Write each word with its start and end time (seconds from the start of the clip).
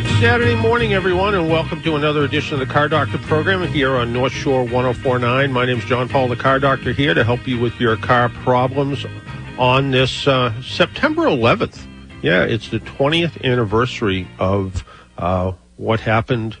Good 0.00 0.20
Saturday 0.20 0.54
morning, 0.54 0.94
everyone, 0.94 1.34
and 1.34 1.50
welcome 1.50 1.82
to 1.82 1.94
another 1.94 2.24
edition 2.24 2.54
of 2.54 2.66
the 2.66 2.72
Car 2.72 2.88
Doctor 2.88 3.18
program 3.18 3.66
here 3.70 3.96
on 3.96 4.14
North 4.14 4.32
Shore 4.32 4.62
1049. 4.62 5.52
My 5.52 5.66
name 5.66 5.76
is 5.76 5.84
John 5.84 6.08
Paul, 6.08 6.28
the 6.28 6.36
Car 6.36 6.58
Doctor, 6.58 6.92
here 6.92 7.12
to 7.12 7.22
help 7.22 7.46
you 7.46 7.60
with 7.60 7.78
your 7.78 7.98
car 7.98 8.30
problems 8.30 9.04
on 9.58 9.90
this 9.90 10.26
uh, 10.26 10.54
September 10.62 11.24
11th. 11.24 11.86
Yeah, 12.22 12.44
it's 12.44 12.70
the 12.70 12.80
20th 12.80 13.44
anniversary 13.44 14.26
of 14.38 14.84
uh, 15.18 15.52
what 15.76 16.00
happened 16.00 16.56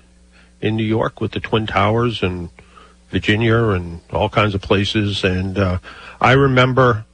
in 0.60 0.76
New 0.76 0.84
York 0.84 1.22
with 1.22 1.32
the 1.32 1.40
Twin 1.40 1.66
Towers 1.66 2.22
and 2.22 2.50
Virginia 3.08 3.68
and 3.68 4.02
all 4.12 4.28
kinds 4.28 4.54
of 4.54 4.60
places. 4.60 5.24
And 5.24 5.56
uh, 5.56 5.78
I 6.20 6.32
remember 6.32 7.06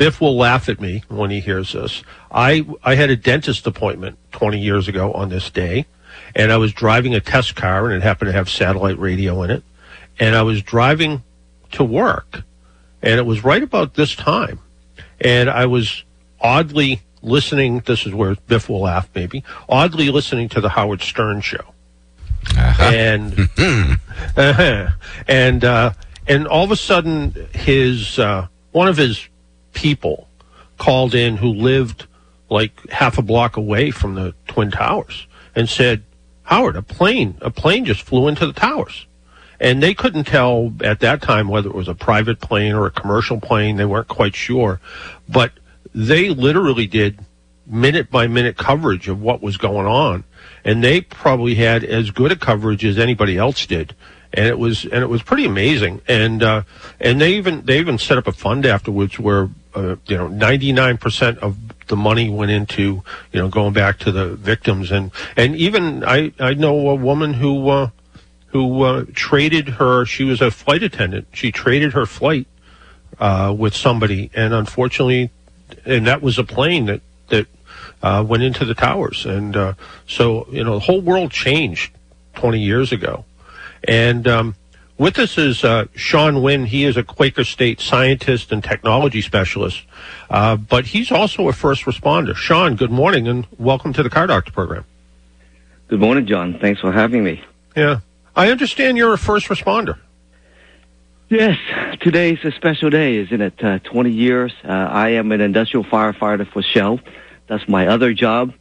Biff 0.00 0.18
will 0.18 0.34
laugh 0.34 0.70
at 0.70 0.80
me 0.80 1.02
when 1.08 1.28
he 1.28 1.40
hears 1.40 1.74
this. 1.74 2.02
I 2.32 2.66
I 2.82 2.94
had 2.94 3.10
a 3.10 3.16
dentist 3.16 3.66
appointment 3.66 4.16
20 4.32 4.58
years 4.58 4.88
ago 4.88 5.12
on 5.12 5.28
this 5.28 5.50
day, 5.50 5.84
and 6.34 6.50
I 6.50 6.56
was 6.56 6.72
driving 6.72 7.14
a 7.14 7.20
test 7.20 7.54
car, 7.54 7.84
and 7.84 7.94
it 7.94 8.02
happened 8.02 8.30
to 8.30 8.32
have 8.32 8.48
satellite 8.48 8.98
radio 8.98 9.42
in 9.42 9.50
it. 9.50 9.62
And 10.18 10.34
I 10.34 10.40
was 10.40 10.62
driving 10.62 11.22
to 11.72 11.84
work, 11.84 12.44
and 13.02 13.18
it 13.18 13.26
was 13.26 13.44
right 13.44 13.62
about 13.62 13.92
this 13.92 14.16
time, 14.16 14.60
and 15.20 15.50
I 15.50 15.66
was 15.66 16.02
oddly 16.40 17.02
listening. 17.20 17.80
This 17.80 18.06
is 18.06 18.14
where 18.14 18.36
Biff 18.46 18.70
will 18.70 18.80
laugh, 18.80 19.10
maybe 19.14 19.44
oddly 19.68 20.08
listening 20.08 20.48
to 20.48 20.62
the 20.62 20.70
Howard 20.70 21.02
Stern 21.02 21.42
show 21.42 21.74
and 22.56 23.38
uh-huh. 23.38 24.88
and 25.28 25.62
uh, 25.62 25.92
and 26.26 26.48
all 26.48 26.64
of 26.64 26.70
a 26.70 26.76
sudden 26.76 27.48
his 27.52 28.18
uh, 28.18 28.46
one 28.72 28.88
of 28.88 28.96
his 28.96 29.28
people 29.72 30.28
called 30.78 31.14
in 31.14 31.36
who 31.36 31.48
lived 31.48 32.06
like 32.48 32.88
half 32.90 33.18
a 33.18 33.22
block 33.22 33.56
away 33.56 33.90
from 33.90 34.14
the 34.14 34.34
twin 34.48 34.70
towers 34.70 35.26
and 35.54 35.68
said 35.68 36.02
howard 36.42 36.74
a 36.74 36.82
plane 36.82 37.36
a 37.40 37.50
plane 37.50 37.84
just 37.84 38.02
flew 38.02 38.28
into 38.28 38.46
the 38.46 38.52
towers. 38.52 39.06
And 39.60 39.82
they 39.82 39.92
couldn't 39.92 40.24
tell 40.24 40.72
at 40.82 41.00
that 41.00 41.20
time 41.20 41.48
whether 41.48 41.68
it 41.68 41.74
was 41.74 41.86
a 41.86 41.94
private 41.94 42.40
plane 42.40 42.72
or 42.72 42.86
a 42.86 42.90
commercial 42.90 43.38
plane. 43.38 43.76
They 43.76 43.84
weren't 43.84 44.08
quite 44.08 44.34
sure. 44.34 44.80
But 45.28 45.52
they 45.94 46.30
literally 46.30 46.86
did 46.86 47.20
minute 47.66 48.10
by 48.10 48.26
minute 48.26 48.56
coverage 48.56 49.06
of 49.08 49.20
what 49.20 49.42
was 49.42 49.58
going 49.58 49.86
on. 49.86 50.24
And 50.64 50.82
they 50.82 51.02
probably 51.02 51.56
had 51.56 51.84
as 51.84 52.10
good 52.10 52.32
a 52.32 52.36
coverage 52.36 52.84
as 52.86 52.98
anybody 52.98 53.36
else 53.36 53.66
did. 53.66 53.94
And 54.32 54.46
it 54.46 54.58
was 54.58 54.84
and 54.84 55.02
it 55.02 55.08
was 55.08 55.22
pretty 55.22 55.44
amazing. 55.44 56.00
And 56.08 56.42
uh 56.42 56.62
and 56.98 57.20
they 57.20 57.34
even 57.34 57.62
they 57.66 57.78
even 57.78 57.98
set 57.98 58.16
up 58.16 58.26
a 58.26 58.32
fund 58.32 58.64
afterwards 58.64 59.18
where 59.18 59.50
uh, 59.74 59.96
you 60.06 60.16
know 60.16 60.28
99% 60.28 61.38
of 61.38 61.56
the 61.88 61.96
money 61.96 62.28
went 62.28 62.50
into 62.50 63.02
you 63.32 63.40
know 63.40 63.48
going 63.48 63.72
back 63.72 63.98
to 63.98 64.12
the 64.12 64.36
victims 64.36 64.92
and 64.92 65.10
and 65.36 65.56
even 65.56 66.04
i 66.04 66.32
i 66.38 66.54
know 66.54 66.88
a 66.88 66.94
woman 66.94 67.34
who 67.34 67.68
uh 67.68 67.90
who 68.48 68.82
uh, 68.82 69.04
traded 69.12 69.68
her 69.68 70.04
she 70.04 70.22
was 70.22 70.40
a 70.40 70.50
flight 70.50 70.82
attendant 70.84 71.26
she 71.32 71.50
traded 71.50 71.92
her 71.92 72.06
flight 72.06 72.46
uh 73.18 73.52
with 73.56 73.74
somebody 73.74 74.30
and 74.34 74.54
unfortunately 74.54 75.30
and 75.84 76.06
that 76.06 76.22
was 76.22 76.38
a 76.38 76.44
plane 76.44 76.86
that 76.86 77.00
that 77.28 77.48
uh, 78.02 78.24
went 78.26 78.42
into 78.42 78.64
the 78.64 78.74
towers. 78.74 79.26
And 79.26 79.56
uh, 79.56 79.74
so, 80.06 80.46
you 80.50 80.64
know, 80.64 80.74
the 80.74 80.80
whole 80.80 81.00
world 81.00 81.30
changed 81.30 81.92
20 82.34 82.60
years 82.60 82.92
ago. 82.92 83.24
And 83.86 84.26
um, 84.28 84.54
with 85.00 85.18
us 85.18 85.38
is 85.38 85.64
uh, 85.64 85.86
Sean 85.94 86.34
Nguyen. 86.34 86.66
He 86.66 86.84
is 86.84 86.98
a 86.98 87.02
Quaker 87.02 87.42
State 87.42 87.80
scientist 87.80 88.52
and 88.52 88.62
technology 88.62 89.22
specialist, 89.22 89.82
uh, 90.28 90.56
but 90.56 90.84
he's 90.84 91.10
also 91.10 91.48
a 91.48 91.54
first 91.54 91.86
responder. 91.86 92.36
Sean, 92.36 92.76
good 92.76 92.90
morning 92.90 93.26
and 93.26 93.46
welcome 93.58 93.94
to 93.94 94.02
the 94.02 94.10
Car 94.10 94.26
Doctor 94.26 94.52
program. 94.52 94.84
Good 95.88 96.00
morning, 96.00 96.26
John. 96.26 96.58
Thanks 96.60 96.82
for 96.82 96.92
having 96.92 97.24
me. 97.24 97.42
Yeah. 97.74 98.00
I 98.36 98.50
understand 98.50 98.98
you're 98.98 99.14
a 99.14 99.18
first 99.18 99.46
responder. 99.46 99.98
Yes, 101.30 101.56
today's 102.00 102.38
a 102.44 102.52
special 102.52 102.90
day, 102.90 103.16
isn't 103.16 103.40
it? 103.40 103.64
Uh, 103.64 103.78
20 103.78 104.10
years. 104.10 104.52
Uh, 104.62 104.68
I 104.68 105.10
am 105.10 105.32
an 105.32 105.40
industrial 105.40 105.84
firefighter 105.84 106.46
for 106.46 106.60
Shell. 106.60 107.00
That's 107.46 107.66
my 107.66 107.86
other 107.86 108.12
job. 108.12 108.52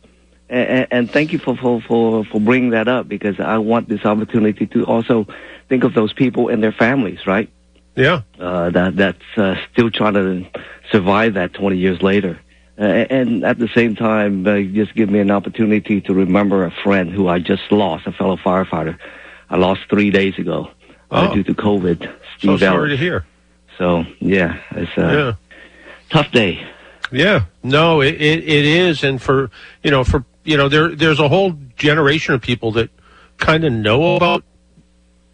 And, 0.47 0.87
and 0.89 1.11
thank 1.11 1.33
you 1.33 1.39
for, 1.39 1.57
for, 1.57 1.81
for, 1.81 2.23
for 2.23 2.39
bringing 2.39 2.69
that 2.69 2.87
up 2.87 3.09
because 3.09 3.39
I 3.41 3.57
want 3.57 3.89
this 3.89 4.05
opportunity 4.05 4.65
to 4.67 4.85
also 4.85 5.27
think 5.69 5.83
of 5.83 5.93
those 5.93 6.11
people 6.13 6.49
and 6.49 6.61
their 6.61 6.71
families, 6.71 7.25
right? 7.27 7.49
Yeah. 7.95 8.21
Uh, 8.39 8.69
that, 8.71 8.95
that's 8.97 9.37
uh, 9.37 9.55
still 9.71 9.89
trying 9.91 10.13
to 10.15 10.45
survive 10.91 11.35
that 11.35 11.53
20 11.53 11.77
years 11.77 12.01
later. 12.01 12.39
Uh, 12.77 12.83
and 12.83 13.43
at 13.43 13.59
the 13.59 13.67
same 13.75 13.95
time, 13.95 14.47
uh, 14.47 14.59
just 14.61 14.95
give 14.95 15.09
me 15.09 15.19
an 15.19 15.29
opportunity 15.31 15.99
to 16.01 16.13
remember 16.13 16.63
a 16.65 16.71
friend 16.83 17.11
who 17.11 17.27
I 17.27 17.39
just 17.39 17.69
lost, 17.71 18.07
a 18.07 18.11
fellow 18.13 18.37
firefighter. 18.37 18.97
I 19.49 19.57
lost 19.57 19.81
three 19.89 20.11
days 20.11 20.37
ago 20.37 20.71
uh, 21.11 21.27
Oh. 21.29 21.35
due 21.35 21.43
to 21.43 21.53
COVID. 21.53 22.03
So 22.03 22.11
Steve 22.37 22.59
sorry 22.59 22.77
Ellis. 22.77 22.91
to 22.91 22.97
hear. 22.97 23.25
So 23.77 24.05
yeah, 24.19 24.59
it's 24.71 24.91
a 24.97 25.01
Yeah. 25.01 25.33
tough 26.09 26.31
day. 26.31 26.65
Yeah, 27.11 27.45
no, 27.63 28.01
it, 28.01 28.15
it, 28.21 28.43
it 28.47 28.65
is, 28.65 29.03
and 29.03 29.19
for 29.21 29.49
you 29.83 29.89
know, 29.89 30.03
for 30.03 30.23
you 30.45 30.55
know, 30.57 30.69
there 30.69 30.95
there's 30.95 31.19
a 31.19 31.27
whole 31.27 31.57
generation 31.75 32.35
of 32.35 32.41
people 32.41 32.71
that 32.73 32.91
kind 33.37 33.63
of 33.65 33.73
know 33.73 34.15
about 34.15 34.43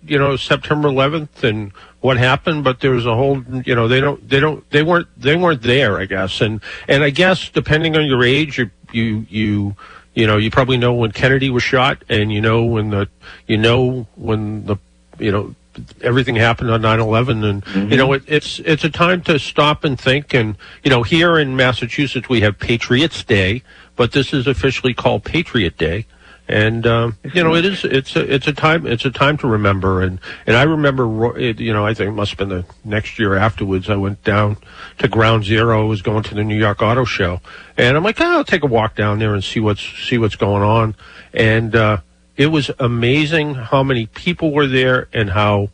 you 0.06 0.18
know 0.18 0.36
September 0.36 0.90
11th 0.90 1.44
and 1.44 1.72
what 2.02 2.18
happened, 2.18 2.64
but 2.64 2.80
there's 2.80 3.06
a 3.06 3.16
whole 3.16 3.44
you 3.66 3.76
know 3.76 3.88
they 3.88 4.00
don't 4.00 4.28
they 4.30 4.40
don't 4.40 4.70
they 4.70 4.84
weren't 4.84 5.08
they 5.20 5.36
weren't 5.36 5.62
there, 5.62 6.00
I 6.00 6.06
guess, 6.06 6.42
and 6.42 6.62
and 6.88 7.04
I 7.04 7.10
guess 7.10 7.50
depending 7.50 7.98
on 7.98 8.06
your 8.06 8.24
age, 8.24 8.58
you 8.58 8.70
you 8.92 9.26
you 9.30 9.76
you 10.14 10.28
know 10.28 10.38
you 10.38 10.52
probably 10.52 10.78
know 10.78 10.94
when 10.94 11.12
Kennedy 11.12 11.50
was 11.50 11.64
shot, 11.64 12.04
and 12.10 12.32
you 12.32 12.42
know 12.42 12.64
when 12.64 12.90
the 12.90 13.10
you 13.48 13.58
know 13.58 14.08
when 14.16 14.66
the 14.66 14.78
you 15.20 15.32
know 15.32 15.56
everything 16.02 16.36
happened 16.36 16.72
on 16.72 16.82
9/11 16.82 17.44
and 17.44 17.66
mm-hmm. 17.66 17.92
you 17.92 17.98
know 17.98 18.14
it, 18.14 18.24
it's 18.28 18.60
it's 18.60 18.84
a 18.84 18.90
time 18.90 19.22
to 19.24 19.38
stop 19.40 19.84
and 19.84 20.00
think. 20.00 20.34
And 20.34 20.58
you 20.84 20.90
know 20.90 21.04
here 21.04 21.38
in 21.38 21.56
Massachusetts 21.56 22.30
we 22.30 22.42
have 22.42 22.60
Patriots 22.60 23.24
Day 23.24 23.64
but 23.96 24.12
this 24.12 24.34
is 24.34 24.48
officially 24.48 24.94
called 24.94 25.24
Patriot 25.24 25.78
Day 25.78 26.06
and 26.48 26.86
um, 26.86 27.18
you 27.34 27.44
know 27.44 27.56
it 27.56 27.66
is 27.66 27.84
it's 27.84 28.16
a 28.16 28.34
it's 28.34 28.48
a 28.48 28.54
time 28.54 28.86
it's 28.86 29.06
a 29.06 29.12
time 29.12 29.38
to 29.38 29.48
remember 29.48 30.02
and 30.04 30.20
and 30.46 30.56
I 30.56 30.64
remember 30.64 31.40
you 31.40 31.74
know 31.74 31.86
I 31.86 31.94
think 31.94 32.10
it 32.10 32.14
must 32.14 32.32
have 32.32 32.38
been 32.38 32.50
the 32.50 32.66
next 32.84 33.18
year 33.18 33.36
afterwards 33.36 33.90
I 33.90 33.96
went 33.96 34.24
down 34.24 34.58
to 35.00 35.08
Ground 35.08 35.44
Zero 35.46 35.82
I 35.82 35.86
was 35.88 36.02
going 36.02 36.24
to 36.24 36.36
the 36.36 36.44
New 36.44 36.58
York 36.58 36.82
Auto 36.82 37.04
Show 37.06 37.42
and 37.78 37.98
I'm 37.98 38.04
like 38.04 38.22
oh, 38.22 38.26
I'll 38.38 38.44
take 38.44 38.64
a 38.64 38.68
walk 38.68 38.96
down 38.96 39.20
there 39.20 39.34
and 39.34 39.44
see 39.44 39.60
what's 39.60 39.82
see 39.82 40.18
what's 40.18 40.36
going 40.36 40.62
on 40.64 40.96
and 41.34 41.76
uh, 41.76 41.98
it 42.38 42.48
was 42.48 42.70
amazing 42.80 43.56
how 43.56 43.82
many 43.82 44.06
people 44.06 44.52
were 44.52 44.68
there 44.68 45.08
and 45.14 45.30
how 45.32 45.70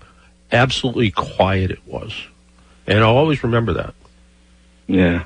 absolutely 0.52 1.12
quiet 1.12 1.72
it 1.72 1.80
was. 1.88 2.14
And 2.88 3.00
I'll 3.00 3.16
always 3.18 3.44
remember 3.44 3.74
that. 3.74 3.94
Yeah, 4.88 5.26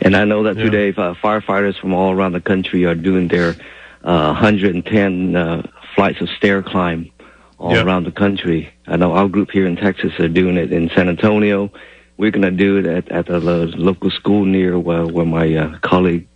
and 0.00 0.16
I 0.16 0.24
know 0.24 0.44
that 0.44 0.56
Yeah. 0.56 0.64
today 0.64 0.88
uh, 0.90 1.14
firefighters 1.14 1.78
from 1.78 1.92
all 1.94 2.10
around 2.12 2.32
the 2.32 2.40
country 2.40 2.84
are 2.86 2.94
doing 2.94 3.28
their 3.28 3.54
110 4.02 5.36
uh, 5.36 5.62
flights 5.94 6.20
of 6.20 6.28
stair 6.30 6.62
climb 6.62 7.10
all 7.58 7.72
Yeah. 7.74 7.82
around 7.84 8.04
the 8.04 8.12
country. 8.12 8.72
I 8.86 8.96
know 8.96 9.12
our 9.12 9.28
group 9.28 9.50
here 9.50 9.66
in 9.66 9.76
Texas 9.76 10.12
are 10.18 10.28
doing 10.28 10.56
it 10.56 10.72
in 10.72 10.90
San 10.94 11.08
Antonio. 11.08 11.70
We're 12.16 12.30
going 12.30 12.42
to 12.42 12.50
do 12.50 12.76
it 12.78 12.86
at, 12.86 13.10
at 13.10 13.28
a 13.28 13.38
local 13.38 14.10
school 14.10 14.44
near 14.44 14.78
where, 14.78 15.06
where 15.06 15.24
my 15.26 15.54
uh, 15.54 15.78
colleague 15.80 16.26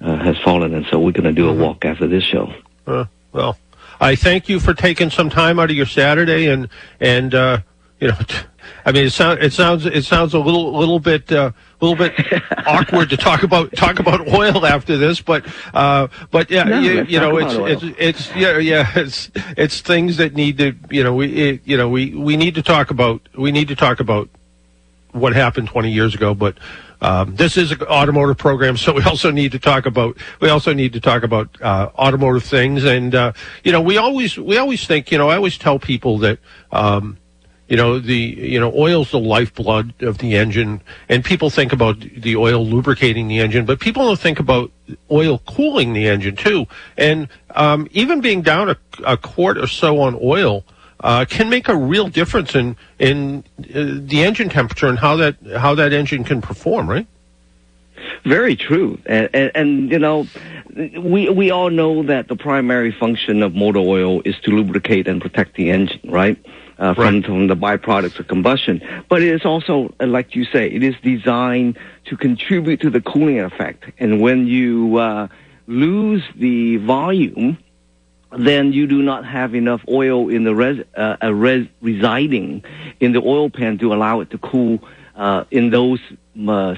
uh, 0.00 0.16
has 0.18 0.36
fallen, 0.44 0.74
and 0.74 0.86
so 0.90 0.98
we're 1.00 1.12
going 1.12 1.24
to 1.24 1.32
do 1.32 1.46
Mm-hmm. 1.48 1.60
a 1.60 1.64
walk 1.64 1.84
after 1.84 2.06
this 2.06 2.22
show. 2.24 2.52
Uh, 2.86 3.04
well, 3.32 3.56
I 4.00 4.14
thank 4.16 4.48
you 4.48 4.60
for 4.60 4.74
taking 4.74 5.10
some 5.10 5.28
time 5.30 5.58
out 5.58 5.70
of 5.70 5.76
your 5.76 5.86
Saturday 5.86 6.46
and 6.48 6.68
and 7.00 7.34
uh, 7.34 7.58
you 8.00 8.08
know, 8.08 8.16
I 8.86 8.92
mean, 8.92 9.06
it 9.06 9.10
sounds 9.12 9.40
it 9.42 9.52
sounds 9.52 9.86
it 9.86 10.04
sounds 10.04 10.34
a 10.34 10.38
little 10.38 10.76
little 10.78 11.00
bit 11.00 11.32
uh, 11.80 11.86
little 11.86 12.08
bit 12.08 12.42
awkward 12.66 13.10
to 13.10 13.16
talk 13.16 13.42
about 13.42 13.74
talk 13.74 13.98
about 13.98 14.28
oil 14.28 14.66
after 14.66 14.96
this, 14.96 15.20
but 15.20 15.46
uh, 15.74 16.08
but 16.30 16.50
yeah, 16.50 16.64
No, 16.64 16.80
you, 16.80 17.04
you 17.04 17.20
know, 17.20 17.36
it's 17.36 17.82
it's 17.82 17.96
it's 17.98 18.36
yeah 18.36 18.58
yeah 18.58 18.90
it's 18.96 19.30
it's 19.56 19.80
things 19.80 20.16
that 20.18 20.34
need 20.34 20.58
to 20.58 20.74
you 20.90 21.04
know 21.04 21.14
we 21.14 21.32
it, 21.34 21.60
you 21.64 21.76
know 21.76 21.88
we 21.88 22.14
we 22.14 22.36
need 22.36 22.54
to 22.56 22.62
talk 22.62 22.90
about 22.90 23.20
we 23.36 23.52
need 23.52 23.68
to 23.68 23.76
talk 23.76 24.00
about 24.00 24.28
what 25.12 25.34
happened 25.34 25.68
20 25.68 25.90
years 25.90 26.14
ago, 26.14 26.34
but 26.34 26.58
um, 27.00 27.36
this 27.36 27.56
is 27.56 27.70
an 27.70 27.82
automotive 27.82 28.38
program, 28.38 28.76
so 28.76 28.92
we 28.92 29.02
also 29.02 29.30
need 29.30 29.52
to 29.52 29.58
talk 29.58 29.86
about 29.86 30.16
we 30.40 30.48
also 30.48 30.72
need 30.72 30.92
to 30.94 31.00
talk 31.00 31.22
about 31.22 31.60
uh, 31.62 31.90
automotive 31.96 32.44
things. 32.44 32.84
And 32.84 33.14
uh, 33.14 33.32
you 33.62 33.72
know, 33.72 33.80
we 33.80 33.96
always 33.96 34.36
we 34.36 34.58
always 34.58 34.86
think 34.86 35.12
you 35.12 35.18
know 35.18 35.28
I 35.28 35.36
always 35.36 35.58
tell 35.58 35.78
people 35.78 36.18
that. 36.18 36.38
Um, 36.72 37.18
you 37.68 37.76
know 37.76 37.98
the 37.98 38.16
you 38.16 38.58
know 38.58 38.72
oil's 38.76 39.10
the 39.10 39.18
lifeblood 39.18 40.02
of 40.02 40.18
the 40.18 40.36
engine 40.36 40.80
and 41.08 41.24
people 41.24 41.50
think 41.50 41.72
about 41.72 42.00
the 42.00 42.36
oil 42.36 42.64
lubricating 42.66 43.28
the 43.28 43.38
engine 43.38 43.64
but 43.64 43.78
people 43.80 44.04
don't 44.04 44.20
think 44.20 44.40
about 44.40 44.70
oil 45.10 45.38
cooling 45.46 45.92
the 45.92 46.08
engine 46.08 46.34
too 46.34 46.66
and 46.96 47.28
um, 47.54 47.88
even 47.92 48.20
being 48.20 48.42
down 48.42 48.70
a, 48.70 48.76
a 49.04 49.16
quart 49.16 49.58
or 49.58 49.66
so 49.66 50.00
on 50.00 50.18
oil 50.22 50.64
uh, 51.00 51.24
can 51.28 51.48
make 51.48 51.68
a 51.68 51.76
real 51.76 52.08
difference 52.08 52.54
in 52.54 52.76
in 52.98 53.44
uh, 53.60 53.98
the 54.00 54.22
engine 54.22 54.48
temperature 54.48 54.88
and 54.88 54.98
how 54.98 55.16
that 55.16 55.36
how 55.56 55.74
that 55.74 55.92
engine 55.92 56.24
can 56.24 56.40
perform, 56.40 56.88
right? 56.88 57.06
Very 58.24 58.56
true, 58.56 58.98
and, 59.06 59.28
and, 59.32 59.52
and 59.54 59.90
you 59.90 59.98
know, 59.98 60.26
we 60.74 61.28
we 61.28 61.50
all 61.50 61.70
know 61.70 62.02
that 62.02 62.28
the 62.28 62.36
primary 62.36 62.92
function 62.92 63.42
of 63.42 63.54
motor 63.54 63.78
oil 63.78 64.22
is 64.24 64.38
to 64.40 64.50
lubricate 64.50 65.06
and 65.06 65.20
protect 65.20 65.54
the 65.54 65.70
engine, 65.70 66.00
right? 66.04 66.38
Uh, 66.78 66.94
from, 66.94 67.14
right. 67.16 67.24
from 67.24 67.46
the 67.48 67.56
byproducts 67.56 68.20
of 68.20 68.28
combustion. 68.28 68.80
But 69.08 69.20
it 69.20 69.34
is 69.34 69.44
also, 69.44 69.92
uh, 69.98 70.06
like 70.06 70.36
you 70.36 70.44
say, 70.44 70.70
it 70.70 70.84
is 70.84 70.94
designed 71.02 71.76
to 72.04 72.16
contribute 72.16 72.80
to 72.82 72.90
the 72.90 73.00
cooling 73.00 73.40
effect. 73.40 73.86
And 73.98 74.20
when 74.20 74.46
you 74.46 74.96
uh, 74.96 75.26
lose 75.66 76.22
the 76.36 76.76
volume 76.76 77.58
then 78.36 78.72
you 78.72 78.86
do 78.86 79.02
not 79.02 79.24
have 79.24 79.54
enough 79.54 79.80
oil 79.88 80.28
in 80.28 80.44
the 80.44 80.54
res, 80.54 80.84
uh, 80.96 81.16
uh, 81.22 81.32
res, 81.32 81.66
residing 81.80 82.62
in 83.00 83.12
the 83.12 83.20
oil 83.20 83.48
pan 83.48 83.78
to 83.78 83.92
allow 83.92 84.20
it 84.20 84.30
to 84.30 84.38
cool 84.38 84.78
uh, 85.16 85.44
in 85.50 85.70
those, 85.70 86.00
uh, 86.46 86.74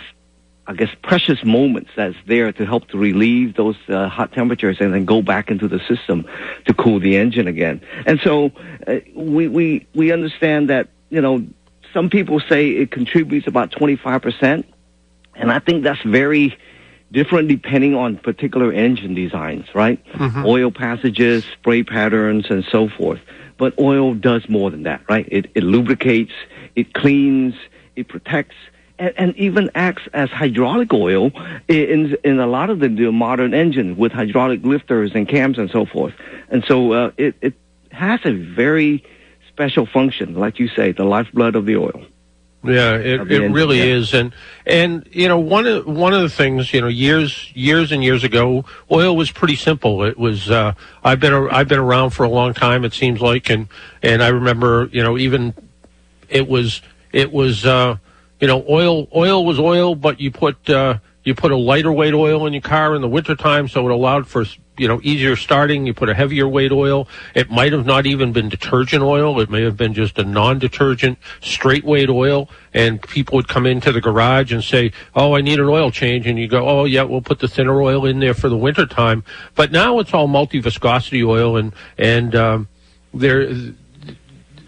I 0.70 0.75
guess, 0.75 0.90
precious 1.02 1.44
moments 1.44 1.90
that's 1.96 2.14
there 2.26 2.52
to 2.52 2.64
help 2.64 2.87
to 2.90 2.96
relieve 2.96 3.56
those 3.56 3.75
uh, 3.88 4.08
hot 4.08 4.32
temperatures 4.32 4.76
and 4.78 4.94
then 4.94 5.05
go 5.05 5.20
back 5.20 5.50
into 5.50 5.67
the 5.67 5.81
system 5.81 6.25
to 6.67 6.75
cool 6.75 7.00
the 7.00 7.17
engine 7.17 7.49
again. 7.49 7.81
And 8.06 8.20
so 8.20 8.52
uh, 8.87 9.00
we, 9.17 9.49
we, 9.49 9.88
we 9.96 10.12
understand 10.12 10.70
that, 10.70 10.88
you 11.08 11.20
know, 11.20 11.44
some 11.93 12.08
people 12.08 12.38
say 12.38 12.70
it 12.70 12.93
contributes 12.93 13.49
about 13.49 13.72
25%. 13.72 14.64
And 15.34 15.50
I 15.50 15.58
think 15.58 15.82
that's 15.82 16.02
very, 16.02 16.56
different 17.12 17.49
depending 17.49 17.96
on 17.96 18.17
particular 18.17 18.72
engine 18.72 19.14
designs, 19.14 19.67
right? 19.75 20.00
Mm-hmm. 20.12 20.46
Oil 20.46 20.70
passages, 20.70 21.44
spray 21.44 21.82
patterns, 21.82 22.46
and 22.49 22.64
so 22.70 22.88
forth. 22.88 23.19
But 23.58 23.76
oil 23.81 24.14
does 24.14 24.49
more 24.49 24.70
than 24.70 24.84
that, 24.84 25.02
right? 25.08 25.26
It, 25.28 25.50
it 25.56 25.64
lubricates, 25.64 26.32
it 26.76 26.94
cleans, 26.94 27.55
it 27.96 28.06
protects, 28.06 28.55
and, 29.00 29.14
and 29.17 29.37
even 29.37 29.70
acts 29.75 30.02
as 30.12 30.31
hydraulic 30.31 30.93
oil 30.93 31.32
in, 31.67 32.17
in 32.23 32.38
a 32.38 32.47
lot 32.47 32.70
of 32.70 32.79
the, 32.79 32.88
the 32.88 33.11
modern 33.11 33.55
engines 33.55 33.99
with 33.99 34.12
hydraulic 34.12 34.62
lifters 34.62 35.12
and 35.14 35.26
cams 35.26 35.58
and 35.58 35.70
so 35.70 35.87
forth. 35.87 36.14
And 36.50 36.62
so 36.64 36.93
uh, 36.93 37.11
it, 37.17 37.35
it 37.41 37.55
has 37.91 38.20
a 38.25 38.32
very 38.32 39.02
special 39.49 39.87
function, 39.87 40.35
like 40.35 40.61
you 40.61 40.69
say, 40.69 40.93
the 40.93 41.05
lifeblood 41.05 41.56
of 41.56 41.67
the 41.67 41.76
oil. 41.76 42.05
Yeah, 42.62 42.97
it, 42.97 43.32
it 43.32 43.49
really 43.49 43.79
yeah. 43.79 43.97
is, 43.97 44.12
and 44.12 44.35
and 44.67 45.08
you 45.11 45.29
know 45.29 45.38
one 45.38 45.67
of 45.67 45.87
one 45.87 46.12
of 46.12 46.20
the 46.20 46.29
things 46.29 46.75
you 46.75 46.82
know 46.82 46.88
years 46.88 47.50
years 47.55 47.91
and 47.91 48.05
years 48.05 48.23
ago, 48.23 48.67
oil 48.91 49.17
was 49.17 49.31
pretty 49.31 49.56
simple. 49.56 50.05
It 50.05 50.19
was 50.19 50.50
uh, 50.50 50.75
I've 51.03 51.20
been 51.20 51.32
I've 51.50 51.69
been 51.69 51.79
around 51.79 52.11
for 52.11 52.25
a 52.25 52.29
long 52.29 52.53
time. 52.53 52.85
It 52.85 52.93
seems 52.93 53.23
like, 53.23 53.49
and 53.49 53.67
and 54.03 54.23
I 54.23 54.29
remember 54.29 54.91
you 54.93 55.03
know 55.03 55.17
even 55.17 55.55
it 56.29 56.46
was 56.46 56.82
it 57.12 57.32
was 57.32 57.64
uh, 57.64 57.96
you 58.41 58.47
know 58.47 58.65
oil 58.69 59.09
oil 59.15 59.45
was 59.45 59.59
oil, 59.59 59.95
but 59.95 60.21
you 60.21 60.31
put 60.31 60.69
uh, 60.69 60.99
you 61.25 61.35
put 61.35 61.53
a 61.53 61.57
lighter 61.57 61.93
weight 61.93 62.15
oil 62.15 62.47
in 62.47 62.53
your 62.53 62.63
car 62.63 62.95
in 62.95 63.03
the 63.03 63.09
wintertime, 63.09 63.69
so 63.69 63.87
it 63.87 63.93
allowed 63.93 64.27
for 64.27 64.45
you 64.81 64.89
know, 64.89 64.99
easier 65.03 65.37
starting. 65.37 65.87
You 65.87 65.93
put 65.93 66.09
a 66.09 66.15
heavier 66.15 66.49
weight 66.49 66.73
oil. 66.73 67.07
It 67.35 67.51
might 67.51 67.73
have 67.73 67.85
not 67.85 68.07
even 68.07 68.33
been 68.33 68.49
detergent 68.49 69.03
oil. 69.03 69.39
It 69.39 69.51
may 69.51 69.63
have 69.63 69.77
been 69.77 69.93
just 69.93 70.19
a 70.19 70.25
non-detergent 70.25 71.19
straight 71.43 71.85
weight 71.85 72.09
oil. 72.09 72.49
And 72.73 73.03
people 73.03 73.37
would 73.37 73.47
come 73.47 73.67
into 73.67 73.93
the 73.93 74.01
garage 74.01 74.55
and 74.55 74.65
say, 74.65 74.93
"Oh, 75.15 75.37
I 75.37 75.43
need 75.43 75.61
an 75.61 75.67
oil 75.67 75.91
change," 75.91 76.27
and 76.27 76.39
you 76.39 76.49
go, 76.49 76.67
"Oh, 76.67 76.87
yeah, 76.87 77.03
we'll 77.03 77.21
put 77.21 77.41
the 77.41 77.49
thinner 77.49 77.83
oil 77.83 78.07
in 78.07 78.21
there 78.21 78.33
for 78.33 78.49
the 78.49 78.57
winter 78.57 78.87
time." 78.87 79.23
But 79.55 79.71
now 79.71 79.99
it's 79.99 80.15
all 80.15 80.29
multi-viscosity 80.29 81.23
oil, 81.23 81.59
and 81.59 81.75
and 81.99 82.35
um, 82.35 82.69
there 83.13 83.53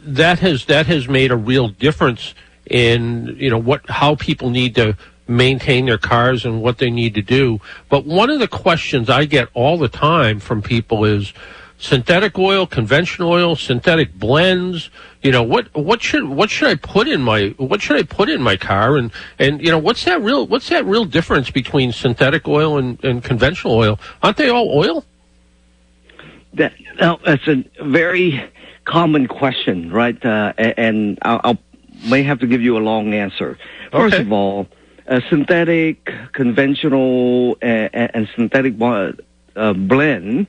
that 0.04 0.40
has 0.40 0.66
that 0.66 0.86
has 0.88 1.08
made 1.08 1.30
a 1.30 1.36
real 1.36 1.68
difference 1.68 2.34
in 2.72 3.36
you 3.38 3.50
know 3.50 3.58
what 3.58 3.88
how 3.88 4.16
people 4.16 4.50
need 4.50 4.74
to 4.74 4.96
maintain 5.28 5.86
their 5.86 5.98
cars 5.98 6.44
and 6.44 6.60
what 6.62 6.78
they 6.78 6.90
need 6.90 7.14
to 7.14 7.22
do. 7.22 7.60
But 7.88 8.04
one 8.04 8.30
of 8.30 8.40
the 8.40 8.48
questions 8.48 9.08
I 9.08 9.26
get 9.26 9.48
all 9.54 9.78
the 9.78 9.88
time 9.88 10.40
from 10.40 10.62
people 10.62 11.04
is 11.04 11.32
synthetic 11.78 12.38
oil, 12.38 12.66
conventional 12.66 13.30
oil, 13.30 13.54
synthetic 13.54 14.14
blends. 14.14 14.90
You 15.22 15.32
know 15.32 15.42
what 15.42 15.72
what 15.74 16.02
should 16.02 16.24
what 16.24 16.50
should 16.50 16.68
I 16.68 16.74
put 16.76 17.06
in 17.06 17.22
my 17.22 17.48
what 17.58 17.82
should 17.82 17.98
I 17.98 18.04
put 18.04 18.30
in 18.30 18.42
my 18.42 18.56
car 18.56 18.96
and 18.96 19.12
and 19.38 19.60
you 19.60 19.70
know 19.70 19.78
what's 19.78 20.04
that 20.06 20.20
real 20.22 20.46
what's 20.46 20.70
that 20.70 20.84
real 20.86 21.04
difference 21.04 21.50
between 21.50 21.92
synthetic 21.92 22.48
oil 22.48 22.78
and, 22.78 23.02
and 23.04 23.22
conventional 23.22 23.74
oil? 23.74 24.00
Aren't 24.22 24.38
they 24.38 24.48
all 24.48 24.70
oil? 24.70 25.04
That 26.54 26.72
no, 26.98 27.18
that's 27.24 27.46
a 27.46 27.64
very 27.82 28.50
common 28.84 29.28
question, 29.28 29.92
right? 29.92 30.22
Uh, 30.24 30.52
and 30.58 31.18
I'll, 31.22 31.40
I'll 31.44 31.58
may 32.08 32.22
have 32.22 32.40
to 32.40 32.46
give 32.46 32.62
you 32.62 32.76
a 32.76 32.80
long 32.80 33.14
answer. 33.14 33.58
First 33.90 34.14
okay. 34.14 34.22
of 34.22 34.32
all, 34.32 34.68
uh, 35.06 35.20
synthetic, 35.28 36.10
conventional, 36.32 37.56
and, 37.60 37.90
and 37.92 38.28
synthetic 38.34 38.74
uh, 38.80 39.72
blend 39.72 40.46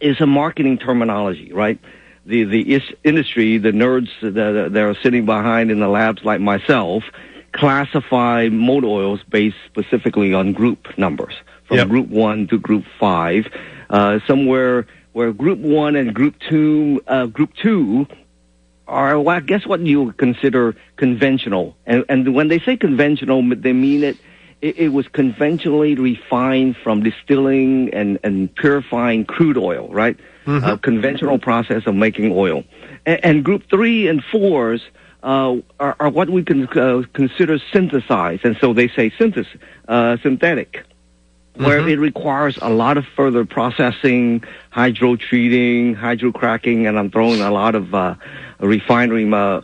is 0.00 0.20
a 0.20 0.26
marketing 0.26 0.78
terminology, 0.78 1.52
right? 1.52 1.78
The 2.26 2.44
the 2.44 2.74
is- 2.74 2.94
industry, 3.04 3.58
the 3.58 3.72
nerds 3.72 4.10
that, 4.20 4.72
that 4.72 4.82
are 4.82 4.94
sitting 5.02 5.24
behind 5.24 5.70
in 5.70 5.80
the 5.80 5.88
labs 5.88 6.24
like 6.24 6.40
myself, 6.40 7.04
classify 7.52 8.48
motor 8.50 8.86
oils 8.86 9.20
based 9.28 9.56
specifically 9.66 10.34
on 10.34 10.52
group 10.52 10.98
numbers, 10.98 11.34
from 11.66 11.78
yep. 11.78 11.88
group 11.88 12.08
one 12.08 12.46
to 12.48 12.58
group 12.58 12.84
five. 13.00 13.46
Uh, 13.90 14.18
somewhere 14.26 14.86
where 15.12 15.32
group 15.32 15.58
one 15.58 15.96
and 15.96 16.14
group 16.14 16.34
two, 16.48 17.00
uh, 17.06 17.26
group 17.26 17.54
two 17.54 18.06
are, 18.88 19.20
well, 19.20 19.36
I 19.36 19.40
guess 19.40 19.66
what 19.66 19.80
you 19.80 20.12
consider 20.12 20.74
conventional. 20.96 21.76
And, 21.86 22.04
and 22.08 22.34
when 22.34 22.48
they 22.48 22.58
say 22.58 22.76
conventional, 22.76 23.42
they 23.54 23.72
mean 23.72 24.02
it, 24.02 24.16
it, 24.60 24.78
it 24.78 24.88
was 24.88 25.06
conventionally 25.08 25.94
refined 25.94 26.76
from 26.76 27.02
distilling 27.02 27.92
and, 27.94 28.18
and 28.24 28.52
purifying 28.54 29.24
crude 29.24 29.58
oil, 29.58 29.88
right? 29.92 30.16
Mm-hmm. 30.46 30.66
A 30.66 30.78
conventional 30.78 31.38
process 31.38 31.86
of 31.86 31.94
making 31.94 32.32
oil. 32.32 32.64
And, 33.06 33.24
and 33.24 33.44
group 33.44 33.68
three 33.70 34.08
and 34.08 34.24
fours 34.24 34.82
uh, 35.22 35.56
are, 35.78 35.96
are, 36.00 36.08
what 36.08 36.30
we 36.30 36.42
can 36.42 36.66
uh, 36.68 37.02
consider 37.12 37.58
synthesized. 37.72 38.44
And 38.44 38.56
so 38.60 38.72
they 38.72 38.88
say 38.88 39.12
synthesis, 39.18 39.52
uh, 39.86 40.16
synthetic 40.22 40.84
where 41.58 41.80
mm-hmm. 41.80 41.88
it 41.88 41.98
requires 41.98 42.56
a 42.62 42.70
lot 42.70 42.96
of 42.96 43.04
further 43.16 43.44
processing, 43.44 44.44
hydro 44.70 45.16
treating, 45.16 45.92
hydro 45.92 46.30
cracking, 46.30 46.86
and 46.86 46.96
I'm 46.96 47.10
throwing 47.10 47.40
a 47.40 47.50
lot 47.50 47.74
of 47.74 47.92
uh, 47.92 48.14
refinery 48.66 49.30
uh, 49.32 49.62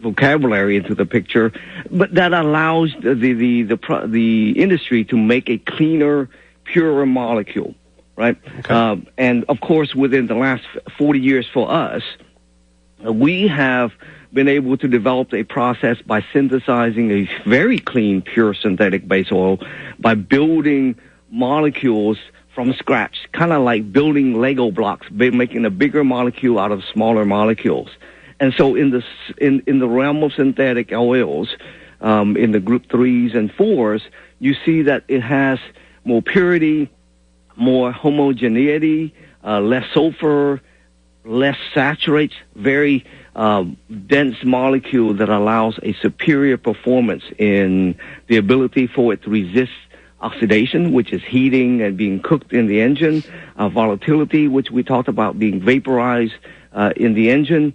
vocabulary 0.00 0.76
into 0.76 0.94
the 0.94 1.06
picture, 1.06 1.52
but 1.90 2.14
that 2.14 2.32
allows 2.32 2.94
the 3.00 3.14
the 3.14 3.32
the 3.32 3.62
the, 3.62 4.06
the 4.06 4.50
industry 4.52 5.04
to 5.04 5.16
make 5.16 5.48
a 5.50 5.58
cleaner, 5.58 6.28
purer 6.64 7.06
molecule, 7.06 7.74
right? 8.16 8.36
Okay. 8.60 8.74
Um, 8.74 9.06
and 9.18 9.44
of 9.48 9.60
course, 9.60 9.94
within 9.94 10.26
the 10.26 10.34
last 10.34 10.64
40 10.96 11.20
years 11.20 11.46
for 11.52 11.70
us, 11.70 12.02
we 13.04 13.48
have 13.48 13.92
been 14.32 14.48
able 14.48 14.76
to 14.76 14.88
develop 14.88 15.34
a 15.34 15.42
process 15.42 16.00
by 16.02 16.24
synthesizing 16.32 17.10
a 17.10 17.48
very 17.48 17.78
clean, 17.78 18.22
pure 18.22 18.54
synthetic 18.54 19.06
base 19.08 19.32
oil 19.32 19.58
by 19.98 20.14
building 20.14 20.94
molecules 21.30 22.18
from 22.54 22.72
scratch, 22.74 23.28
kind 23.32 23.52
of 23.52 23.62
like 23.62 23.92
building 23.92 24.40
Lego 24.40 24.70
blocks, 24.70 25.06
making 25.10 25.64
a 25.64 25.70
bigger 25.70 26.04
molecule 26.04 26.58
out 26.58 26.72
of 26.72 26.84
smaller 26.92 27.24
molecules. 27.24 27.88
And 28.40 28.54
so 28.54 28.74
in 28.74 28.90
the 28.90 29.04
in 29.38 29.62
in 29.66 29.78
the 29.78 29.88
realm 29.88 30.22
of 30.22 30.32
synthetic 30.32 30.92
oils, 30.92 31.54
um, 32.00 32.36
in 32.36 32.52
the 32.52 32.60
group 32.60 32.90
threes 32.90 33.34
and 33.34 33.52
fours, 33.52 34.02
you 34.38 34.54
see 34.64 34.82
that 34.82 35.04
it 35.08 35.20
has 35.20 35.58
more 36.04 36.22
purity, 36.22 36.90
more 37.56 37.92
homogeneity, 37.92 39.14
uh, 39.44 39.60
less 39.60 39.84
sulfur, 39.92 40.60
less 41.24 41.58
saturates, 41.74 42.34
very 42.56 43.04
um, 43.36 43.76
dense 44.06 44.36
molecule 44.42 45.14
that 45.14 45.28
allows 45.28 45.78
a 45.82 45.92
superior 45.94 46.56
performance 46.56 47.24
in 47.38 47.94
the 48.28 48.38
ability 48.38 48.86
for 48.86 49.12
it 49.12 49.22
to 49.22 49.30
resist 49.30 49.72
oxidation, 50.22 50.92
which 50.92 51.12
is 51.12 51.22
heating 51.22 51.82
and 51.82 51.96
being 51.96 52.20
cooked 52.20 52.52
in 52.52 52.66
the 52.66 52.80
engine, 52.80 53.22
uh, 53.56 53.68
volatility, 53.68 54.48
which 54.48 54.70
we 54.70 54.82
talked 54.82 55.08
about 55.08 55.38
being 55.38 55.60
vaporized 55.60 56.34
uh, 56.72 56.92
in 56.96 57.14
the 57.14 57.30
engine, 57.30 57.74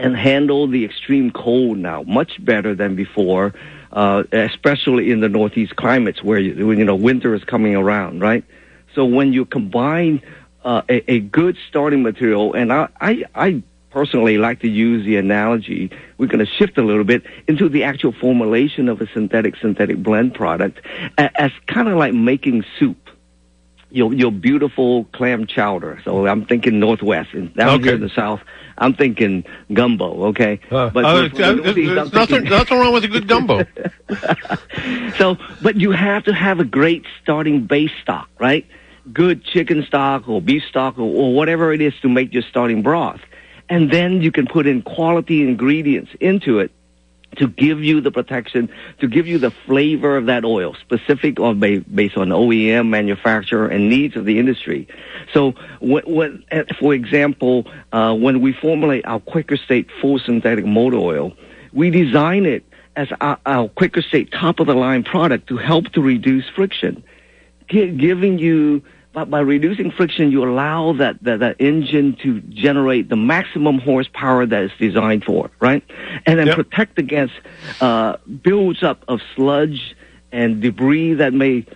and 0.00 0.16
handle 0.16 0.66
the 0.66 0.84
extreme 0.84 1.30
cold 1.30 1.78
now 1.78 2.02
much 2.02 2.42
better 2.44 2.74
than 2.74 2.96
before. 2.96 3.54
uh, 3.92 4.22
especially 4.32 5.10
in 5.10 5.20
the 5.20 5.28
Northeast 5.28 5.76
climates 5.76 6.22
where 6.22 6.38
you, 6.38 6.70
you 6.72 6.84
know 6.84 6.94
winter 6.94 7.34
is 7.34 7.44
coming 7.44 7.74
around, 7.74 8.20
right? 8.20 8.44
So 8.94 9.04
when 9.04 9.32
you 9.32 9.44
combine 9.44 10.22
uh, 10.64 10.82
a, 10.88 11.12
a 11.12 11.20
good 11.20 11.56
starting 11.68 12.02
material, 12.02 12.54
and 12.54 12.72
I, 12.72 12.88
I, 13.00 13.24
I 13.34 13.62
personally 13.90 14.38
like 14.38 14.60
to 14.60 14.68
use 14.68 15.04
the 15.04 15.16
analogy. 15.16 15.90
We're 16.18 16.28
going 16.28 16.44
to 16.44 16.52
shift 16.52 16.78
a 16.78 16.82
little 16.82 17.04
bit 17.04 17.24
into 17.48 17.68
the 17.68 17.82
actual 17.82 18.12
formulation 18.12 18.88
of 18.88 19.00
a 19.00 19.08
synthetic 19.12 19.56
synthetic 19.56 20.02
blend 20.02 20.34
product 20.34 20.80
as 21.18 21.50
kind 21.66 21.88
of 21.88 21.98
like 21.98 22.14
making 22.14 22.64
soup. 22.78 23.09
Your 23.90 24.12
your 24.14 24.30
beautiful 24.30 25.04
clam 25.12 25.46
chowder. 25.46 26.00
So 26.04 26.26
I'm 26.26 26.44
thinking 26.46 26.78
Northwest, 26.78 27.30
and 27.32 27.52
down 27.54 27.70
Okay. 27.70 27.84
here 27.84 27.94
in 27.94 28.00
the 28.00 28.08
South, 28.10 28.40
I'm 28.78 28.94
thinking 28.94 29.44
gumbo. 29.72 30.26
Okay, 30.28 30.60
Uh, 30.70 30.90
but 30.90 31.04
uh, 31.04 31.08
uh, 31.08 31.52
Northeast, 31.52 32.14
nothing, 32.14 32.44
nothing 32.44 32.78
wrong 32.78 32.92
with 32.92 33.04
a 33.04 33.08
good 33.08 33.26
gumbo. 33.26 33.66
so, 35.18 35.36
but 35.60 35.76
you 35.76 35.90
have 35.90 36.24
to 36.24 36.32
have 36.32 36.60
a 36.60 36.64
great 36.64 37.04
starting 37.22 37.66
base 37.66 37.90
stock, 38.02 38.28
right? 38.38 38.66
Good 39.12 39.44
chicken 39.44 39.82
stock 39.84 40.28
or 40.28 40.40
beef 40.40 40.62
stock 40.68 40.98
or, 40.98 41.02
or 41.02 41.34
whatever 41.34 41.72
it 41.72 41.80
is 41.80 41.92
to 42.02 42.08
make 42.08 42.32
your 42.32 42.42
starting 42.48 42.82
broth. 42.82 43.20
And 43.68 43.90
then 43.90 44.20
you 44.22 44.30
can 44.32 44.46
put 44.46 44.66
in 44.66 44.82
quality 44.82 45.42
ingredients 45.42 46.10
into 46.20 46.58
it 46.58 46.70
to 47.36 47.46
give 47.48 47.82
you 47.82 48.00
the 48.00 48.10
protection, 48.10 48.68
to 48.98 49.06
give 49.06 49.26
you 49.26 49.38
the 49.38 49.50
flavor 49.50 50.16
of 50.16 50.26
that 50.26 50.44
oil, 50.44 50.74
specific 50.74 51.38
or 51.38 51.54
ba- 51.54 51.84
based 51.94 52.16
on 52.16 52.28
OEM, 52.28 52.88
manufacturer, 52.88 53.68
and 53.68 53.88
needs 53.88 54.16
of 54.16 54.24
the 54.24 54.38
industry. 54.38 54.88
So, 55.32 55.54
when, 55.80 56.44
uh, 56.50 56.64
for 56.78 56.92
example, 56.92 57.66
uh, 57.92 58.14
when 58.14 58.40
we 58.40 58.52
formulate 58.52 59.06
our 59.06 59.20
Quaker 59.20 59.56
state 59.56 59.88
full 60.00 60.18
synthetic 60.18 60.66
motor 60.66 60.96
oil, 60.96 61.32
we 61.72 61.90
design 61.90 62.46
it 62.46 62.64
as 62.96 63.08
our, 63.20 63.38
our 63.46 63.68
Quaker 63.68 64.02
State 64.02 64.32
top 64.32 64.60
of 64.60 64.66
the 64.66 64.74
line 64.74 65.04
product 65.04 65.48
to 65.48 65.56
help 65.56 65.88
to 65.92 66.02
reduce 66.02 66.48
friction, 66.48 67.02
Gi- 67.68 67.92
giving 67.92 68.38
you 68.38 68.82
by, 69.12 69.24
by 69.24 69.40
reducing 69.40 69.90
friction, 69.90 70.30
you 70.30 70.44
allow 70.44 70.92
that, 70.94 71.22
that 71.24 71.40
that 71.40 71.56
engine 71.58 72.16
to 72.22 72.40
generate 72.40 73.08
the 73.08 73.16
maximum 73.16 73.78
horsepower 73.78 74.46
that 74.46 74.62
it's 74.64 74.74
designed 74.78 75.24
for, 75.24 75.50
right? 75.60 75.82
And 76.26 76.38
then 76.38 76.46
Yep. 76.48 76.56
protect 76.56 76.98
against 76.98 77.34
uh, 77.80 78.16
builds 78.42 78.82
up 78.82 79.04
of 79.08 79.20
sludge 79.34 79.96
and 80.32 80.60
debris 80.62 81.14
that 81.14 81.32
may 81.32 81.66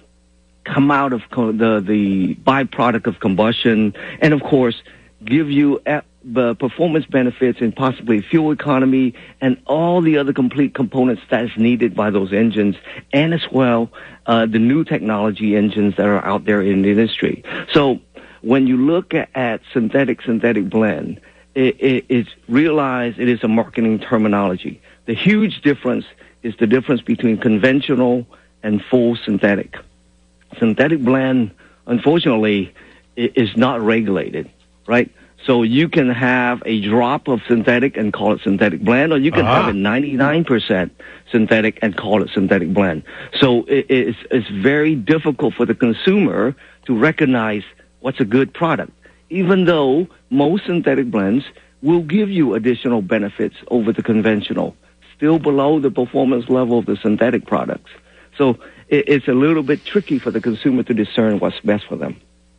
come 0.65 0.91
out 0.91 1.13
of 1.13 1.23
co- 1.31 1.53
the 1.53 1.81
the 1.81 2.35
byproduct 2.37 3.07
of 3.07 3.21
combustion, 3.21 3.95
and 4.21 4.33
of 4.33 4.41
course, 4.43 4.81
give 5.25 5.51
you 5.51 5.81
the 6.25 6.55
performance 6.55 7.07
benefits 7.07 7.61
and 7.61 7.75
possibly 7.75 8.23
fuel 8.23 8.51
economy 8.51 9.15
and 9.41 9.61
all 9.67 10.01
the 10.01 10.17
other 10.17 10.33
complete 10.33 10.75
components 10.75 11.23
that 11.31 11.45
is 11.45 11.51
needed 11.57 11.95
by 11.95 12.11
those 12.11 12.33
engines, 12.33 12.77
and 13.13 13.35
as 13.35 13.47
well 13.53 13.91
uh, 14.27 14.47
the 14.47 14.59
new 14.59 14.85
technology 14.85 15.55
engines 15.57 15.97
that 15.97 16.07
are 16.07 16.25
out 16.25 16.45
there 16.45 16.63
in 16.63 16.83
the 16.83 16.91
industry. 16.91 17.45
So 17.73 18.01
when 18.41 18.67
you 18.67 18.77
look 18.77 19.13
at, 19.15 19.61
synthetic 19.73 20.23
synthetic 20.23 20.69
blend, 20.69 21.21
it, 21.55 21.81
it, 21.81 22.05
it's 22.09 22.31
realized 22.49 23.19
it 23.19 23.29
is 23.29 23.45
a 23.45 23.49
marketing 23.49 23.99
terminology. 23.99 24.81
The 25.07 25.15
huge 25.15 25.61
difference 25.61 26.07
is 26.43 26.55
the 26.59 26.67
difference 26.67 27.03
between 27.03 27.39
conventional 27.39 28.27
and 28.63 28.83
full 28.83 29.17
synthetic 29.17 29.77
synthetic 30.59 31.03
blend, 31.03 31.51
unfortunately, 31.87 32.73
is 33.17 33.57
not 33.57 33.81
regulated, 33.81 34.51
right? 34.87 35.11
So 35.47 35.63
you 35.63 35.89
can 35.91 36.09
have 36.11 36.63
a 36.65 36.81
drop 36.81 37.29
of 37.29 37.41
synthetic 37.47 37.97
and 37.99 38.13
call 38.13 38.33
it 38.33 38.41
synthetic 38.43 38.81
blend, 38.81 39.13
or 39.13 39.19
you 39.19 39.31
can 39.31 39.45
Ah. 39.45 39.63
have 39.63 39.75
a 39.75 39.77
99% 39.77 40.91
synthetic 41.31 41.79
and 41.83 41.95
call 41.97 42.23
it 42.23 42.31
synthetic 42.33 42.73
blend. 42.73 43.03
So 43.41 43.65
it, 43.65 43.87
it's, 43.91 44.19
it's 44.31 44.49
very 44.49 44.95
difficult 44.95 45.55
for 45.55 45.67
the 45.67 45.75
consumer 45.75 46.57
to 46.87 46.97
recognize 46.97 47.63
what's 48.01 48.21
a 48.21 48.25
good 48.25 48.55
product, 48.55 48.93
even 49.29 49.67
though 49.67 50.07
most 50.31 50.65
synthetic 50.65 51.11
blends 51.11 51.45
will 51.83 52.01
give 52.03 52.31
you 52.31 52.55
additional 52.55 53.03
benefits 53.03 53.57
over 53.69 53.93
the 53.93 54.03
conventional, 54.03 54.75
still 55.17 55.39
below 55.39 55.79
the 55.79 55.91
performance 55.91 56.49
level 56.49 56.79
of 56.79 56.87
the 56.87 56.97
synthetic 56.97 57.47
products. 57.47 57.91
So 58.39 58.51
it, 58.89 59.05
it's 59.09 59.29
a 59.29 59.35
little 59.35 59.63
bit 59.63 59.85
tricky 59.85 60.19
for 60.19 60.31
the 60.31 60.41
consumer 60.41 60.83
to 60.85 60.95
discern 60.95 61.39
what's 61.39 61.61
best 61.61 61.85
for 61.87 61.97
them. 61.97 62.17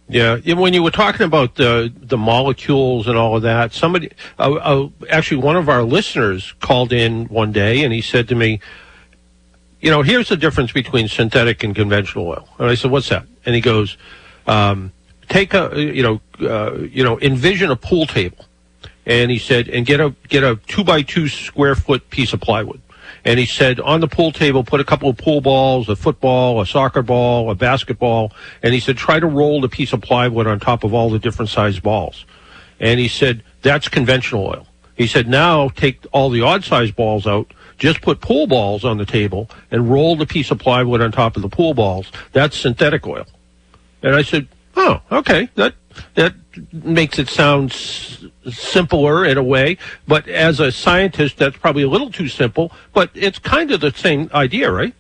Yeah, 0.08 0.38
when 0.54 0.74
you 0.74 0.84
were 0.84 0.92
talking 0.92 1.26
about 1.26 1.56
the 1.56 1.92
the 2.00 2.18
molecules 2.18 3.08
and 3.08 3.18
all 3.18 3.36
of 3.36 3.42
that, 3.42 3.74
somebody, 3.74 4.12
uh, 4.38 4.54
uh, 4.54 4.90
actually, 5.10 5.38
one 5.38 5.56
of 5.56 5.68
our 5.68 5.84
listeners 5.84 6.54
called 6.60 6.94
in 6.94 7.26
one 7.26 7.52
day 7.52 7.84
and 7.84 7.92
he 7.92 8.02
said 8.02 8.28
to 8.28 8.36
me, 8.36 8.60
"You 9.82 9.90
know, 9.90 10.04
here's 10.04 10.30
the 10.30 10.38
difference 10.38 10.72
between 10.72 11.08
synthetic 11.08 11.64
and 11.64 11.76
conventional 11.76 12.28
oil." 12.28 12.48
And 12.60 12.70
I 12.70 12.76
said, 12.76 12.92
"What's 12.92 13.10
that?" 13.10 13.26
And 13.48 13.56
he 13.56 13.62
goes, 13.62 13.98
um, 14.46 14.92
"Take 15.28 15.56
a, 15.56 15.72
you 15.76 16.04
know, 16.04 16.22
uh, 16.48 16.78
you 16.82 17.04
know, 17.04 17.20
envision 17.20 17.72
a 17.72 17.76
pool 17.76 18.06
table." 18.06 18.46
And 19.08 19.32
he 19.32 19.40
said, 19.40 19.70
"And 19.70 19.88
get 19.88 20.00
a 20.00 20.14
get 20.30 20.44
a 20.44 20.60
two 20.68 20.84
by 20.84 21.02
two 21.02 21.28
square 21.30 21.74
foot 21.74 22.12
piece 22.12 22.32
of 22.32 22.42
plywood." 22.42 22.80
And 23.26 23.40
he 23.40 23.48
said, 23.48 23.80
on 23.80 24.02
the 24.02 24.08
pool 24.08 24.32
table, 24.32 24.64
put 24.64 24.80
a 24.80 24.84
couple 24.84 25.10
of 25.10 25.18
pool 25.18 25.42
balls, 25.42 25.90
a 25.90 25.96
football, 25.96 26.62
a 26.62 26.66
soccer 26.66 27.02
ball, 27.02 27.50
a 27.50 27.56
basketball. 27.56 28.32
And 28.62 28.72
he 28.74 28.80
said, 28.80 28.98
try 28.98 29.20
to 29.20 29.26
roll 29.26 29.62
the 29.62 29.68
piece 29.68 29.94
of 29.94 30.02
plywood 30.02 30.46
on 30.46 30.60
top 30.60 30.84
of 30.84 30.94
all 30.94 31.10
the 31.10 31.18
different 31.18 31.50
sized 31.50 31.82
balls. 31.82 32.26
And 32.80 33.00
he 33.00 33.08
said, 33.08 33.44
that's 33.64 33.90
conventional 33.90 34.46
oil. 34.46 34.68
He 34.96 35.08
said, 35.08 35.28
now 35.28 35.70
take 35.70 36.06
all 36.12 36.30
the 36.30 36.42
odd 36.42 36.64
sized 36.64 36.96
balls 36.96 37.26
out, 37.26 37.52
just 37.78 38.02
put 38.02 38.22
pool 38.22 38.46
balls 38.46 38.86
on 38.86 38.98
the 38.98 39.06
table 39.06 39.50
and 39.72 39.90
roll 39.90 40.16
the 40.16 40.28
piece 40.28 40.52
of 40.52 40.60
plywood 40.60 41.02
on 41.02 41.12
top 41.12 41.36
of 41.36 41.42
the 41.42 41.50
pool 41.50 41.74
balls. 41.74 42.12
That's 42.32 42.56
synthetic 42.56 43.08
oil. 43.08 43.26
And 44.04 44.16
I 44.16 44.22
said, 44.22 44.48
oh, 44.76 45.02
okay, 45.12 45.50
that, 45.56 45.74
that 46.14 46.36
makes 46.72 47.18
it 47.18 47.28
sound 47.28 47.76
simpler 48.52 49.26
in 49.26 49.38
a 49.38 49.44
way, 49.44 49.78
but 50.08 50.28
as 50.28 50.60
a 50.60 50.72
scientist, 50.72 51.38
that's 51.38 51.58
probably 51.58 51.84
a 51.84 51.90
little 51.90 52.12
too 52.12 52.28
simple, 52.28 52.72
but 52.94 53.10
it's 53.14 53.40
kind 53.40 53.72
of 53.72 53.82
the 53.82 53.92
same 53.92 54.30
idea, 54.34 54.72
right? 54.72 54.94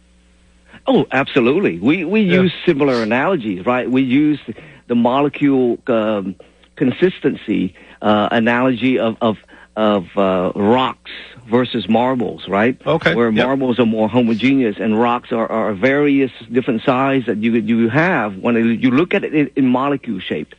Oh, 0.88 1.06
absolutely. 1.12 1.80
We 1.80 2.06
we 2.06 2.22
Yeah. 2.22 2.42
use 2.44 2.54
similar 2.66 3.02
analogies, 3.02 3.66
right? 3.66 3.90
We 3.90 4.04
use 4.04 4.40
the 4.88 4.96
molecule 4.96 5.80
um, 5.88 6.36
consistency 6.75 7.74
uh, 8.02 8.30
analogy 8.32 9.00
of 9.00 9.18
of 9.22 9.38
of 9.75 10.06
uh, 10.18 10.52
rocks 10.56 11.12
versus 11.48 11.88
marbles, 11.90 12.48
right? 12.48 12.80
Okay, 12.86 13.14
Where 13.14 13.30
yep. 13.30 13.46
marbles 13.46 13.80
are 13.80 13.86
more 13.86 14.08
homogeneous 14.08 14.78
and 14.80 15.00
rocks 15.00 15.32
are, 15.32 15.52
are 15.52 15.74
various 15.74 16.32
different 16.52 16.84
size 16.84 17.25
that 17.25 17.38
you 17.38 17.54
you 17.54 17.90
have 17.90 18.38
when 18.38 18.56
you 18.80 18.92
look 18.92 19.14
at 19.14 19.24
it 19.24 19.34
in, 19.34 19.52
in 19.56 19.66
molecule 19.68 20.20
shape. 20.20 20.56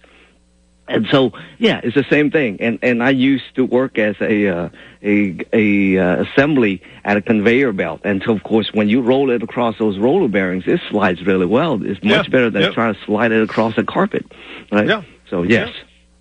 And 0.89 1.07
so, 1.11 1.33
yeah, 1.59 1.81
it's 1.83 1.97
the 1.97 2.05
same 2.09 2.31
thing. 2.31 2.59
And 2.61 2.79
and 2.83 3.03
I 3.03 3.11
used 3.11 3.55
to 3.57 3.65
work 3.65 3.99
as 3.99 4.15
a 4.21 4.47
uh, 4.49 4.69
a 5.03 5.37
a 5.53 5.99
uh, 5.99 6.23
assembly 6.25 6.81
at 7.05 7.17
a 7.17 7.23
conveyor 7.23 7.73
belt. 7.73 8.03
And 8.05 8.23
so, 8.25 8.33
of 8.33 8.43
course, 8.45 8.71
when 8.73 8.89
you 8.89 9.01
roll 9.01 9.31
it 9.31 9.43
across 9.43 9.77
those 9.79 9.99
roller 9.99 10.29
bearings, 10.29 10.65
it 10.67 10.81
slides 10.91 11.25
really 11.27 11.47
well. 11.47 11.75
It's 11.85 12.03
much 12.05 12.27
Yeah, 12.27 12.31
better 12.31 12.51
than 12.51 12.63
yeah. 12.63 12.71
trying 12.71 12.95
to 12.95 13.01
slide 13.05 13.33
it 13.33 13.43
across 13.43 13.77
a 13.79 13.83
carpet, 13.85 14.27
right? 14.71 14.87
Yeah. 14.87 15.03
So 15.29 15.43
yes, 15.43 15.71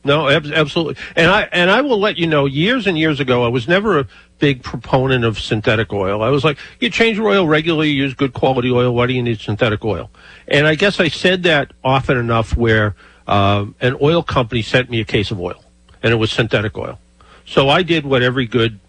No, 0.03 0.27
ab- 0.29 0.47
absolutely. 0.47 0.95
And 1.15 1.29
I 1.29 1.47
and 1.51 1.69
I 1.69 1.81
will 1.81 1.99
let 1.99 2.17
you 2.17 2.25
know. 2.25 2.45
Years 2.47 2.87
and 2.87 2.97
years 2.97 3.19
ago, 3.19 3.43
I 3.45 3.49
was 3.49 3.67
never 3.67 3.99
a 3.99 4.07
big 4.39 4.63
proponent 4.63 5.23
of 5.25 5.39
synthetic 5.39 5.93
oil. 5.93 6.23
I 6.23 6.29
was 6.29 6.43
like, 6.43 6.57
you 6.79 6.89
change 6.89 7.17
your 7.17 7.27
oil 7.27 7.47
regularly, 7.47 7.89
you 7.91 8.01
use 8.03 8.15
good 8.15 8.33
quality 8.33 8.71
oil. 8.71 8.95
Why 8.95 9.05
do 9.05 9.13
you 9.13 9.21
need 9.21 9.39
synthetic 9.39 9.85
oil? 9.85 10.09
And 10.47 10.65
I 10.65 10.73
guess 10.73 10.99
I 10.99 11.07
said 11.09 11.43
that 11.43 11.71
often 11.83 12.17
enough 12.17 12.57
where 12.57 12.95
um, 13.27 13.75
an 13.81 13.97
oil 14.01 14.23
company 14.23 14.61
sent 14.61 14.89
me 14.89 14.99
a 14.99 15.05
case 15.05 15.31
of 15.31 15.39
oil, 15.39 15.63
and 16.03 16.11
it 16.13 16.17
was 16.17 16.31
synthetic 16.31 16.77
oil. 16.77 16.99
So 17.45 17.69
I 17.69 17.83
did 17.83 18.05
what 18.05 18.21
every 18.21 18.45
good, 18.45 18.79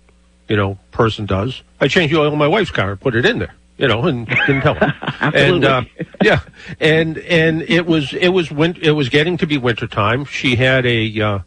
you 0.48 0.56
know, 0.56 0.78
person 0.92 1.26
does. 1.26 1.62
I 1.80 1.88
changed 1.88 2.14
the 2.14 2.20
oil 2.20 2.32
in 2.32 2.38
my 2.38 2.48
wife's 2.48 2.70
car 2.70 2.92
and 2.92 3.00
put 3.00 3.14
it 3.14 3.24
in 3.26 3.38
there. 3.38 3.54
You 3.78 3.88
know, 3.88 4.04
and 4.04 4.26
didn't 4.26 4.62
tell 4.62 4.74
her. 4.74 4.94
and 5.34 5.62
uh, 5.62 5.82
yeah, 6.22 6.40
and 6.80 7.18
and 7.18 7.62
it 7.62 7.84
was 7.84 8.14
it 8.14 8.30
was 8.30 8.50
win- 8.50 8.78
it 8.80 8.92
was 8.92 9.10
getting 9.10 9.36
to 9.38 9.46
be 9.46 9.58
winter 9.58 9.86
time. 9.86 10.24
She 10.24 10.56
had 10.56 10.86
a, 10.86 11.20
uh, 11.20 11.38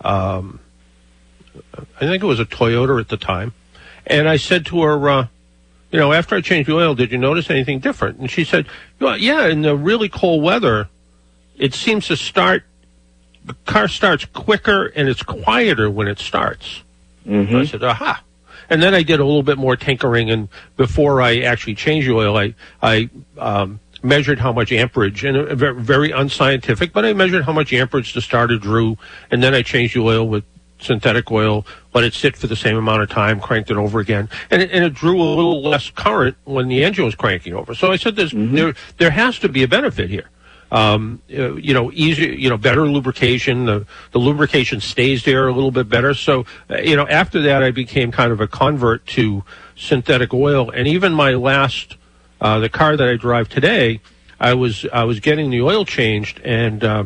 um, 0.00 0.60
I 1.76 2.00
think 2.00 2.22
it 2.22 2.26
was 2.26 2.38
a 2.38 2.44
Toyota 2.44 3.00
at 3.00 3.08
the 3.08 3.16
time, 3.16 3.54
and 4.06 4.28
I 4.28 4.36
said 4.36 4.66
to 4.66 4.82
her, 4.82 5.08
uh, 5.08 5.26
you 5.90 5.98
know, 5.98 6.12
after 6.12 6.36
I 6.36 6.40
changed 6.40 6.68
the 6.68 6.76
oil, 6.76 6.94
did 6.94 7.10
you 7.10 7.18
notice 7.18 7.50
anything 7.50 7.80
different? 7.80 8.18
And 8.18 8.30
she 8.30 8.44
said, 8.44 8.66
well, 9.00 9.16
yeah, 9.16 9.46
in 9.46 9.62
the 9.62 9.76
really 9.76 10.08
cold 10.08 10.42
weather, 10.44 10.88
it 11.56 11.74
seems 11.74 12.06
to 12.08 12.16
start. 12.16 12.64
The 13.44 13.54
car 13.66 13.88
starts 13.88 14.24
quicker 14.24 14.86
and 14.86 15.08
it's 15.08 15.22
quieter 15.22 15.90
when 15.90 16.08
it 16.08 16.18
starts. 16.18 16.82
hmm 17.24 17.56
I 17.56 17.66
said, 17.66 17.82
aha. 17.82 18.22
And 18.70 18.82
then 18.82 18.94
I 18.94 19.02
did 19.02 19.20
a 19.20 19.24
little 19.24 19.42
bit 19.42 19.58
more 19.58 19.76
tinkering, 19.76 20.30
and 20.30 20.48
before 20.78 21.20
I 21.20 21.40
actually 21.40 21.74
changed 21.74 22.08
the 22.08 22.14
oil, 22.14 22.38
I 22.38 22.54
I 22.82 23.10
um, 23.36 23.78
measured 24.02 24.38
how 24.38 24.52
much 24.52 24.72
amperage, 24.72 25.22
and 25.22 25.36
uh, 25.36 25.72
very, 25.74 26.12
unscientific, 26.12 26.94
but 26.94 27.04
I 27.04 27.12
measured 27.12 27.44
how 27.44 27.52
much 27.52 27.74
amperage 27.74 28.14
the 28.14 28.22
starter 28.22 28.56
drew, 28.56 28.96
and 29.30 29.42
then 29.42 29.54
I 29.54 29.60
changed 29.60 29.94
the 29.94 30.00
oil 30.00 30.26
with 30.26 30.44
synthetic 30.80 31.30
oil 31.30 31.66
but 31.94 32.02
it 32.02 32.12
sit 32.12 32.36
for 32.36 32.48
the 32.48 32.56
same 32.56 32.76
amount 32.76 33.02
of 33.02 33.08
time, 33.08 33.40
cranked 33.40 33.70
it 33.70 33.76
over 33.76 34.00
again, 34.00 34.28
and 34.50 34.60
it, 34.60 34.70
and 34.72 34.84
it 34.84 34.92
drew 34.92 35.22
a 35.22 35.22
little 35.22 35.62
less 35.62 35.90
current 35.90 36.36
when 36.42 36.66
the 36.66 36.82
engine 36.82 37.04
was 37.04 37.14
cranking 37.14 37.54
over. 37.54 37.72
So 37.72 37.92
I 37.92 37.96
said, 37.96 38.16
there's, 38.16 38.32
mm-hmm. 38.32 38.54
there 38.54 38.74
there 38.98 39.10
has 39.10 39.38
to 39.38 39.48
be 39.48 39.62
a 39.62 39.68
benefit 39.68 40.10
here. 40.10 40.28
Um, 40.74 41.22
uh, 41.32 41.54
you 41.54 41.72
know, 41.72 41.92
easier, 41.92 42.32
you 42.32 42.50
know, 42.50 42.56
better 42.56 42.88
lubrication. 42.88 43.66
The, 43.66 43.86
the 44.10 44.18
lubrication 44.18 44.80
stays 44.80 45.24
there 45.24 45.46
a 45.46 45.52
little 45.52 45.70
bit 45.70 45.88
better. 45.88 46.14
So, 46.14 46.46
uh, 46.68 46.78
you 46.78 46.96
know, 46.96 47.06
after 47.06 47.40
that, 47.42 47.62
I 47.62 47.70
became 47.70 48.10
kind 48.10 48.32
of 48.32 48.40
a 48.40 48.48
convert 48.48 49.06
to 49.08 49.44
synthetic 49.76 50.34
oil. 50.34 50.70
And 50.70 50.88
even 50.88 51.12
my 51.14 51.34
last, 51.34 51.96
uh, 52.40 52.58
the 52.58 52.68
car 52.68 52.96
that 52.96 53.08
I 53.08 53.14
drive 53.14 53.48
today, 53.48 54.00
I 54.40 54.54
was 54.54 54.84
I 54.92 55.04
was 55.04 55.20
getting 55.20 55.50
the 55.50 55.62
oil 55.62 55.84
changed, 55.84 56.40
and 56.40 56.82
uh, 56.82 57.04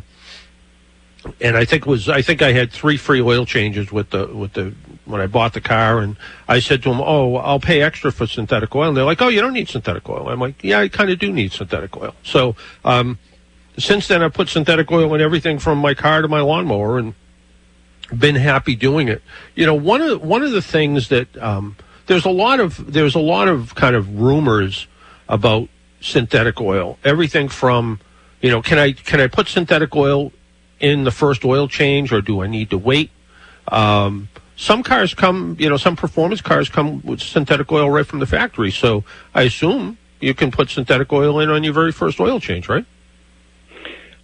and 1.40 1.56
I 1.56 1.64
think 1.64 1.87
was 1.87 2.08
I 2.08 2.22
think 2.22 2.42
I 2.42 2.52
had 2.52 2.72
three 2.72 2.96
free 2.96 3.20
oil 3.20 3.44
changes 3.44 3.92
with 3.92 4.10
the 4.10 4.26
with 4.26 4.54
the 4.54 4.75
when 5.04 5.20
I 5.20 5.26
bought 5.26 5.52
the 5.52 5.60
car, 5.60 6.00
and 6.00 6.16
I 6.48 6.60
said 6.60 6.82
to 6.84 6.88
them, 6.88 7.00
"Oh, 7.00 7.37
I'll 7.37 7.60
pay 7.60 7.82
extra 7.82 8.10
for 8.10 8.26
synthetic 8.26 8.75
oil." 8.75 8.88
And 8.88 8.96
they're 8.96 9.04
like, 9.04 9.20
"Oh, 9.20 9.28
you 9.28 9.40
don't 9.40 9.52
need 9.52 9.68
synthetic 9.68 10.08
oil." 10.08 10.28
I'm 10.28 10.40
like, 10.40 10.64
"Yeah, 10.64 10.80
I 10.80 10.88
kind 10.88 11.10
of 11.10 11.18
do 11.18 11.32
need 11.32 11.52
synthetic 11.52 11.96
oil." 11.96 12.14
So 12.22 12.56
um, 12.84 13.18
since 13.78 14.08
then, 14.08 14.23
I 14.23 14.28
put 14.28 14.49
synthetic 14.49 14.90
oil 14.90 15.14
in 15.14 15.20
everything 15.20 15.58
from 15.58 15.78
my 15.78 15.94
car 15.94 16.23
to 16.23 16.28
my 16.28 16.40
lawnmower, 16.40 16.99
and 16.99 17.14
been 18.16 18.37
happy 18.37 18.75
doing 18.75 19.08
it. 19.08 19.23
You 19.54 19.66
know, 19.66 19.75
one 19.75 20.00
of 20.00 20.23
one 20.23 20.42
of 20.42 20.52
the 20.52 20.62
things 20.62 21.08
that 21.08 21.37
um, 21.37 21.76
there's 22.06 22.25
a 22.25 22.30
lot 22.30 22.61
of 22.61 22.92
there's 22.92 23.14
a 23.14 23.20
lot 23.20 23.49
of 23.49 23.75
kind 23.75 23.94
of 23.94 24.20
rumors 24.20 24.87
about 25.28 25.68
synthetic 26.00 26.61
oil. 26.61 26.99
Everything 27.04 27.49
from, 27.49 28.00
you 28.40 28.50
know, 28.50 28.62
can 28.62 28.78
I 28.78 28.92
can 28.92 29.20
I 29.20 29.26
put 29.26 29.49
synthetic 29.49 29.94
oil 29.94 30.32
in 30.80 31.04
the 31.04 31.11
first 31.11 31.44
oil 31.44 31.68
change, 31.68 32.12
or 32.12 32.20
do 32.20 32.42
I 32.42 32.47
need 32.47 32.70
to 32.70 32.78
wait? 32.78 33.11
Um, 33.70 34.28
some 34.56 34.82
cars 34.82 35.14
come, 35.14 35.56
you 35.58 35.68
know, 35.68 35.76
some 35.76 35.94
performance 35.94 36.40
cars 36.40 36.68
come 36.68 37.00
with 37.02 37.20
synthetic 37.20 37.70
oil 37.70 37.90
right 37.90 38.06
from 38.06 38.18
the 38.18 38.26
factory. 38.26 38.70
So 38.70 39.04
I 39.35 39.42
assume 39.42 39.99
you 40.20 40.35
can 40.35 40.50
put 40.50 40.70
synthetic 40.70 41.12
oil 41.12 41.38
in 41.38 41.49
on 41.49 41.62
your 41.62 41.75
very 41.75 41.92
first 41.92 42.18
oil 42.18 42.40
change, 42.40 42.68
right? 42.68 42.85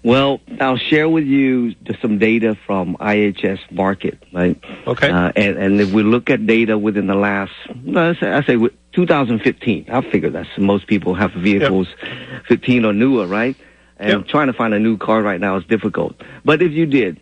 Well, 0.05 0.43
I'll 0.61 0.77
share 0.77 1.09
with 1.09 1.25
you 1.25 1.75
some 2.03 2.19
data 2.19 2.59
from 2.67 2.95
IHS 2.99 3.59
Markit, 3.73 4.19
right? 4.35 4.63
Okay. 4.87 5.11
Uh, 5.11 5.33
and, 5.35 5.57
and 5.57 5.81
if 5.81 5.93
we 5.93 6.03
look 6.03 6.29
at 6.29 6.47
data 6.47 6.77
within 6.77 7.07
the 7.07 7.15
last, 7.15 7.53
I 7.71 8.15
say, 8.21 8.31
I 8.31 8.43
say 8.45 8.57
2015, 8.93 9.87
I 9.91 10.11
figure 10.11 10.29
that's 10.29 10.49
most 10.59 10.89
people 10.89 11.15
have 11.15 11.33
vehicles 11.33 11.89
yep. 12.03 12.45
15 12.49 12.85
or 12.85 12.93
newer, 12.93 13.27
right? 13.27 13.57
And 13.97 14.11
yep. 14.11 14.29
trying 14.29 14.49
to 14.49 14.53
find 14.53 14.75
a 14.75 14.79
new 14.79 14.99
car 14.99 15.23
right 15.23 15.41
now 15.41 15.57
is 15.57 15.65
difficult. 15.65 16.21
But 16.45 16.61
if 16.61 16.73
you 16.73 16.85
did, 16.85 17.19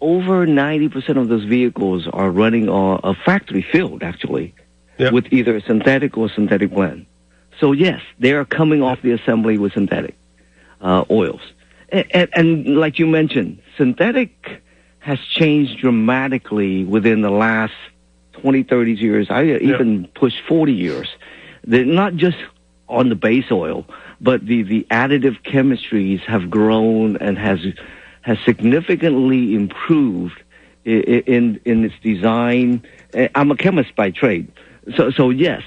over 0.00 0.46
90% 0.46 1.20
of 1.20 1.28
those 1.28 1.44
vehicles 1.44 2.06
are 2.12 2.30
running 2.30 2.68
on 2.68 3.00
a 3.02 3.14
factory 3.14 3.66
filled, 3.72 4.04
actually, 4.04 4.54
yep. 4.96 5.12
with 5.12 5.32
either 5.32 5.56
a 5.56 5.60
synthetic 5.60 6.16
or 6.16 6.30
synthetic 6.30 6.70
blend. 6.70 7.06
So 7.58 7.72
yes, 7.72 8.00
they 8.20 8.30
are 8.32 8.44
coming 8.44 8.80
off 8.80 9.02
the 9.02 9.10
assembly 9.10 9.58
with 9.58 9.72
synthetic 9.72 10.16
uh, 10.80 11.04
oils. 11.10 11.40
And, 11.90 12.28
and, 12.34 12.76
like 12.76 12.98
you 12.98 13.06
mentioned, 13.06 13.60
synthetic 13.76 14.62
has 14.98 15.18
changed 15.20 15.78
dramatically 15.78 16.84
within 16.84 17.20
the 17.20 17.30
last 17.30 17.74
20, 18.32 18.62
30 18.62 18.92
years. 18.94 19.26
I 19.30 19.44
even 19.44 20.02
yeah. 20.02 20.08
push 20.14 20.34
40 20.48 20.72
years. 20.72 21.08
They're 21.64 21.84
not 21.84 22.16
just 22.16 22.38
on 22.88 23.08
the 23.08 23.14
base 23.14 23.50
oil, 23.50 23.86
but 24.20 24.46
the, 24.46 24.62
the 24.62 24.86
additive 24.90 25.42
chemistries 25.42 26.20
have 26.20 26.50
grown 26.50 27.16
and 27.18 27.38
has 27.38 27.60
has 28.22 28.38
significantly 28.46 29.54
improved 29.54 30.42
in, 30.86 31.02
in, 31.02 31.60
in 31.66 31.84
its 31.84 31.94
design. 32.02 32.82
I'm 33.34 33.50
a 33.50 33.56
chemist 33.56 33.94
by 33.96 34.10
trade, 34.10 34.50
so 34.96 35.10
so 35.10 35.30
yes, 35.30 35.62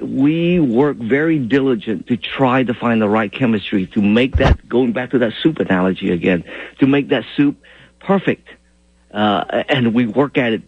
we 0.00 0.58
work 0.58 0.96
very 0.96 1.38
diligent 1.38 2.06
to 2.06 2.16
try 2.16 2.62
to 2.62 2.72
find 2.72 3.00
the 3.02 3.08
right 3.08 3.30
chemistry 3.30 3.86
to 3.88 4.00
make 4.00 4.36
that, 4.36 4.68
going 4.68 4.92
back 4.92 5.10
to 5.10 5.18
that 5.18 5.32
soup 5.42 5.58
analogy 5.58 6.10
again, 6.10 6.44
to 6.78 6.86
make 6.86 7.08
that 7.08 7.24
soup 7.36 7.56
perfect. 8.00 8.48
Uh, 9.12 9.64
and 9.68 9.92
we 9.94 10.06
work 10.06 10.38
at 10.38 10.54
it 10.54 10.62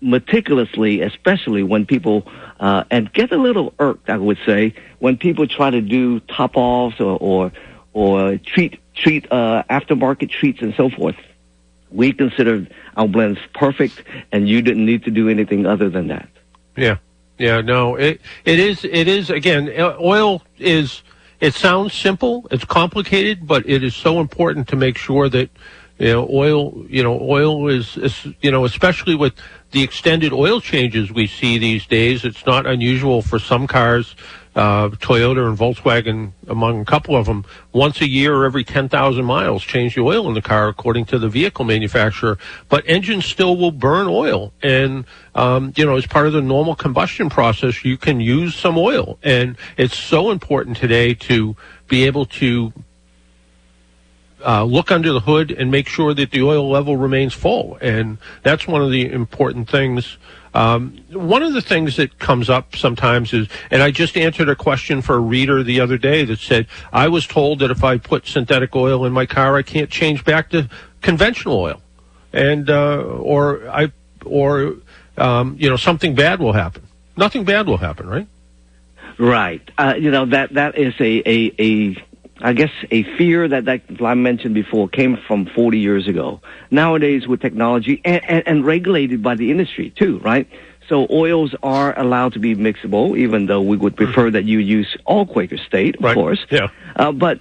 meticulously, 0.00 1.00
especially 1.00 1.62
when 1.62 1.86
people, 1.86 2.26
uh, 2.60 2.84
and 2.90 3.12
get 3.12 3.32
a 3.32 3.36
little 3.36 3.74
irked, 3.78 4.08
I 4.08 4.16
would 4.16 4.38
say, 4.46 4.74
when 4.98 5.16
people 5.16 5.46
try 5.46 5.70
to 5.70 5.80
do 5.80 6.20
top 6.20 6.56
offs 6.56 7.00
or, 7.00 7.18
or, 7.20 7.52
or 7.92 8.38
treat, 8.38 8.78
treat, 8.94 9.30
uh, 9.32 9.64
aftermarket 9.68 10.30
treats 10.30 10.60
and 10.62 10.74
so 10.76 10.88
forth. 10.90 11.16
We 11.90 12.12
consider 12.12 12.66
our 12.96 13.08
blends 13.08 13.38
perfect 13.54 14.02
and 14.30 14.48
you 14.48 14.62
didn't 14.62 14.86
need 14.86 15.04
to 15.04 15.10
do 15.10 15.28
anything 15.28 15.66
other 15.66 15.90
than 15.90 16.08
that. 16.08 16.28
Yeah. 16.76 16.98
Yeah, 17.38 17.60
no, 17.60 17.96
it 17.96 18.20
it 18.44 18.58
is 18.58 18.84
it 18.84 19.08
is 19.08 19.30
again 19.30 19.68
uh, 19.68 19.96
oil 20.00 20.42
is 20.58 21.02
it 21.40 21.54
sounds 21.54 21.92
simple, 21.92 22.46
it's 22.50 22.64
complicated, 22.64 23.46
but 23.46 23.68
it 23.68 23.82
is 23.82 23.96
so 23.96 24.20
important 24.20 24.68
to 24.68 24.76
make 24.76 24.96
sure 24.96 25.28
that 25.28 25.50
you 25.98 26.12
know 26.12 26.28
oil 26.30 26.84
you 26.88 27.02
know 27.02 27.18
oil 27.20 27.68
is, 27.68 27.96
is 27.96 28.28
you 28.42 28.50
know 28.50 28.64
especially 28.64 29.14
with 29.14 29.32
the 29.72 29.82
extended 29.82 30.32
oil 30.32 30.60
changes 30.60 31.10
we 31.10 31.26
see 31.26 31.58
these 31.58 31.86
days, 31.86 32.24
it's 32.24 32.46
not 32.46 32.66
unusual 32.66 33.22
for 33.22 33.38
some 33.38 33.66
cars 33.66 34.14
uh, 34.54 34.90
Toyota 34.90 35.48
and 35.48 35.56
Volkswagen, 35.56 36.32
among 36.46 36.80
a 36.80 36.84
couple 36.84 37.16
of 37.16 37.26
them, 37.26 37.44
once 37.72 38.00
a 38.00 38.08
year 38.08 38.34
or 38.34 38.44
every 38.44 38.64
10,000 38.64 39.24
miles, 39.24 39.62
change 39.62 39.94
the 39.94 40.02
oil 40.02 40.28
in 40.28 40.34
the 40.34 40.42
car 40.42 40.68
according 40.68 41.06
to 41.06 41.18
the 41.18 41.28
vehicle 41.28 41.64
manufacturer. 41.64 42.38
But 42.68 42.84
engines 42.86 43.24
still 43.24 43.56
will 43.56 43.70
burn 43.70 44.08
oil. 44.08 44.52
And, 44.62 45.06
um, 45.34 45.72
you 45.76 45.86
know, 45.86 45.96
as 45.96 46.06
part 46.06 46.26
of 46.26 46.34
the 46.34 46.42
normal 46.42 46.74
combustion 46.74 47.30
process, 47.30 47.84
you 47.84 47.96
can 47.96 48.20
use 48.20 48.54
some 48.54 48.76
oil. 48.76 49.18
And 49.22 49.56
it's 49.76 49.96
so 49.96 50.30
important 50.30 50.76
today 50.76 51.14
to 51.14 51.56
be 51.88 52.04
able 52.04 52.26
to 52.26 52.72
uh, 54.44 54.64
look 54.64 54.90
under 54.90 55.12
the 55.12 55.20
hood 55.20 55.50
and 55.50 55.70
make 55.70 55.88
sure 55.88 56.12
that 56.14 56.30
the 56.30 56.42
oil 56.42 56.68
level 56.68 56.96
remains 56.96 57.32
full. 57.32 57.78
And 57.80 58.18
that's 58.42 58.66
one 58.66 58.82
of 58.82 58.90
the 58.90 59.10
important 59.10 59.68
things 59.68 60.18
um, 60.54 60.98
one 61.10 61.42
of 61.42 61.54
the 61.54 61.62
things 61.62 61.96
that 61.96 62.18
comes 62.18 62.50
up 62.50 62.76
sometimes 62.76 63.32
is, 63.32 63.48
and 63.70 63.82
I 63.82 63.90
just 63.90 64.16
answered 64.16 64.48
a 64.48 64.56
question 64.56 65.00
for 65.00 65.14
a 65.14 65.20
reader 65.20 65.62
the 65.62 65.80
other 65.80 65.96
day 65.96 66.24
that 66.24 66.40
said, 66.40 66.66
I 66.92 67.08
was 67.08 67.26
told 67.26 67.60
that 67.60 67.70
if 67.70 67.82
I 67.82 67.98
put 67.98 68.26
synthetic 68.26 68.76
oil 68.76 69.04
in 69.06 69.12
my 69.12 69.26
car, 69.26 69.56
I 69.56 69.62
can't 69.62 69.90
change 69.90 70.24
back 70.24 70.50
to 70.50 70.68
conventional 71.00 71.58
oil. 71.58 71.80
And, 72.32 72.68
uh, 72.68 73.02
or 73.02 73.68
I, 73.68 73.92
or, 74.24 74.76
um, 75.16 75.56
you 75.58 75.70
know, 75.70 75.76
something 75.76 76.14
bad 76.14 76.40
will 76.40 76.52
happen. 76.52 76.82
Nothing 77.16 77.44
bad 77.44 77.66
will 77.66 77.78
happen, 77.78 78.06
right? 78.06 78.26
Right. 79.18 79.62
Uh, 79.76 79.94
you 79.98 80.10
know, 80.10 80.26
that, 80.26 80.54
that 80.54 80.78
is 80.78 80.94
a, 80.98 81.28
a, 81.28 81.54
a 81.58 82.04
I 82.42 82.52
guess 82.52 82.70
a 82.90 83.04
fear 83.16 83.46
that, 83.48 83.64
that 83.66 83.82
I 84.02 84.14
mentioned 84.14 84.54
before 84.54 84.88
came 84.88 85.16
from 85.16 85.46
40 85.46 85.78
years 85.78 86.08
ago. 86.08 86.40
Nowadays 86.70 87.26
with 87.26 87.40
technology 87.40 88.00
and, 88.04 88.22
and, 88.28 88.42
and 88.46 88.66
regulated 88.66 89.22
by 89.22 89.36
the 89.36 89.50
industry 89.50 89.90
too, 89.90 90.18
right? 90.18 90.48
So 90.88 91.06
oils 91.10 91.54
are 91.62 91.98
allowed 91.98 92.32
to 92.34 92.40
be 92.40 92.56
mixable, 92.56 93.16
even 93.16 93.46
though 93.46 93.62
we 93.62 93.76
would 93.76 93.96
prefer 93.96 94.30
that 94.30 94.44
you 94.44 94.58
use 94.58 94.96
all 95.04 95.24
Quaker 95.24 95.56
State, 95.56 95.96
of 95.96 96.04
right. 96.04 96.14
course. 96.14 96.44
Yeah. 96.50 96.68
Uh, 96.96 97.12
but 97.12 97.38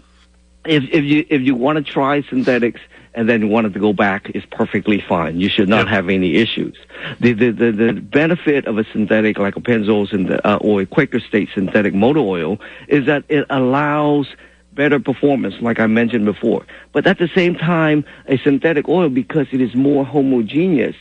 if, 0.66 0.84
if 0.92 1.04
you 1.04 1.26
if 1.28 1.42
you 1.42 1.56
want 1.56 1.84
to 1.84 1.92
try 1.92 2.22
synthetics 2.22 2.80
and 3.14 3.28
then 3.28 3.50
wanted 3.50 3.74
to 3.74 3.80
go 3.80 3.92
back, 3.92 4.30
is 4.36 4.44
perfectly 4.52 5.02
fine. 5.02 5.40
You 5.40 5.50
should 5.50 5.68
not 5.68 5.90
have 5.90 6.08
any 6.08 6.36
issues. 6.36 6.78
The, 7.20 7.34
the 7.34 7.52
the 7.52 7.72
the 7.72 7.94
benefit 7.94 8.68
of 8.68 8.78
a 8.78 8.86
synthetic 8.94 9.40
like 9.40 9.58
a 9.58 9.60
Pennzoil 9.60 10.40
uh, 10.46 10.58
or 10.62 10.82
a 10.82 10.86
Quaker 10.86 11.20
State 11.20 11.50
synthetic 11.54 11.94
motor 11.94 12.20
oil 12.20 12.60
is 12.88 13.08
that 13.08 13.26
it 13.28 13.46
allows 13.50 14.28
better 14.74 15.00
performance, 15.00 15.56
like 15.62 15.80
I 15.80 15.88
mentioned 15.88 16.26
before. 16.26 16.66
But 16.92 17.08
at 17.08 17.18
the 17.18 17.30
same 17.36 17.56
time, 17.56 18.06
a 18.28 18.38
synthetic 18.38 18.88
oil, 18.88 19.10
because 19.10 19.48
it 19.52 19.62
is 19.62 19.76
more 19.76 20.06
homogeneous, 20.06 20.96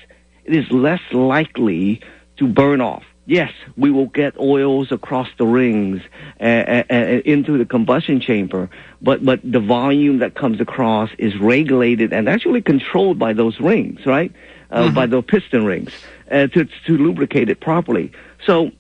it 0.45 0.55
is 0.55 0.71
less 0.71 1.01
likely 1.13 2.01
to 2.39 2.47
burn 2.47 2.81
off. 2.81 3.05
Yes, 3.27 3.53
we 3.77 3.93
will 3.93 4.07
get 4.07 4.37
oils 4.41 4.91
across 4.91 5.29
the 5.39 5.47
rings 5.47 6.03
and, 6.39 6.85
and 6.91 7.21
into 7.23 7.59
the 7.59 7.65
combustion 7.65 8.21
chamber, 8.21 8.69
but, 9.01 9.25
but 9.25 9.41
the 9.45 9.61
volume 9.61 10.19
that 10.19 10.35
comes 10.35 10.61
across 10.61 11.11
is 11.17 11.37
regulated 11.39 12.13
and 12.13 12.29
actually 12.29 12.61
controlled 12.61 13.21
by 13.21 13.33
those 13.33 13.61
rings, 13.61 14.05
right? 14.05 14.33
Uh, 14.71 14.85
mm-hmm. 14.85 14.95
By 14.95 15.07
the 15.07 15.23
piston 15.23 15.65
rings 15.65 15.93
uh, 16.31 16.49
to, 16.49 16.65
to 16.65 16.97
lubricate 16.97 17.49
it 17.51 17.61
properly. 17.61 18.11
So 18.47 18.73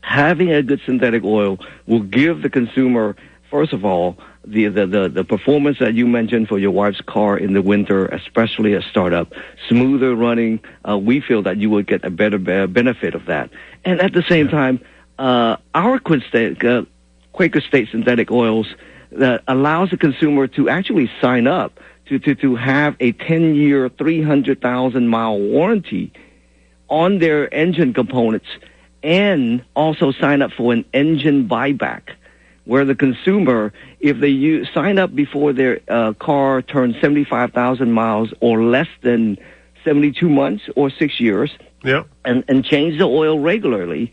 having 0.00 0.50
a 0.52 0.62
good 0.62 0.80
synthetic 0.86 1.24
oil 1.24 1.58
will 1.86 2.02
give 2.02 2.42
the 2.42 2.50
consumer 2.50 3.16
first 3.52 3.74
of 3.74 3.84
all, 3.84 4.16
the, 4.44 4.66
the, 4.68 4.86
the, 4.86 5.08
the, 5.10 5.24
performance 5.24 5.78
that 5.78 5.92
you 5.92 6.06
mentioned 6.06 6.48
for 6.48 6.58
your 6.58 6.70
wife's 6.70 7.02
car 7.02 7.36
in 7.36 7.52
the 7.52 7.60
winter, 7.60 8.06
especially 8.06 8.72
a 8.72 8.80
startup, 8.80 9.30
smoother 9.68 10.16
running, 10.16 10.58
uh, 10.88 10.96
we 10.96 11.20
feel 11.20 11.42
that 11.42 11.58
you 11.58 11.68
would 11.68 11.86
get 11.86 12.02
a 12.02 12.10
better 12.10 12.38
benefit 12.38 13.14
of 13.14 13.26
that. 13.26 13.50
And 13.84 14.00
at 14.00 14.14
the 14.14 14.24
same 14.26 14.46
yeah. 14.46 14.52
time, 14.52 14.80
uh, 15.18 15.58
our 15.74 15.96
uh, 15.96 16.82
Quaker 17.32 17.60
State 17.60 17.88
synthetic 17.90 18.30
oils 18.30 18.74
that 19.12 19.44
allows 19.46 19.90
the 19.90 19.98
consumer 19.98 20.46
to 20.48 20.70
actually 20.70 21.10
sign 21.20 21.46
up 21.46 21.78
to, 22.06 22.18
to, 22.18 22.34
to 22.36 22.56
have 22.56 22.96
a 23.00 23.12
10 23.12 23.54
year, 23.54 23.90
300,000 23.90 25.08
mile 25.08 25.38
warranty 25.38 26.10
on 26.88 27.18
their 27.18 27.52
engine 27.54 27.92
components 27.92 28.48
and 29.02 29.62
also 29.76 30.10
sign 30.10 30.40
up 30.40 30.52
for 30.52 30.72
an 30.72 30.86
engine 30.94 31.46
buyback 31.46 32.14
where 32.64 32.84
the 32.84 32.94
consumer, 32.94 33.72
if 34.00 34.20
they 34.20 34.28
use, 34.28 34.68
sign 34.72 34.98
up 34.98 35.14
before 35.14 35.52
their 35.52 35.80
uh, 35.88 36.12
car 36.14 36.62
turns 36.62 36.94
75,000 37.00 37.90
miles 37.92 38.32
or 38.40 38.62
less 38.62 38.88
than 39.02 39.36
72 39.84 40.28
months 40.28 40.64
or 40.76 40.90
six 40.90 41.18
years, 41.20 41.50
Yeah. 41.84 42.04
and, 42.24 42.44
and 42.48 42.64
change 42.64 42.98
the 42.98 43.04
oil 43.04 43.40
regularly, 43.40 44.12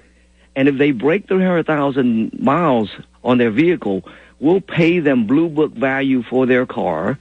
and 0.56 0.68
if 0.68 0.78
they 0.78 0.92
break 0.92 1.28
300,000 1.28 2.40
miles 2.40 2.90
on 3.24 3.38
their 3.38 3.52
vehicle, 3.52 4.04
we'll 4.40 4.62
pay 4.62 5.00
them 5.00 5.28
blue 5.28 5.48
book 5.48 5.74
value 5.74 6.24
for 6.24 6.46
their 6.48 6.66
car, 6.66 7.20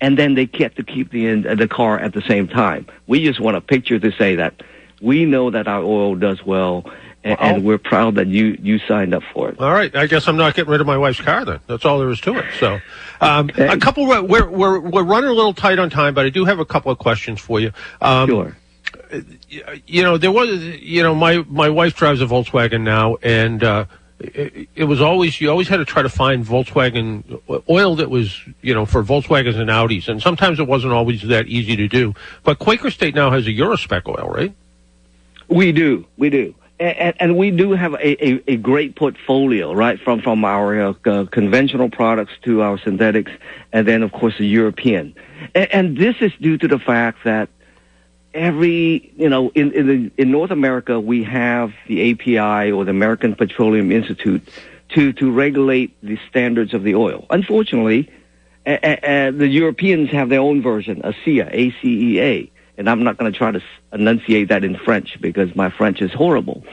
and 0.00 0.18
then 0.18 0.34
they 0.34 0.46
get 0.46 0.76
to 0.76 0.82
keep 0.82 1.10
the 1.10 1.28
uh, 1.46 1.54
the 1.56 1.68
car 1.68 1.98
at 1.98 2.14
the 2.14 2.22
same 2.22 2.48
time. 2.48 2.86
We 3.06 3.22
just 3.22 3.38
want 3.38 3.56
a 3.58 3.60
picture 3.60 3.98
to 3.98 4.10
say 4.12 4.36
that 4.36 4.62
we 5.02 5.26
know 5.26 5.50
that 5.50 5.68
our 5.68 5.82
oil 5.82 6.14
does 6.14 6.44
well, 6.44 6.90
and, 7.22 7.38
Well, 7.38 7.54
and 7.54 7.64
we're 7.64 7.78
proud 7.78 8.14
that 8.16 8.28
you 8.28 8.56
you 8.62 8.78
signed 8.80 9.12
up 9.14 9.22
for 9.34 9.50
it. 9.50 9.60
All 9.60 9.72
right. 9.72 9.94
I 9.94 10.06
guess 10.06 10.26
I'm 10.26 10.36
not 10.36 10.54
getting 10.54 10.70
rid 10.70 10.80
of 10.80 10.86
my 10.86 10.96
wife's 10.96 11.20
car 11.20 11.44
then. 11.44 11.60
That's 11.66 11.84
all 11.84 11.98
there 11.98 12.10
is 12.10 12.20
to 12.22 12.38
it. 12.38 12.46
So, 12.58 12.80
um, 13.20 13.50
a 13.56 13.76
couple. 13.76 14.06
We're 14.06 14.22
we're 14.48 14.80
we're 14.80 15.02
running 15.04 15.28
a 15.28 15.34
little 15.34 15.54
tight 15.54 15.78
on 15.78 15.90
time, 15.90 16.14
but 16.14 16.24
I 16.24 16.30
do 16.30 16.44
have 16.46 16.58
a 16.58 16.64
couple 16.64 16.90
of 16.90 16.98
questions 16.98 17.40
for 17.40 17.60
you. 17.60 17.72
Um, 18.00 18.28
Sure. 18.28 18.56
you 19.86 20.02
know, 20.02 20.16
there 20.18 20.32
was, 20.32 20.62
you 20.62 21.02
know, 21.02 21.14
my 21.14 21.44
my 21.48 21.68
wife 21.68 21.94
drives 21.96 22.20
a 22.22 22.26
Volkswagen 22.26 22.82
now, 22.82 23.16
and 23.22 23.62
uh, 23.62 23.84
it, 24.18 24.68
it 24.74 24.84
was 24.84 25.00
always 25.00 25.40
you 25.40 25.50
always 25.50 25.68
had 25.68 25.76
to 25.78 25.84
try 25.84 26.02
to 26.02 26.08
find 26.08 26.44
Volkswagen 26.44 27.40
oil 27.68 27.96
that 27.96 28.08
was, 28.10 28.40
you 28.62 28.74
know, 28.74 28.86
for 28.86 29.02
Volkswagens 29.02 29.56
and 29.56 29.68
Audis, 29.70 30.08
and 30.08 30.22
sometimes 30.22 30.58
it 30.58 30.66
wasn't 30.66 30.92
always 30.92 31.22
that 31.22 31.46
easy 31.48 31.76
to 31.76 31.88
do. 31.88 32.14
But 32.44 32.58
Quaker 32.58 32.90
State 32.90 33.14
now 33.14 33.30
has 33.30 33.46
a 33.46 33.50
Eurospec 33.50 34.06
oil, 34.08 34.28
right? 34.28 34.54
We 35.48 35.72
do, 35.72 36.06
we 36.16 36.30
do, 36.30 36.54
and, 36.80 37.14
and 37.20 37.36
we 37.36 37.50
do 37.50 37.72
have 37.72 37.92
a, 37.94 38.26
a, 38.26 38.42
a 38.52 38.56
great 38.56 38.96
portfolio, 38.96 39.72
right? 39.72 40.00
From 40.00 40.22
from 40.22 40.44
our 40.44 40.80
uh, 40.80 40.94
uh, 41.04 41.24
conventional 41.26 41.90
products 41.90 42.32
to 42.42 42.62
our 42.62 42.78
synthetics, 42.78 43.32
and 43.72 43.86
then 43.86 44.02
of 44.02 44.12
course 44.12 44.34
the 44.38 44.46
European. 44.46 45.14
And, 45.54 45.72
and 45.72 45.96
this 45.98 46.16
is 46.20 46.32
due 46.40 46.56
to 46.58 46.68
the 46.68 46.78
fact 46.78 47.24
that 47.24 47.50
every 48.32 49.12
you 49.16 49.28
know 49.28 49.50
in 49.50 49.72
in, 49.72 49.86
the, 49.86 50.10
in 50.16 50.30
North 50.30 50.50
America 50.50 50.98
we 50.98 51.22
have 51.24 51.72
the 51.86 52.12
API 52.12 52.72
or 52.72 52.84
the 52.84 52.90
American 52.90 53.34
Petroleum 53.34 53.92
Institute 53.92 54.48
to 54.90 55.12
to 55.12 55.30
regulate 55.30 55.94
the 56.02 56.18
standards 56.30 56.72
of 56.72 56.82
the 56.82 56.94
oil. 56.94 57.26
Unfortunately, 57.28 58.10
the 58.64 59.48
Europeans 59.50 60.10
have 60.10 60.30
their 60.30 60.40
own 60.40 60.62
version, 60.62 61.02
ACEA, 61.02 61.48
A-C-E-A, 61.52 62.50
and 62.76 62.88
I'm 62.88 63.02
not 63.04 63.16
going 63.18 63.32
to 63.32 63.36
try 63.36 63.50
to 63.50 63.62
enunciate 63.92 64.48
that 64.48 64.64
in 64.64 64.76
French 64.76 65.18
because 65.20 65.54
my 65.54 65.70
French 65.70 66.00
is 66.00 66.12
horrible. 66.12 66.64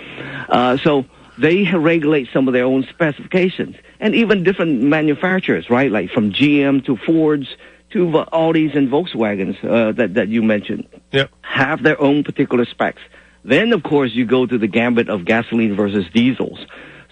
Uh, 0.50 0.78
so 0.78 1.06
they 1.38 1.66
regulate 1.74 2.30
some 2.34 2.48
of 2.48 2.54
their 2.54 2.66
own 2.66 2.84
specifications, 2.90 3.76
and 4.00 4.16
even 4.16 4.44
different 4.44 4.82
manufacturers, 4.82 5.70
right? 5.70 5.92
Like 5.92 6.12
from 6.12 6.32
GM 6.32 6.86
to 6.86 6.98
Fords 6.98 7.48
to 7.92 8.06
Audis 8.34 8.76
and 8.76 8.90
Volkswagens 8.90 9.64
uh, 9.64 9.92
that 9.94 10.16
that 10.16 10.28
you 10.28 10.44
mentioned 10.44 10.88
Yep. 11.12 11.32
have 11.42 11.84
their 11.84 12.00
own 12.02 12.24
particular 12.24 12.66
specs. 12.66 13.02
Then, 13.44 13.72
of 13.72 13.82
course, 13.84 14.12
you 14.14 14.26
go 14.26 14.46
to 14.46 14.58
the 14.58 14.68
gambit 14.68 15.08
of 15.10 15.24
gasoline 15.24 15.76
versus 15.76 16.06
diesels. 16.14 16.60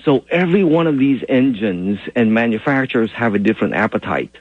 So 0.04 0.26
every 0.30 0.64
one 0.66 0.86
of 0.86 1.00
these 1.00 1.24
engines 1.30 2.00
and 2.16 2.34
manufacturers 2.34 3.10
have 3.14 3.36
a 3.36 3.40
different 3.40 3.74
appetite. 3.74 4.36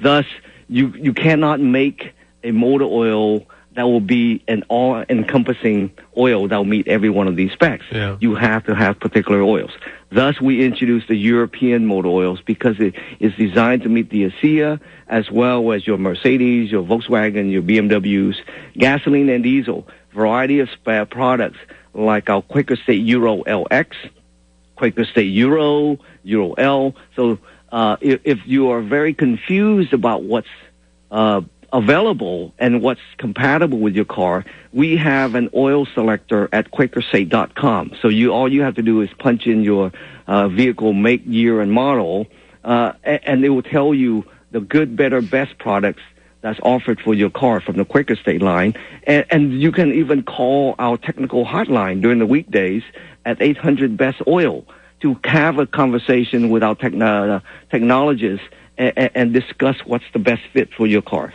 Thus, 0.00 0.24
you, 0.68 0.94
you 0.96 1.12
cannot 1.12 1.60
make 1.60 2.12
a 2.42 2.52
motor 2.52 2.84
oil 2.86 3.46
that 3.76 3.84
will 3.84 4.00
be 4.00 4.42
an 4.48 4.64
all-encompassing 4.68 5.90
oil 6.16 6.48
that 6.48 6.56
will 6.56 6.64
meet 6.64 6.88
every 6.88 7.10
one 7.10 7.28
of 7.28 7.36
these 7.36 7.52
specs. 7.52 7.84
Yeah. 7.92 8.16
You 8.20 8.34
have 8.34 8.64
to 8.64 8.74
have 8.74 8.98
particular 8.98 9.42
oils. 9.42 9.70
Thus, 10.10 10.40
we 10.40 10.64
introduced 10.64 11.08
the 11.08 11.14
European 11.14 11.86
motor 11.86 12.08
oils 12.08 12.40
because 12.44 12.80
it 12.80 12.94
is 13.20 13.34
designed 13.34 13.82
to 13.82 13.88
meet 13.88 14.10
the 14.10 14.30
ACEA 14.30 14.80
as 15.08 15.30
well 15.30 15.72
as 15.72 15.86
your 15.86 15.98
Mercedes, 15.98 16.70
your 16.70 16.84
Volkswagen, 16.84 17.52
your 17.52 17.62
BMWs, 17.62 18.36
gasoline 18.78 19.28
and 19.28 19.44
diesel, 19.44 19.86
variety 20.14 20.60
of 20.60 20.70
spare 20.70 21.04
products 21.04 21.58
like 21.92 22.30
our 22.30 22.42
Quaker 22.42 22.76
State 22.76 23.04
Euro 23.04 23.42
LX, 23.44 23.92
Quaker 24.76 25.04
State 25.04 25.32
Euro, 25.34 25.98
Euro 26.24 26.52
L. 26.54 26.94
So 27.14 27.38
uh, 27.70 27.96
if, 28.00 28.20
if 28.24 28.38
you 28.46 28.70
are 28.70 28.80
very 28.80 29.12
confused 29.12 29.92
about 29.92 30.22
what's 30.22 30.48
uh, 31.10 31.42
available 31.72 32.52
and 32.58 32.82
what's 32.82 33.00
compatible 33.18 33.78
with 33.78 33.94
your 33.94 34.04
car, 34.04 34.44
we 34.72 34.96
have 34.96 35.34
an 35.34 35.50
oil 35.54 35.86
selector 35.86 36.48
at 36.52 36.70
QuakerState.com. 36.70 37.92
So 38.00 38.08
you 38.08 38.32
all 38.32 38.50
you 38.50 38.62
have 38.62 38.74
to 38.76 38.82
do 38.82 39.00
is 39.00 39.10
punch 39.18 39.46
in 39.46 39.62
your 39.62 39.92
uh, 40.26 40.48
vehicle 40.48 40.92
make, 40.92 41.22
year, 41.26 41.60
and 41.60 41.72
model, 41.72 42.26
uh, 42.64 42.92
and, 43.04 43.44
it 43.44 43.50
will 43.50 43.62
tell 43.62 43.94
you 43.94 44.24
the 44.50 44.60
good, 44.60 44.96
better, 44.96 45.20
best 45.20 45.56
products 45.58 46.02
that's 46.40 46.58
offered 46.62 47.00
for 47.00 47.14
your 47.14 47.30
car 47.30 47.60
from 47.60 47.76
the 47.76 47.84
Quaker 47.84 48.16
State 48.16 48.42
line. 48.42 48.74
And, 49.04 49.24
and 49.30 49.62
you 49.62 49.70
can 49.70 49.92
even 49.92 50.22
call 50.22 50.74
our 50.78 50.96
technical 50.96 51.44
hotline 51.44 52.02
during 52.02 52.18
the 52.18 52.26
weekdays 52.26 52.82
at 53.24 53.40
800 53.40 53.96
Best 53.96 54.20
Oil 54.26 54.64
to 55.00 55.16
have 55.24 55.58
a 55.58 55.66
conversation 55.66 56.50
with 56.50 56.62
our 56.62 56.74
techno- 56.74 57.40
technologists 57.70 58.46
and, 58.78 59.10
and 59.14 59.32
discuss 59.32 59.76
what's 59.84 60.04
the 60.12 60.18
best 60.18 60.42
fit 60.52 60.72
for 60.74 60.86
your 60.86 61.02
car. 61.02 61.32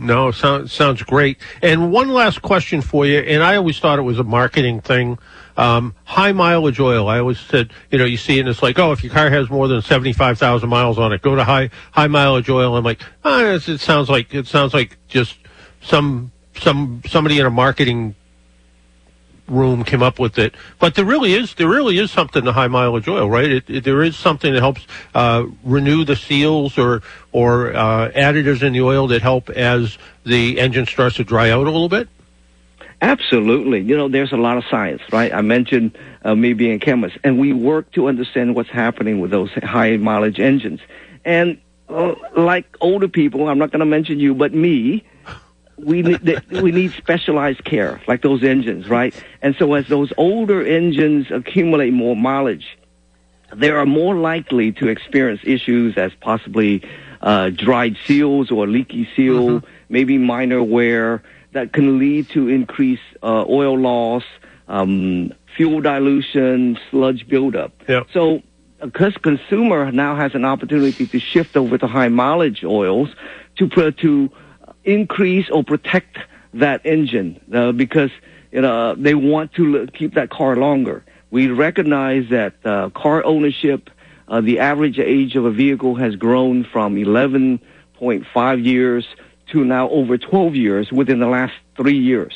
No, 0.00 0.30
sounds 0.30 0.72
sounds 0.72 1.02
great. 1.02 1.38
And 1.60 1.92
one 1.92 2.08
last 2.08 2.40
question 2.40 2.80
for 2.80 3.04
you. 3.04 3.18
And 3.18 3.42
I 3.42 3.56
always 3.56 3.78
thought 3.78 3.98
it 3.98 4.02
was 4.02 4.18
a 4.18 4.24
marketing 4.24 4.80
thing. 4.80 5.18
Um, 5.58 5.94
high 6.04 6.32
mileage 6.32 6.80
oil. 6.80 7.08
I 7.08 7.18
always 7.18 7.38
said, 7.38 7.70
you 7.90 7.98
know, 7.98 8.06
you 8.06 8.16
see 8.16 8.38
it 8.38 8.40
and 8.40 8.48
it's 8.48 8.62
like, 8.62 8.78
oh, 8.78 8.92
if 8.92 9.04
your 9.04 9.12
car 9.12 9.28
has 9.28 9.50
more 9.50 9.68
than 9.68 9.82
seventy 9.82 10.14
five 10.14 10.38
thousand 10.38 10.70
miles 10.70 10.98
on 10.98 11.12
it, 11.12 11.20
go 11.20 11.34
to 11.36 11.44
high 11.44 11.68
high 11.92 12.06
mileage 12.06 12.48
oil. 12.48 12.76
I'm 12.76 12.84
like, 12.84 13.02
ah, 13.24 13.42
it 13.42 13.80
sounds 13.80 14.08
like 14.08 14.34
it 14.34 14.46
sounds 14.46 14.72
like 14.72 14.96
just 15.06 15.36
some 15.82 16.32
some 16.56 17.02
somebody 17.06 17.38
in 17.38 17.44
a 17.44 17.50
marketing 17.50 18.14
room 19.50 19.84
came 19.84 20.02
up 20.02 20.18
with 20.18 20.38
it. 20.38 20.54
But 20.78 20.94
there 20.94 21.04
really 21.04 21.34
is 21.34 21.54
there 21.54 21.68
really 21.68 21.98
is 21.98 22.10
something 22.10 22.44
to 22.44 22.52
high 22.52 22.68
mileage 22.68 23.08
oil, 23.08 23.28
right? 23.28 23.50
It, 23.50 23.70
it, 23.70 23.84
there 23.84 24.02
is 24.02 24.16
something 24.16 24.52
that 24.54 24.60
helps 24.60 24.86
uh, 25.14 25.44
renew 25.64 26.04
the 26.04 26.16
seals 26.16 26.78
or 26.78 27.02
or 27.32 27.74
uh, 27.74 28.10
additives 28.10 28.62
in 28.62 28.72
the 28.72 28.82
oil 28.82 29.08
that 29.08 29.22
help 29.22 29.50
as 29.50 29.98
the 30.24 30.60
engine 30.60 30.86
starts 30.86 31.16
to 31.16 31.24
dry 31.24 31.50
out 31.50 31.66
a 31.66 31.70
little 31.70 31.88
bit. 31.88 32.08
Absolutely. 33.02 33.80
You 33.80 33.96
know, 33.96 34.08
there's 34.08 34.32
a 34.32 34.36
lot 34.36 34.58
of 34.58 34.64
science, 34.70 35.00
right? 35.10 35.32
I 35.32 35.40
mentioned 35.40 35.96
uh, 36.22 36.34
me 36.34 36.52
being 36.52 36.74
a 36.74 36.78
chemist, 36.78 37.16
and 37.24 37.38
we 37.38 37.52
work 37.52 37.90
to 37.92 38.08
understand 38.08 38.54
what's 38.54 38.68
happening 38.68 39.20
with 39.20 39.30
those 39.30 39.50
high 39.52 39.96
mileage 39.96 40.38
engines. 40.38 40.80
And 41.24 41.60
uh, 41.88 42.14
like 42.36 42.76
older 42.80 43.08
people, 43.08 43.48
I'm 43.48 43.58
not 43.58 43.70
going 43.70 43.80
to 43.80 43.86
mention 43.86 44.20
you, 44.20 44.34
but 44.34 44.52
me, 44.52 45.04
we 45.84 46.02
need, 46.02 46.42
we 46.50 46.72
need 46.72 46.92
specialized 46.92 47.64
care, 47.64 48.00
like 48.06 48.22
those 48.22 48.42
engines, 48.42 48.88
right? 48.88 49.14
And 49.42 49.54
so 49.56 49.74
as 49.74 49.86
those 49.88 50.12
older 50.16 50.64
engines 50.64 51.30
accumulate 51.30 51.92
more 51.92 52.16
mileage, 52.16 52.78
they 53.54 53.70
are 53.70 53.86
more 53.86 54.14
likely 54.14 54.72
to 54.72 54.88
experience 54.88 55.40
issues 55.44 55.96
as 55.96 56.12
possibly 56.20 56.82
uh, 57.20 57.50
dried 57.50 57.96
seals 58.06 58.50
or 58.50 58.66
leaky 58.66 59.08
seal, 59.16 59.62
maybe 59.88 60.18
minor 60.18 60.62
wear 60.62 61.22
that 61.52 61.72
can 61.72 61.98
lead 61.98 62.28
to 62.30 62.48
increased 62.48 63.02
uh, 63.22 63.44
oil 63.48 63.76
loss, 63.78 64.22
um, 64.68 65.32
fuel 65.56 65.80
dilution, 65.80 66.78
sludge 66.90 67.26
buildup. 67.28 67.72
Yeah. 67.88 68.04
So, 68.12 68.42
because 68.80 69.14
consumer 69.16 69.90
now 69.90 70.16
has 70.16 70.34
an 70.34 70.44
opportunity 70.44 71.06
to 71.06 71.18
shift 71.18 71.56
over 71.56 71.76
to 71.76 71.86
high 71.86 72.08
mileage 72.08 72.64
oils 72.64 73.08
to 73.56 73.68
pr- 73.68 73.90
to 73.90 74.30
increase 74.84 75.48
or 75.50 75.62
protect 75.64 76.18
that 76.54 76.84
engine 76.84 77.40
uh, 77.54 77.72
because 77.72 78.10
you 78.52 78.60
know 78.60 78.94
they 78.94 79.14
want 79.14 79.52
to 79.54 79.80
l- 79.80 79.86
keep 79.88 80.14
that 80.14 80.30
car 80.30 80.56
longer. 80.56 81.04
We 81.30 81.48
recognize 81.48 82.28
that 82.30 82.54
uh, 82.64 82.90
car 82.90 83.24
ownership, 83.24 83.88
uh, 84.28 84.40
the 84.40 84.58
average 84.58 84.98
age 84.98 85.36
of 85.36 85.44
a 85.44 85.50
vehicle 85.52 85.94
has 85.96 86.16
grown 86.16 86.64
from 86.64 86.96
11.5 86.96 88.64
years 88.64 89.06
to 89.52 89.64
now 89.64 89.88
over 89.90 90.18
12 90.18 90.54
years 90.56 90.90
within 90.92 91.18
the 91.20 91.26
last 91.28 91.52
three 91.76 91.96
years, 91.98 92.32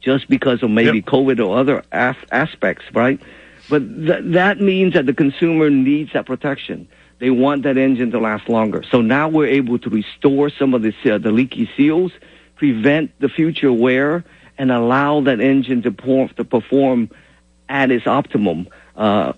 just 0.00 0.28
because 0.28 0.62
of 0.62 0.70
maybe 0.70 0.98
Yep. 0.98 1.04
COVID 1.06 1.44
or 1.46 1.56
other 1.58 1.82
as- 1.92 2.16
aspects, 2.32 2.84
right? 2.94 3.20
But 3.68 3.82
th- 4.06 4.24
that 4.24 4.60
means 4.60 4.94
that 4.94 5.06
the 5.06 5.14
consumer 5.14 5.70
needs 5.70 6.12
that 6.12 6.26
protection. 6.26 6.88
They 7.20 7.30
want 7.30 7.62
that 7.64 7.76
engine 7.76 8.10
to 8.12 8.18
last 8.18 8.48
longer. 8.48 8.82
So 8.90 9.02
now 9.02 9.28
we're 9.28 9.46
able 9.46 9.78
to 9.78 9.90
restore 9.90 10.48
some 10.50 10.72
of 10.72 10.82
the, 10.82 10.94
uh, 11.04 11.18
the 11.18 11.30
leaky 11.30 11.70
seals, 11.76 12.12
prevent 12.56 13.12
the 13.20 13.28
future 13.28 13.72
wear, 13.72 14.24
and 14.56 14.72
allow 14.72 15.20
that 15.20 15.38
engine 15.40 15.82
to, 15.82 15.90
to 15.90 16.44
perform 16.44 17.10
at 17.68 17.90
its 17.90 18.06
optimum 18.06 18.68
uh, 18.96 19.32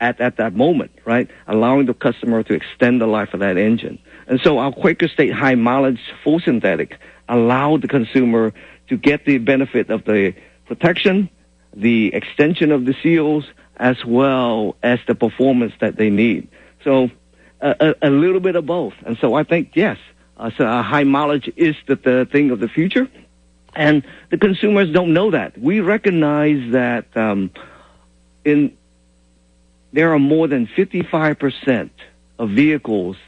at, 0.00 0.20
at 0.20 0.36
that 0.36 0.54
moment, 0.54 0.90
right? 1.04 1.30
Allowing 1.46 1.86
the 1.86 1.94
customer 1.94 2.42
to 2.42 2.52
extend 2.52 3.00
the 3.00 3.06
life 3.06 3.32
of 3.32 3.40
that 3.40 3.56
engine. 3.56 3.98
And 4.26 4.40
so 4.40 4.58
our 4.58 4.72
Quaker 4.72 5.08
State 5.08 5.32
high 5.32 5.54
mileage 5.54 6.00
full 6.22 6.40
synthetic 6.40 6.98
allowed 7.28 7.82
the 7.82 7.88
consumer 7.88 8.52
to 8.88 8.96
get 8.96 9.24
the 9.24 9.38
benefit 9.38 9.88
of 9.90 10.04
the 10.04 10.34
protection, 10.66 11.30
the 11.74 12.12
extension 12.12 12.72
of 12.72 12.84
the 12.86 12.94
seals, 13.02 13.44
as 13.76 14.04
well 14.04 14.76
as 14.82 14.98
the 15.06 15.14
performance 15.14 15.72
that 15.80 15.96
they 15.96 16.10
need. 16.10 16.48
So 16.88 17.10
a, 17.60 17.94
a, 18.00 18.08
little 18.08 18.40
bit 18.40 18.56
of 18.56 18.64
both. 18.64 18.94
And 19.04 19.18
so 19.20 19.34
I 19.34 19.42
think, 19.42 19.72
yes, 19.74 19.98
uh, 20.38 20.50
so 20.56 20.64
high 20.64 21.04
mileage 21.04 21.52
is 21.54 21.76
the, 21.86 21.96
the 21.96 22.26
thing 22.32 22.50
of 22.50 22.60
the 22.60 22.68
future. 22.68 23.06
And 23.76 24.04
the 24.30 24.38
consumers 24.38 24.90
don't 24.90 25.12
know 25.12 25.32
that. 25.32 25.58
We 25.58 25.80
recognize 25.80 26.72
that 26.72 27.14
um, 27.14 27.50
in 28.42 28.74
there 29.92 30.14
are 30.14 30.18
more 30.18 30.48
than 30.48 30.66
55% 30.66 31.90
of 32.38 32.50
vehicles 32.50 33.18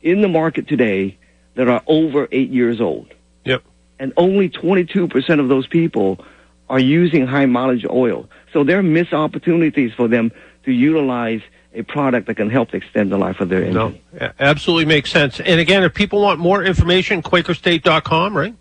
in 0.00 0.22
the 0.22 0.28
market 0.28 0.66
today 0.66 1.18
that 1.56 1.68
are 1.68 1.82
over 1.86 2.26
eight 2.32 2.48
years 2.48 2.80
old. 2.80 3.12
Yep. 3.44 3.62
And 3.98 4.14
only 4.16 4.48
22% 4.48 5.40
of 5.40 5.50
those 5.50 5.66
people 5.66 6.24
are 6.70 6.80
using 6.80 7.26
high 7.26 7.46
mileage 7.46 7.84
oil. 7.84 8.30
So 8.54 8.64
there 8.64 8.78
are 8.78 8.82
missed 8.82 9.12
opportunities 9.12 9.92
for 9.92 10.08
them 10.08 10.32
to 10.64 10.72
utilize 10.72 11.42
a 11.72 11.82
product 11.82 12.26
that 12.26 12.34
can 12.34 12.50
help 12.50 12.74
extend 12.74 13.12
the 13.12 13.18
life 13.18 13.40
of 13.40 13.48
their 13.48 13.62
engine. 13.62 14.00
No, 14.18 14.30
absolutely 14.40 14.86
makes 14.86 15.10
sense. 15.10 15.40
And 15.40 15.60
again, 15.60 15.84
if 15.84 15.94
people 15.94 16.20
want 16.20 16.40
more 16.40 16.64
information, 16.64 17.22
QuakerState.com, 17.22 18.36
right? 18.36 18.54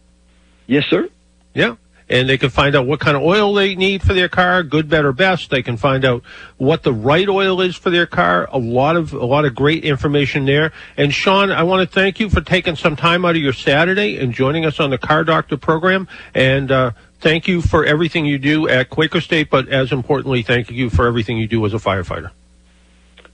Yes, 0.68 0.86
sir. 0.86 1.10
Yeah. 1.54 1.76
And 2.12 2.28
they 2.28 2.40
can 2.40 2.50
find 2.50 2.76
out 2.76 2.88
what 2.88 3.00
kind 3.00 3.16
of 3.16 3.22
oil 3.22 3.54
they 3.54 3.76
need 3.76 4.02
for 4.02 4.14
their 4.14 4.30
car, 4.30 4.64
good, 4.64 4.90
better, 4.90 5.12
best. 5.12 5.52
They 5.52 5.62
can 5.62 5.78
find 5.78 6.04
out 6.04 6.24
what 6.58 6.82
the 6.82 6.94
right 6.94 7.28
oil 7.30 7.62
is 7.62 7.76
for 7.76 7.92
their 7.92 8.08
car. 8.08 8.50
A 8.52 8.58
lot 8.58 8.96
of 8.96 9.14
a 9.14 9.26
lot 9.26 9.46
of 9.46 9.54
great 9.54 9.86
information 9.86 10.46
there. 10.46 10.72
And 10.98 11.14
Sean, 11.14 11.52
I 11.52 11.62
want 11.62 11.88
to 11.88 11.94
thank 11.94 12.20
you 12.20 12.28
for 12.28 12.42
taking 12.42 12.76
some 12.76 12.96
time 12.96 13.26
out 13.26 13.36
of 13.36 13.42
your 13.42 13.54
Saturday 13.54 14.18
and 14.18 14.34
joining 14.34 14.66
us 14.66 14.80
on 14.80 14.90
the 14.90 14.98
Car 14.98 15.24
Doctor 15.24 15.56
program. 15.56 16.08
And 16.34 16.72
uh, 16.72 16.92
thank 17.20 17.48
you 17.48 17.62
for 17.62 17.86
everything 17.86 18.26
you 18.26 18.40
do 18.40 18.68
at 18.68 18.90
Quaker 18.90 19.22
State, 19.22 19.52
but 19.52 19.70
as 19.70 19.92
importantly, 19.92 20.42
thank 20.42 20.72
you 20.72 20.90
for 20.90 21.06
everything 21.06 21.38
you 21.38 21.48
do 21.48 21.64
as 21.68 21.76
a 21.76 21.78
firefighter. 21.78 22.32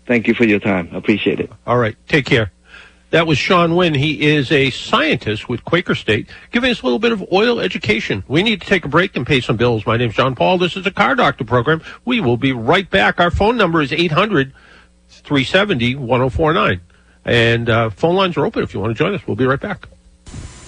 Thank 0.06 0.28
you 0.28 0.34
for 0.34 0.46
your 0.46 0.60
time. 0.60 0.90
I 0.94 0.98
appreciate 0.98 1.40
it. 1.40 1.52
All 1.66 1.78
right. 1.78 1.96
Take 2.08 2.26
care. 2.26 2.52
That 3.12 3.28
was 3.28 3.38
Sean 3.38 3.72
Nguyen. 3.72 3.96
He 3.96 4.28
is 4.28 4.52
a 4.52 4.72
scientist 4.72 5.48
with 5.48 5.64
Quaker 5.64 5.96
State, 5.96 6.28
giving 6.52 6.70
us 6.72 6.82
a 6.82 6.86
little 6.86 7.00
bit 7.00 7.12
of 7.12 7.24
oil 7.32 7.60
education. 7.60 8.24
We 8.28 8.44
need 8.44 8.62
to 8.62 8.68
take 8.68 8.84
a 8.84 8.88
break 8.90 9.16
and 9.16 9.26
pay 9.26 9.42
some 9.42 9.58
bills. 9.58 9.86
My 9.86 9.96
name 9.96 10.10
is 10.10 10.16
John 10.16 10.36
Paul. 10.36 10.58
This 10.58 10.76
is 10.76 10.86
a 10.86 10.92
Car 10.92 11.16
Doctor 11.16 11.46
program. 11.46 11.82
We 12.04 12.20
will 12.20 12.38
be 12.38 12.52
right 12.52 12.90
back. 12.90 13.20
Our 13.20 13.32
phone 13.32 13.58
number 13.58 13.82
is 13.82 13.94
800 13.94 14.54
370 15.10 15.96
1049. 15.96 16.82
And 17.24 17.70
uh, 17.70 17.90
phone 17.90 18.16
lines 18.16 18.38
are 18.38 18.46
open 18.46 18.64
if 18.64 18.74
you 18.74 18.80
want 18.80 18.92
to 18.92 18.98
join 18.98 19.14
us. 19.14 19.26
We'll 19.26 19.36
be 19.36 19.46
right 19.46 19.60
back. 19.60 19.88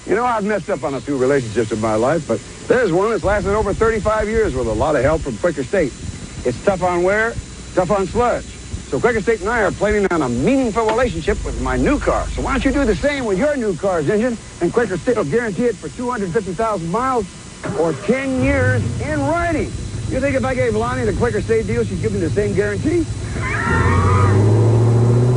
You 0.05 0.15
know, 0.15 0.23
I've 0.23 0.45
messed 0.45 0.69
up 0.69 0.83
on 0.83 0.93
a 0.93 1.01
few 1.01 1.17
relationships 1.17 1.71
in 1.71 1.81
my 1.81 1.95
life, 1.95 2.27
but 2.27 2.39
there's 2.67 2.93
one 2.93 3.09
that's 3.09 3.25
lasted 3.25 3.53
over 3.53 3.73
35 3.73 4.29
years 4.29 4.55
with 4.55 4.67
a 4.67 4.73
lot 4.73 4.95
of 4.95 5.03
help 5.03 5.21
from 5.21 5.37
Quaker 5.37 5.63
State. 5.63 5.91
It's 6.45 6.63
tough 6.63 6.81
on 6.81 7.03
wear, 7.03 7.33
tough 7.75 7.91
on 7.91 8.07
sludge. 8.07 8.56
So 8.87 9.01
Quaker 9.01 9.19
State 9.19 9.41
and 9.41 9.49
I 9.49 9.63
are 9.63 9.71
planning 9.71 10.07
on 10.11 10.21
a 10.21 10.29
meaningful 10.29 10.85
relationship 10.85 11.43
with 11.43 11.61
my 11.61 11.75
new 11.75 11.99
car. 11.99 12.25
So 12.29 12.41
why 12.41 12.53
don't 12.53 12.63
you 12.63 12.71
do 12.71 12.85
the 12.85 12.95
same 12.95 13.25
with 13.25 13.37
your 13.37 13.57
new 13.57 13.75
car's 13.75 14.09
engine, 14.09 14.37
and 14.61 14.71
Quaker 14.71 14.97
State 14.97 15.17
will 15.17 15.25
guarantee 15.25 15.65
it 15.65 15.75
for 15.75 15.89
250,000 15.89 16.89
miles 16.89 17.25
or 17.77 17.91
10 17.91 18.41
years 18.41 18.81
in 19.01 19.19
writing. 19.19 19.65
You 20.07 20.21
think 20.21 20.37
if 20.37 20.45
I 20.45 20.55
gave 20.55 20.73
Lonnie 20.73 21.03
the 21.03 21.11
Quaker 21.11 21.41
State 21.41 21.67
deal, 21.67 21.83
she'd 21.83 22.01
give 22.01 22.13
me 22.13 22.19
the 22.19 22.29
same 22.29 22.55
guarantee? 22.55 23.03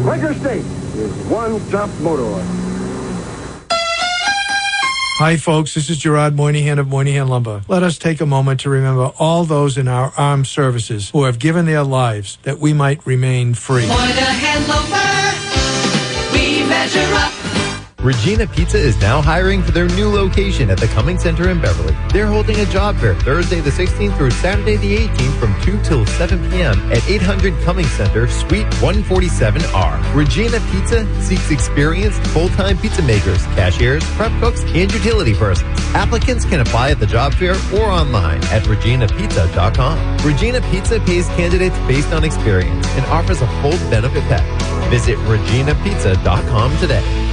Quaker 0.05 0.33
State 0.35 0.65
is 0.97 1.13
one 1.27 1.59
tough 1.71 1.91
motor 2.01 2.23
oil. 2.23 2.60
Hi, 5.21 5.37
folks. 5.37 5.75
This 5.75 5.91
is 5.91 5.99
Gerard 5.99 6.35
Moynihan 6.35 6.79
of 6.79 6.89
Moynihan 6.89 7.29
Lumber. 7.29 7.61
Let 7.69 7.83
us 7.83 7.99
take 7.99 8.23
a 8.23 8.27
moment 8.27 8.61
to 8.61 8.71
remember 8.71 9.13
all 9.19 9.45
those 9.45 9.77
in 9.77 9.87
our 9.87 10.15
armed 10.17 10.47
services 10.47 11.11
who 11.11 11.25
have 11.25 11.39
given 11.39 11.67
their 11.67 11.83
lives 11.83 12.39
that 12.45 12.59
we 12.59 12.73
might 12.73 13.05
remain 13.07 13.53
free. 13.53 13.87
Moynihan 13.87 14.67
Lumber, 14.67 16.33
we 16.33 16.67
measure 16.67 17.05
up. 17.17 17.40
Regina 18.03 18.47
Pizza 18.47 18.79
is 18.79 18.99
now 18.99 19.21
hiring 19.21 19.63
for 19.63 19.73
their 19.73 19.87
new 19.89 20.09
location 20.09 20.71
at 20.71 20.79
the 20.79 20.87
Cumming 20.87 21.19
Center 21.19 21.51
in 21.51 21.61
Beverly. 21.61 21.95
They're 22.15 22.27
holding 22.27 22.59
a 22.61 22.65
job 22.65 22.97
fair 22.97 23.15
Thursday 23.15 23.61
the 23.61 23.69
16th 23.69 24.17
through 24.17 24.31
Saturday 24.31 24.77
the 24.77 24.97
18th 25.07 25.39
from 25.39 25.61
2 25.61 25.83
till 25.83 26.07
7 26.07 26.51
p.m. 26.51 26.81
at 26.91 27.07
800 27.07 27.63
Cumming 27.63 27.85
Center, 27.85 28.27
Suite 28.27 28.67
147R. 28.81 30.15
Regina 30.15 30.59
Pizza 30.73 31.23
seeks 31.23 31.51
experienced 31.51 32.23
full-time 32.29 32.79
pizza 32.79 33.03
makers, 33.03 33.45
cashiers, 33.49 34.03
prep 34.13 34.33
cooks, 34.41 34.63
and 34.63 34.91
utility 34.95 35.35
persons. 35.35 35.79
Applicants 35.95 36.47
can 36.47 36.61
apply 36.61 36.93
at 36.93 37.01
the 37.01 37.07
job 37.07 37.35
fair 37.35 37.53
or 37.75 37.91
online 37.91 38.43
at 38.45 38.63
reginapizza.com. 38.63 40.27
Regina 40.27 40.63
Pizza 40.71 41.01
pays 41.01 41.29
candidates 41.29 41.77
based 41.81 42.15
on 42.15 42.25
experience 42.25 42.87
and 42.97 43.05
offers 43.07 43.43
a 43.43 43.47
full 43.61 43.77
benefit 43.91 44.23
package. 44.23 44.89
Visit 44.89 45.19
reginapizza.com 45.19 46.79
today. 46.79 47.30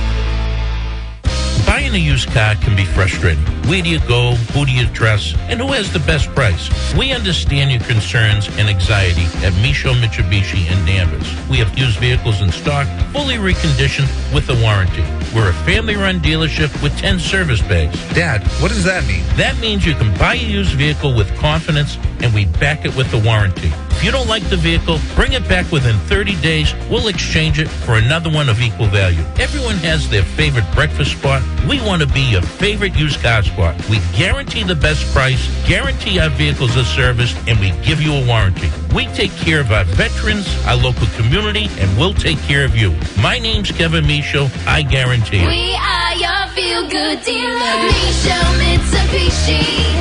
Buying 1.87 2.03
a 2.03 2.05
used 2.05 2.29
car 2.31 2.53
can 2.55 2.75
be 2.75 2.83
frustrating. 2.83 3.41
Where 3.69 3.81
do 3.81 3.87
you 3.87 4.01
go? 4.01 4.35
Who 4.51 4.65
do 4.65 4.73
you 4.73 4.87
trust? 4.89 5.37
And 5.47 5.57
who 5.61 5.67
has 5.67 5.93
the 5.93 5.99
best 5.99 6.27
price? 6.35 6.69
We 6.95 7.13
understand 7.13 7.71
your 7.71 7.79
concerns 7.79 8.49
and 8.57 8.67
anxiety 8.67 9.23
at 9.45 9.53
Micho 9.63 9.93
Mitsubishi 9.93 10.69
in 10.69 10.85
Danvers. 10.85 11.25
We 11.47 11.59
have 11.59 11.77
used 11.77 11.97
vehicles 11.99 12.41
in 12.41 12.51
stock, 12.51 12.87
fully 13.13 13.35
reconditioned 13.35 14.09
with 14.33 14.49
a 14.49 14.61
warranty. 14.61 15.05
We're 15.33 15.49
a 15.49 15.53
family-run 15.63 16.19
dealership 16.19 16.83
with 16.83 16.97
10 16.97 17.19
service 17.19 17.61
bays. 17.61 17.93
Dad, 18.13 18.43
what 18.61 18.67
does 18.67 18.83
that 18.83 19.05
mean? 19.07 19.23
That 19.37 19.57
means 19.59 19.85
you 19.85 19.93
can 19.95 20.13
buy 20.17 20.33
a 20.33 20.43
used 20.43 20.71
vehicle 20.71 21.15
with 21.15 21.33
confidence 21.37 21.97
and 22.21 22.33
we 22.33 22.45
back 22.45 22.85
it 22.85 22.95
with 22.95 23.09
the 23.11 23.17
warranty. 23.17 23.71
If 23.97 24.03
you 24.03 24.11
don't 24.11 24.27
like 24.27 24.47
the 24.49 24.57
vehicle, 24.57 24.99
bring 25.15 25.33
it 25.33 25.47
back 25.49 25.71
within 25.71 25.97
30 26.01 26.39
days. 26.41 26.71
We'll 26.87 27.07
exchange 27.07 27.57
it 27.57 27.67
for 27.67 27.95
another 27.95 28.29
one 28.29 28.47
of 28.47 28.61
equal 28.61 28.85
value. 28.85 29.23
Everyone 29.39 29.77
has 29.77 30.07
their 30.07 30.21
favorite 30.21 30.65
breakfast 30.75 31.17
spot. 31.17 31.41
We 31.67 31.81
want 31.81 32.03
to 32.03 32.07
be 32.07 32.21
your 32.21 32.43
favorite 32.43 32.95
used 32.95 33.19
car 33.23 33.41
spot. 33.41 33.75
We 33.89 33.97
guarantee 34.15 34.63
the 34.63 34.75
best 34.75 35.11
price, 35.13 35.41
guarantee 35.67 36.19
our 36.19 36.29
vehicles 36.29 36.77
are 36.77 36.83
serviced, 36.83 37.35
and 37.47 37.59
we 37.59 37.71
give 37.83 37.99
you 37.99 38.13
a 38.13 38.23
warranty. 38.23 38.69
We 38.93 39.07
take 39.07 39.31
care 39.31 39.59
of 39.59 39.71
our 39.71 39.85
veterans, 39.85 40.47
our 40.67 40.75
local 40.75 41.07
community, 41.15 41.67
and 41.79 41.97
we'll 41.97 42.13
take 42.13 42.37
care 42.43 42.65
of 42.65 42.75
you. 42.75 42.95
My 43.19 43.39
name's 43.39 43.71
Kevin 43.71 44.05
Micho. 44.05 44.47
I 44.67 44.83
guarantee 44.83 45.39
it. 45.39 45.47
We 45.47 45.73
are 45.75 46.13
your 46.15 46.47
feel-good 46.53 47.25
dealer. 47.25 47.57
Micho 47.57 48.37
Mitsubishi. 48.61 49.96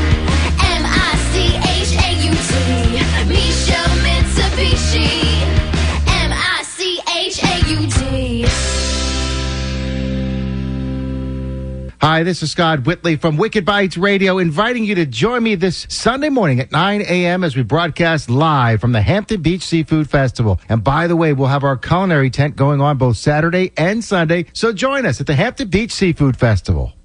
Hi, 12.01 12.23
this 12.23 12.43
is 12.43 12.53
Scott 12.53 12.87
Whitley 12.87 13.17
from 13.17 13.37
Wicked 13.37 13.67
Bites 13.67 13.99
Radio, 13.99 14.39
inviting 14.39 14.85
you 14.85 14.95
to 14.95 15.05
join 15.05 15.43
me 15.43 15.57
this 15.57 15.87
Sunday 15.91 16.31
morning 16.31 16.61
at 16.61 16.73
9 16.73 17.03
a.m. 17.03 17.45
as 17.45 17.55
we 17.55 17.65
broadcast 17.65 18.31
live 18.31 18.81
from 18.81 18.93
the 18.93 19.03
Hampton 19.03 19.43
Beach 19.43 19.63
Seafood 19.63 20.09
Festival. 20.09 20.59
And 20.71 20.83
by 20.83 21.07
the 21.07 21.17
way, 21.17 21.35
we'll 21.35 21.49
have 21.49 21.65
our 21.65 21.77
culinary 21.77 22.31
tent 22.31 22.57
going 22.57 22.81
on 22.81 22.97
both 22.97 23.19
Saturday 23.19 23.73
and 23.77 24.03
Sunday, 24.03 24.47
so 24.55 24.73
join 24.73 25.05
us 25.05 25.21
at 25.21 25.27
the 25.27 25.35
Hampton 25.35 25.69
Beach 25.69 25.93
Seafood 25.93 26.39
Festival. 26.39 26.96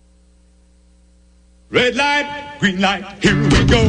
Red 1.72 1.96
light, 1.96 2.58
green 2.60 2.82
light, 2.82 3.06
here 3.24 3.42
we 3.42 3.66
go. 3.66 3.80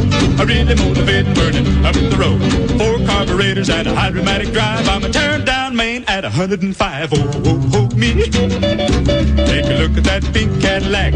A 0.40 0.46
really 0.46 0.76
motivating 0.76 1.34
burning 1.34 1.84
up 1.84 1.94
the 1.96 2.16
road. 2.16 2.38
Four 2.78 3.04
carburetors 3.04 3.68
and 3.70 3.88
a 3.88 3.92
hydromatic 3.92 4.52
drive. 4.52 4.88
I'm 4.88 5.02
a 5.02 5.10
turn 5.10 5.44
down 5.44 5.74
main 5.74 6.04
at 6.06 6.22
105. 6.22 7.12
Oh, 7.12 7.16
oh, 7.44 7.70
oh, 7.74 7.96
me. 7.96 8.22
Take 8.22 9.66
a 9.66 9.82
look 9.82 9.98
at 9.98 10.04
that 10.04 10.22
pink 10.32 10.62
Cadillac. 10.62 11.14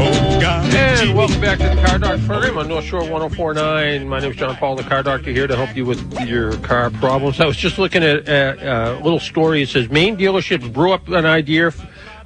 Oh, 0.00 0.40
God. 0.40 0.72
And 0.74 1.14
welcome 1.14 1.38
back 1.38 1.58
to 1.58 1.68
the 1.68 1.86
Car 1.86 1.98
Doctor 1.98 2.26
program 2.26 2.56
on 2.56 2.68
North 2.68 2.86
Shore 2.86 3.00
1049. 3.00 4.08
My 4.08 4.18
name 4.18 4.30
is 4.30 4.38
John 4.38 4.56
Paul, 4.56 4.76
the 4.76 4.84
Car 4.84 5.02
Doctor, 5.02 5.32
here 5.32 5.46
to 5.46 5.54
help 5.54 5.76
you 5.76 5.84
with 5.84 6.18
your 6.26 6.56
car 6.60 6.88
problems. 6.92 7.40
I 7.40 7.46
was 7.46 7.58
just 7.58 7.76
looking 7.76 8.02
at 8.02 8.26
a 8.26 8.72
uh, 8.72 9.00
little 9.02 9.20
story. 9.20 9.60
It 9.60 9.68
says 9.68 9.90
Maine 9.90 10.16
dealerships 10.16 10.72
brew 10.72 10.92
up 10.92 11.08
an 11.08 11.26
idea. 11.26 11.74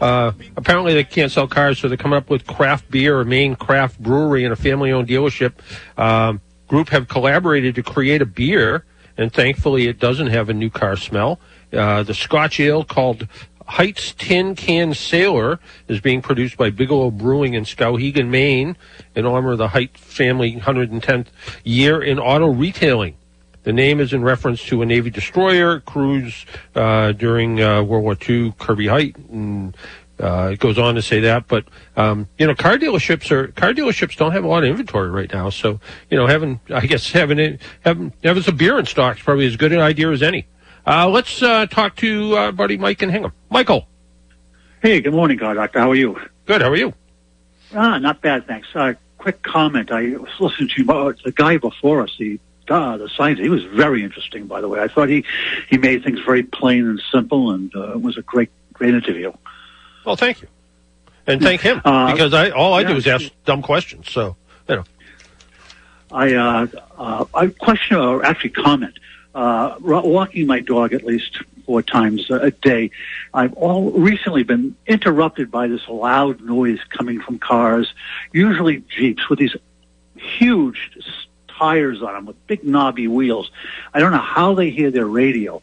Uh, 0.01 0.33
apparently, 0.57 0.95
they 0.95 1.05
can't 1.05 1.31
sell 1.31 1.47
cars, 1.47 1.79
so 1.79 1.89
they're 1.89 1.97
coming 1.97 2.17
up 2.17 2.31
with 2.31 2.47
craft 2.47 2.91
beer, 2.91 3.21
a 3.21 3.25
Maine 3.25 3.55
craft 3.55 4.01
brewery, 4.01 4.45
and 4.45 4.53
a 4.53 4.57
family-owned 4.57 5.09
dealership 5.09 5.53
um, 5.99 6.41
group 6.69 6.89
have 6.89 7.09
collaborated 7.09 7.75
to 7.75 7.83
create 7.83 8.23
a 8.23 8.27
beer, 8.27 8.85
and 9.17 9.33
thankfully, 9.33 9.89
it 9.89 9.99
doesn't 9.99 10.29
have 10.29 10.49
a 10.49 10.55
new 10.55 10.71
car 10.71 10.97
smell. 10.97 11.39
Uh, 11.73 12.03
the 12.03 12.15
Scotch 12.15 12.59
ale 12.61 12.85
called 12.85 13.29
Hight's 13.67 14.13
Tin 14.15 14.57
Can 14.57 14.95
Sailor 14.95 15.61
is 15.87 16.01
being 16.01 16.23
produced 16.23 16.57
by 16.57 16.71
Bigelow 16.71 17.13
Brewing 17.13 17.55
in 17.55 17.65
Skowhegan, 17.65 18.29
Maine, 18.29 18.77
in 19.15 19.27
honor 19.27 19.53
of 19.53 19.59
the 19.59 19.69
Hight 19.69 19.97
family 19.97 20.57
110th 20.57 21.27
year 21.63 22.03
in 22.03 22.19
auto 22.19 22.49
retailing. 22.49 23.15
The 23.63 23.73
name 23.73 24.01
is 24.01 24.13
in 24.13 24.23
reference 24.23 24.63
to 24.67 24.83
a 24.83 24.87
Navy 24.87 25.11
destroyer 25.11 25.81
cruise 25.81 26.47
uh, 26.75 27.13
during 27.13 27.61
uh, 27.63 27.83
World 27.83 28.05
War 28.05 28.17
II, 28.29 28.55
Kirby 28.59 28.87
Hight. 28.87 29.17
And 29.31 29.77
Uh, 30.21 30.51
it 30.53 30.59
goes 30.61 30.77
on 30.79 30.95
to 30.97 31.01
say 31.01 31.21
that, 31.21 31.49
but 31.49 31.65
um, 31.97 32.29
you 32.37 32.47
know, 32.47 32.55
car 32.55 32.77
dealerships 32.77 33.31
are 33.31 33.49
car 33.53 33.73
dealerships 33.73 34.19
don't 34.19 34.33
have 34.33 34.45
a 34.45 34.47
lot 34.47 34.63
of 34.63 34.69
inventory 34.69 35.09
right 35.09 35.33
now. 35.33 35.49
So 35.49 35.81
you 36.11 36.17
know, 36.19 36.27
having 36.27 36.61
I 36.69 36.85
guess 36.85 37.11
having 37.11 37.39
it, 37.39 37.63
having 37.81 38.13
having 38.23 38.43
some 38.43 38.57
beer 38.57 38.79
in 38.79 38.85
stock 38.85 39.17
is 39.17 39.23
probably 39.23 39.47
as 39.47 39.57
good 39.57 39.73
an 39.73 39.79
idea 39.81 40.11
as 40.13 40.23
any. 40.23 40.47
Uh, 40.87 41.09
let's 41.09 41.43
uh, 41.43 41.65
talk 41.67 41.97
to 41.97 42.37
uh, 42.37 42.53
buddy 42.53 42.77
Mike 42.77 43.01
and 43.01 43.11
Hingham. 43.11 43.33
Michael, 43.49 43.89
Hey, 44.83 45.01
good 45.01 45.15
morning, 45.15 45.39
God 45.39 45.55
Doctor. 45.55 45.79
How 45.81 45.91
are 45.91 45.95
you? 45.97 46.21
good. 46.45 46.61
How 46.61 46.69
are 46.69 46.77
you? 46.77 46.93
Ah, 47.75 47.97
not 47.99 48.21
bad, 48.21 48.47
thanks. 48.47 48.69
Uh, 48.75 48.93
quick 49.17 49.43
comment. 49.43 49.91
I 49.91 50.17
was 50.19 50.29
listening 50.39 50.69
to 50.77 50.93
uh, 50.93 51.13
the 51.25 51.33
guy 51.33 51.57
before 51.57 52.03
us, 52.03 52.15
the 52.19 52.39
uh, 52.71 52.97
the 52.97 53.09
science. 53.09 53.39
He 53.39 53.49
was 53.49 53.65
very 53.65 54.05
interesting, 54.05 54.47
by 54.47 54.61
the 54.61 54.69
way. 54.69 54.81
I 54.81 54.89
thought 54.89 55.09
he 55.09 55.25
he 55.69 55.77
made 55.79 56.05
things 56.05 56.21
very 56.21 56.43
plain 56.43 56.87
and 56.87 57.03
simple, 57.13 57.51
and 57.51 57.75
uh, 57.75 57.93
it 57.93 58.03
was 58.03 58.17
a 58.17 58.23
great 58.23 58.51
great 58.73 58.95
interview. 58.95 59.33
Well, 60.05 60.17
thank 60.17 60.43
you, 60.43 60.49
and 61.27 61.43
thank 61.43 61.61
him 61.61 61.81
Uh, 61.85 62.13
because 62.13 62.33
I 62.33 62.51
all 62.51 62.75
I 62.75 62.85
do 62.85 62.97
is 62.97 63.07
ask 63.07 63.31
dumb 63.45 63.63
questions. 63.63 64.11
So 64.11 64.37
you 64.69 64.77
know, 64.77 64.85
I 66.13 66.35
uh, 66.35 66.67
uh, 66.97 67.25
I 67.35 67.49
question 67.49 67.97
or 67.97 68.25
actually 68.25 68.51
comment. 68.51 68.99
Uh, 69.33 69.77
walking 69.81 70.47
my 70.47 70.59
dog 70.59 70.93
at 70.93 71.05
least 71.05 71.39
four 71.65 71.83
times 71.83 72.29
a 72.31 72.51
day, 72.51 72.91
I've 73.33 73.55
all 73.55 73.93
recently 73.93 74.43
been 74.43 74.75
interrupted 74.89 75.53
by 75.53 75.69
this 75.69 75.87
loud 75.89 76.41
noise 76.41 76.81
coming 76.89 77.21
from 77.21 77.39
cars, 77.39 77.95
usually 78.33 78.83
jeeps 78.89 79.29
with 79.29 79.39
these 79.39 79.55
huge 80.17 80.91
tires 81.61 82.03
on 82.03 82.15
them 82.15 82.27
with 82.27 82.47
big 82.47 82.65
knobby 82.65 83.07
wheels. 83.07 83.51
I 83.93 84.01
don't 84.01 84.13
know 84.13 84.19
how 84.19 84.55
they 84.55 84.71
hear 84.71 84.91
their 84.91 85.07
radio, 85.07 85.63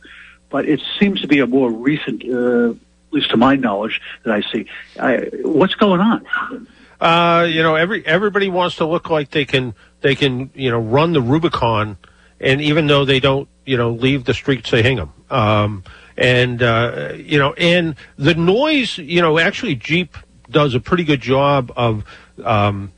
but 0.50 0.68
it 0.68 0.82
seems 1.00 1.22
to 1.22 1.28
be 1.28 1.40
a 1.40 1.48
more 1.48 1.72
recent, 1.72 2.24
uh, 2.24 2.72
at 2.72 2.78
least 3.12 3.32
to 3.32 3.38
my 3.38 3.56
knowledge, 3.56 4.00
that 4.24 4.34
I 4.34 4.42
see. 4.52 4.68
I, 5.00 5.30
what's 5.42 5.76
going 5.76 6.00
on? 6.02 6.68
uh, 7.02 7.48
you 7.50 7.64
know, 7.64 7.76
every 7.76 8.06
everybody 8.06 8.50
wants 8.50 8.78
to 8.78 8.86
look 8.86 9.10
like 9.10 9.32
they 9.32 9.46
can 9.46 9.74
they 10.02 10.16
can 10.16 10.52
you 10.54 10.70
know 10.70 10.80
run 10.80 11.14
the 11.14 11.22
Rubicon, 11.22 11.98
and 12.40 12.62
even 12.62 12.88
though 12.88 13.06
they 13.06 13.20
don't 13.20 13.50
you 13.66 13.78
know 13.78 13.92
leave 13.92 14.26
the 14.26 14.34
streets 14.34 14.72
of 14.74 14.80
Hingham. 14.80 15.12
Um, 15.30 15.84
and 16.16 16.62
uh, 16.64 17.14
you 17.16 17.38
know, 17.38 17.54
and 17.54 17.96
the 18.18 18.36
noise, 18.36 18.98
you 18.98 19.22
know, 19.22 19.38
actually 19.38 19.76
Jeep 19.76 20.16
does 20.50 20.76
a 20.76 20.80
pretty 20.80 21.04
good 21.04 21.22
job 21.22 21.72
of 21.76 22.04
um, 22.44 22.92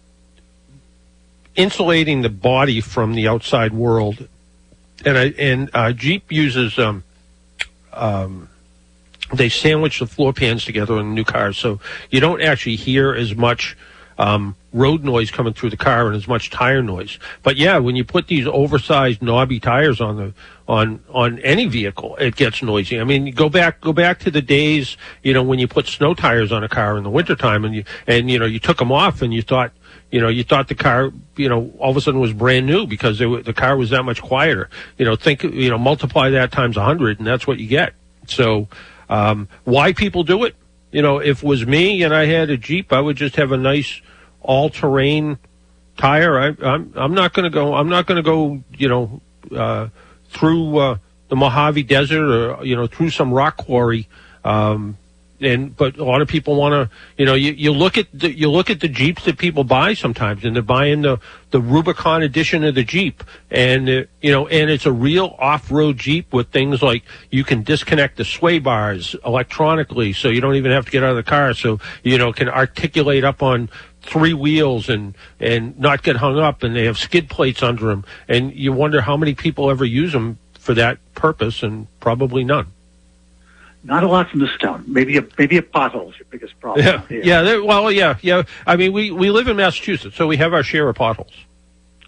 insulating 1.60 2.22
the 2.22 2.30
body 2.30 2.80
from 2.80 3.14
the 3.14 3.28
outside 3.28 3.74
world. 3.74 4.28
And 5.06 5.18
I 5.18 5.26
and 5.38 5.70
uh, 5.74 5.92
Jeep 5.92 6.32
uses 6.32 6.80
um, 6.80 7.04
um, 7.94 8.50
they 9.34 9.50
sandwich 9.50 10.00
the 10.00 10.08
floor 10.08 10.34
pans 10.34 10.66
together 10.66 11.00
in 11.00 11.14
new 11.14 11.26
cars, 11.26 11.58
so 11.58 11.80
you 12.10 12.20
don't 12.20 12.42
actually 12.42 12.78
hear 12.78 13.14
as 13.14 13.36
much 13.36 13.78
um, 14.18 14.56
road 14.74 15.04
noise 15.04 15.32
coming 15.32 15.54
through 15.54 15.70
the 15.70 15.78
car 15.78 16.08
and 16.08 16.16
as 16.16 16.28
much 16.28 16.50
tire 16.50 16.82
noise. 16.82 17.20
But 17.44 17.58
yeah, 17.58 17.78
when 17.78 17.96
you 17.96 18.04
put 18.04 18.28
these 18.28 18.46
oversized 18.48 19.22
knobby 19.22 19.60
tires 19.60 20.02
on 20.02 20.18
the 20.18 20.34
on 20.68 21.02
on 21.10 21.40
any 21.40 21.66
vehicle, 21.66 22.16
it 22.18 22.36
gets 22.36 22.62
noisy. 22.62 23.00
I 23.00 23.04
mean, 23.04 23.32
go 23.32 23.50
back 23.50 23.82
go 23.82 23.94
back 23.94 24.20
to 24.20 24.32
the 24.32 24.42
days, 24.42 24.98
you 25.24 25.34
know, 25.34 25.44
when 25.44 25.60
you 25.60 25.68
put 25.68 25.88
snow 25.88 26.14
tires 26.14 26.52
on 26.52 26.64
a 26.64 26.70
car 26.70 26.98
in 26.98 27.04
the 27.04 27.10
wintertime 27.10 27.66
and 27.66 27.76
you 27.76 27.84
and 28.08 28.30
you 28.30 28.40
know 28.40 28.46
you 28.46 28.60
took 28.60 28.78
them 28.78 28.92
off 28.92 29.22
and 29.22 29.34
you 29.34 29.42
thought 29.42 29.72
you 30.12 30.20
know, 30.20 30.28
you 30.28 30.44
thought 30.44 30.68
the 30.68 30.76
car, 30.76 31.12
you 31.36 31.50
know, 31.50 31.72
all 31.80 31.92
of 31.92 31.98
a 31.98 32.02
sudden 32.02 32.20
was 32.20 32.34
brand 32.34 32.66
new 32.66 32.88
because 32.88 33.20
were, 33.20 33.44
the 33.44 33.54
car 33.54 33.78
was 33.78 33.92
that 33.92 34.04
much 34.04 34.22
quieter. 34.22 34.70
You 34.98 35.06
know, 35.06 35.16
think, 35.16 35.44
you 35.44 35.70
know, 35.70 35.78
multiply 35.78 36.32
that 36.32 36.52
times 36.52 36.78
a 36.78 36.84
hundred, 36.84 37.20
and 37.20 37.28
that's 37.28 37.46
what 37.46 37.60
you 37.60 37.68
get. 37.68 37.94
So, 38.28 38.68
um, 39.10 39.48
why 39.64 39.94
people 39.94 40.24
do 40.24 40.44
it? 40.46 40.56
You 40.92 41.02
know, 41.02 41.20
if 41.20 41.44
it 41.44 41.48
was 41.48 41.66
me 41.66 42.04
and 42.04 42.14
I 42.14 42.26
had 42.26 42.50
a 42.50 42.58
Jeep, 42.58 42.92
I 42.92 43.00
would 43.00 43.18
just 43.18 43.36
have 43.36 43.52
a 43.52 43.58
nice 43.58 44.02
all-terrain 44.42 45.38
tire. 45.98 46.40
I, 46.40 46.56
I'm 46.66 46.94
I'm 46.96 47.14
not 47.14 47.34
going 47.34 47.44
to 47.44 47.50
go. 47.50 47.76
I'm 47.76 47.90
not 47.90 48.08
going 48.08 48.16
to 48.16 48.24
go. 48.24 48.64
You 48.76 48.90
know, 48.90 49.22
uh, 49.56 49.90
through 50.30 50.78
uh, 50.78 50.98
the 51.28 51.36
Mojave 51.36 51.84
Desert 51.84 52.24
or 52.24 52.66
you 52.66 52.76
know 52.76 52.88
through 52.88 53.12
some 53.12 53.32
rock 53.32 53.58
quarry. 53.58 54.08
Um, 54.44 54.98
and 55.42 55.76
but 55.76 55.98
a 55.98 56.04
lot 56.04 56.22
of 56.22 56.28
people 56.28 56.56
want 56.56 56.74
to, 56.74 56.96
you 57.18 57.26
know, 57.26 57.34
you, 57.34 57.52
you 57.54 57.72
look 57.72 57.98
at 57.98 58.08
the, 58.14 58.32
you 58.32 58.50
look 58.50 58.70
at 58.70 58.80
the 58.80 58.88
Jeeps 58.88 59.26
that 59.26 59.38
people 59.38 59.64
buy 59.64 59.94
sometimes, 59.94 60.44
and 60.46 60.56
they're 60.56 60.64
buying 60.64 61.02
the 61.02 61.20
the 61.52 61.62
Rubicon 61.62 62.22
edition 62.22 62.64
of 62.64 62.76
the 62.76 62.84
Jeep, 62.84 63.24
and 63.50 63.90
uh, 63.90 64.04
you 64.22 64.32
know, 64.32 64.48
and 64.48 64.70
it's 64.70 64.86
a 64.86 64.92
real 64.92 65.36
off-road 65.40 65.98
Jeep 65.98 66.34
with 66.34 66.50
things 66.50 66.82
like 66.82 67.04
you 67.30 67.44
can 67.44 67.64
disconnect 67.64 68.18
the 68.18 68.26
sway 68.26 68.60
bars 68.60 69.16
electronically, 69.26 70.14
so 70.14 70.30
you 70.30 70.42
don't 70.42 70.56
even 70.56 70.72
have 70.72 70.86
to 70.86 70.92
get 70.92 71.04
out 71.04 71.12
of 71.12 71.16
the 71.16 71.24
car, 71.24 71.54
so 71.54 71.80
you 72.04 72.18
know 72.18 72.34
can 72.34 72.50
articulate 72.50 73.24
up 73.24 73.42
on 73.42 73.70
three 74.02 74.34
wheels 74.34 74.90
and 74.90 75.16
and 75.40 75.78
not 75.80 76.04
get 76.04 76.18
hung 76.18 76.38
up, 76.38 76.64
and 76.64 76.76
they 76.76 76.86
have 76.86 76.98
skid 76.98 77.30
plates 77.30 77.64
under 77.64 77.88
them, 77.88 78.06
and 78.28 78.54
you 78.54 78.74
wonder 78.74 79.02
how 79.02 79.18
many 79.18 79.34
people 79.34 79.70
ever 79.70 79.86
use 79.86 80.14
them 80.14 80.38
for 80.54 80.74
that 80.74 80.98
purpose, 81.16 81.64
and 81.64 81.88
probably 82.00 82.44
none. 82.44 82.68
Not 83.84 84.04
a 84.04 84.08
lot 84.08 84.30
from 84.30 84.40
this 84.42 84.56
town. 84.60 84.84
Maybe 84.88 85.18
a 85.18 85.26
maybe 85.38 85.58
a 85.58 85.62
pothole 85.62 86.12
is 86.12 86.18
your 86.20 86.26
biggest 86.30 86.60
problem. 86.60 86.86
Yeah, 86.86 87.02
yeah. 87.24 87.42
there- 87.44 87.64
well, 87.64 87.90
yeah, 87.92 88.18
yeah. 88.22 88.44
I 88.68 88.76
mean, 88.76 88.92
we 88.92 89.12
we 89.12 89.32
live 89.32 89.48
in 89.48 89.56
Massachusetts, 89.56 90.16
so 90.18 90.28
we 90.28 90.38
have 90.38 90.54
our 90.54 90.64
share 90.64 90.90
of 90.90 90.96
potholes. 90.98 91.32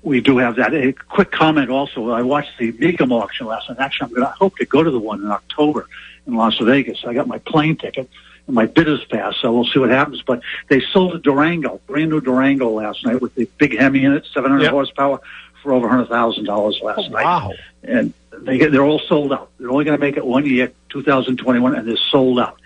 We 0.03 0.19
do 0.19 0.37
have 0.39 0.55
that. 0.57 0.73
A 0.73 0.91
quick 0.93 1.31
comment 1.31 1.69
also. 1.69 2.09
I 2.09 2.23
watched 2.23 2.57
the 2.57 2.73
Mecum 2.73 3.11
auction 3.11 3.45
last 3.47 3.69
night. 3.69 3.77
Actually, 3.79 4.07
I'm 4.07 4.13
going 4.15 4.27
to 4.27 4.33
hope 4.33 4.57
to 4.57 4.65
go 4.65 4.83
to 4.83 4.89
the 4.91 4.99
one 4.99 5.21
in 5.21 5.29
October 5.31 5.87
in 6.27 6.35
Las 6.35 6.57
Vegas. 6.57 7.03
I 7.05 7.13
got 7.13 7.27
my 7.27 7.37
plane 7.37 7.75
ticket 7.77 8.09
and 8.47 8.55
my 8.55 8.65
bidder's 8.65 9.05
pass, 9.05 9.35
so 9.39 9.53
we'll 9.53 9.65
see 9.65 9.77
what 9.79 9.91
happens. 9.91 10.23
But 10.23 10.41
they 10.69 10.81
sold 10.81 11.13
a 11.13 11.19
Durango, 11.19 11.79
brand 11.87 12.09
new 12.09 12.19
Durango 12.19 12.69
last 12.71 13.05
night 13.05 13.21
with 13.21 13.35
the 13.35 13.47
big 13.59 13.77
Hemi 13.77 14.03
in 14.03 14.13
it, 14.13 14.25
700 14.33 14.63
Yeah. 14.63 14.69
horsepower, 14.71 15.21
for 15.61 15.73
over 15.73 15.87
$100,000 15.87 16.81
last 16.81 17.09
night. 17.11 17.23
Wow. 17.23 17.53
And 17.83 18.13
they 18.31 18.57
get, 18.57 18.71
they're 18.71 18.83
all 18.85 18.99
sold 18.99 19.33
out. 19.33 19.49
They're 19.59 19.69
only 19.69 19.85
going 19.85 19.97
to 19.97 20.03
make 20.03 20.17
it 20.17 20.25
one 20.25 20.45
year, 20.45 20.71
2021, 20.89 21.75
and 21.75 21.87
they're 21.87 21.97
sold 22.09 22.39
out. 22.39 22.59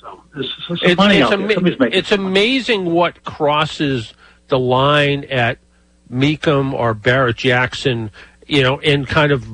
So 0.00 0.22
there's, 0.34 0.52
there's 0.68 0.80
some 0.80 0.90
It's, 0.90 0.96
money 0.96 1.16
it's, 1.16 1.24
out 1.24 1.30
there. 1.30 1.50
ama- 1.50 1.78
making 1.78 1.92
it's 1.92 2.12
amazing 2.12 2.86
what 2.86 3.22
crosses 3.24 4.14
the 4.48 4.58
line 4.58 5.24
at 5.24 5.58
Mecum 6.10 6.72
or 6.72 6.94
Barrett 6.94 7.36
Jackson, 7.36 8.10
you 8.46 8.62
know, 8.62 8.80
and 8.80 9.06
kind 9.06 9.32
of 9.32 9.46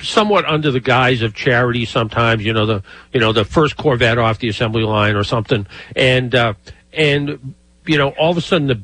somewhat 0.00 0.44
under 0.44 0.70
the 0.70 0.80
guise 0.80 1.22
of 1.22 1.34
charity 1.34 1.84
sometimes, 1.84 2.44
you 2.44 2.52
know, 2.52 2.66
the 2.66 2.82
you 3.12 3.20
know, 3.20 3.32
the 3.32 3.44
first 3.44 3.76
Corvette 3.76 4.18
off 4.18 4.38
the 4.38 4.48
assembly 4.48 4.82
line 4.82 5.16
or 5.16 5.24
something. 5.24 5.66
And 5.96 6.34
uh 6.34 6.54
and 6.92 7.54
you 7.86 7.98
know, 7.98 8.10
all 8.10 8.30
of 8.30 8.36
a 8.36 8.40
sudden 8.42 8.68
the 8.68 8.82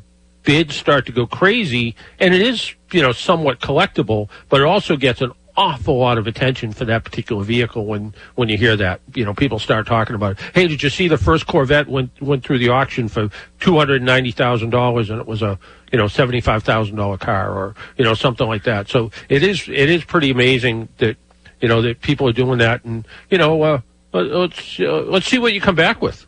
bids 0.48 0.74
start 0.74 1.04
to 1.04 1.12
go 1.12 1.26
crazy 1.26 1.94
and 2.18 2.32
it 2.32 2.40
is, 2.40 2.74
you 2.90 3.02
know, 3.02 3.12
somewhat 3.12 3.60
collectible, 3.60 4.30
but 4.48 4.62
it 4.62 4.66
also 4.66 4.96
gets 4.96 5.20
an 5.20 5.30
awful 5.58 5.98
lot 5.98 6.16
of 6.16 6.26
attention 6.26 6.72
for 6.72 6.86
that 6.86 7.04
particular 7.04 7.44
vehicle 7.44 7.84
when 7.84 8.14
when 8.36 8.48
you 8.48 8.56
hear 8.56 8.74
that. 8.74 9.02
You 9.14 9.26
know, 9.26 9.34
people 9.34 9.58
start 9.58 9.86
talking 9.86 10.16
about, 10.16 10.40
it. 10.40 10.50
hey, 10.54 10.66
did 10.66 10.82
you 10.82 10.88
see 10.88 11.06
the 11.06 11.18
first 11.18 11.46
Corvette 11.46 11.86
went 11.86 12.18
went 12.22 12.44
through 12.44 12.60
the 12.60 12.70
auction 12.70 13.08
for 13.08 13.28
two 13.60 13.76
hundred 13.76 14.00
ninety 14.02 14.30
thousand 14.30 14.70
dollars 14.70 15.10
and 15.10 15.20
it 15.20 15.26
was 15.26 15.42
a 15.42 15.58
you 15.92 15.98
know 15.98 16.08
seventy 16.08 16.40
five 16.40 16.62
thousand 16.62 16.96
dollar 16.96 17.18
car 17.18 17.52
or 17.52 17.74
you 17.98 18.04
know 18.06 18.14
something 18.14 18.48
like 18.48 18.62
that. 18.64 18.88
So 18.88 19.10
it 19.28 19.42
is 19.42 19.68
it 19.68 19.90
is 19.90 20.02
pretty 20.02 20.30
amazing 20.30 20.88
that 20.96 21.18
you 21.60 21.68
know 21.68 21.82
that 21.82 22.00
people 22.00 22.26
are 22.26 22.32
doing 22.32 22.56
that 22.60 22.86
and 22.86 23.06
you 23.28 23.36
know 23.36 23.60
uh, 23.62 23.80
let- 24.14 24.28
let's 24.28 24.80
uh, 24.80 25.02
let's 25.02 25.26
see 25.26 25.38
what 25.38 25.52
you 25.52 25.60
come 25.60 25.74
back 25.74 26.00
with. 26.00 26.24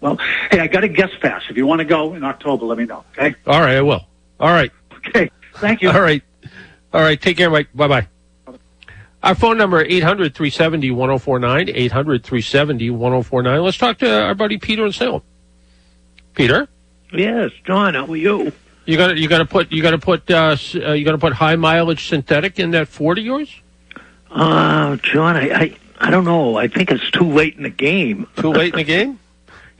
Well, 0.00 0.16
hey, 0.50 0.60
I 0.60 0.66
got 0.66 0.84
a 0.84 0.88
guest 0.88 1.14
pass. 1.20 1.42
If 1.48 1.56
you 1.56 1.66
want 1.66 1.80
to 1.80 1.84
go 1.84 2.14
in 2.14 2.24
October, 2.24 2.66
let 2.66 2.78
me 2.78 2.84
know. 2.84 3.04
Okay. 3.12 3.34
All 3.46 3.60
right, 3.60 3.76
I 3.76 3.82
will. 3.82 4.06
All 4.38 4.50
right. 4.50 4.70
Okay. 5.08 5.30
Thank 5.54 5.82
you. 5.82 5.90
All 5.90 6.00
right. 6.00 6.22
All 6.92 7.00
right. 7.00 7.20
Take 7.20 7.36
care, 7.36 7.50
Mike. 7.50 7.68
Bye 7.74 7.88
bye. 7.88 8.08
Our 9.22 9.34
phone 9.34 9.58
number 9.58 9.82
800 9.82 10.34
370 10.34 10.90
1049. 10.92 11.70
800 11.74 12.24
370 12.24 12.90
1049. 12.90 13.62
Let's 13.62 13.76
talk 13.76 13.98
to 13.98 14.22
our 14.24 14.34
buddy 14.34 14.56
Peter 14.56 14.86
in 14.86 14.92
Salem. 14.92 15.22
Peter? 16.34 16.68
Yes, 17.12 17.50
John, 17.64 17.94
how 17.94 18.06
are 18.06 18.16
you? 18.16 18.52
You 18.86 18.96
got 18.96 19.16
you 19.18 19.28
got 19.28 19.38
to 19.38 19.44
put 19.44 19.70
you 19.72 19.82
got 19.82 19.90
to 19.90 19.98
put 19.98 20.30
uh, 20.30 20.56
uh, 20.74 20.92
you 20.92 21.04
got 21.04 21.12
to 21.12 21.18
put 21.18 21.32
high 21.34 21.56
mileage 21.56 22.08
synthetic 22.08 22.58
in 22.58 22.70
that 22.70 22.88
Ford 22.88 23.18
of 23.18 23.24
yours. 23.24 23.54
Uh, 24.30 24.96
John, 24.96 25.36
I, 25.36 25.50
I, 25.50 25.76
I 25.98 26.10
don't 26.10 26.24
know. 26.24 26.56
I 26.56 26.68
think 26.68 26.90
it's 26.90 27.10
too 27.10 27.30
late 27.30 27.56
in 27.56 27.64
the 27.64 27.68
game. 27.70 28.26
Too 28.36 28.52
late 28.52 28.72
in 28.72 28.78
the 28.78 28.84
game? 28.96 29.18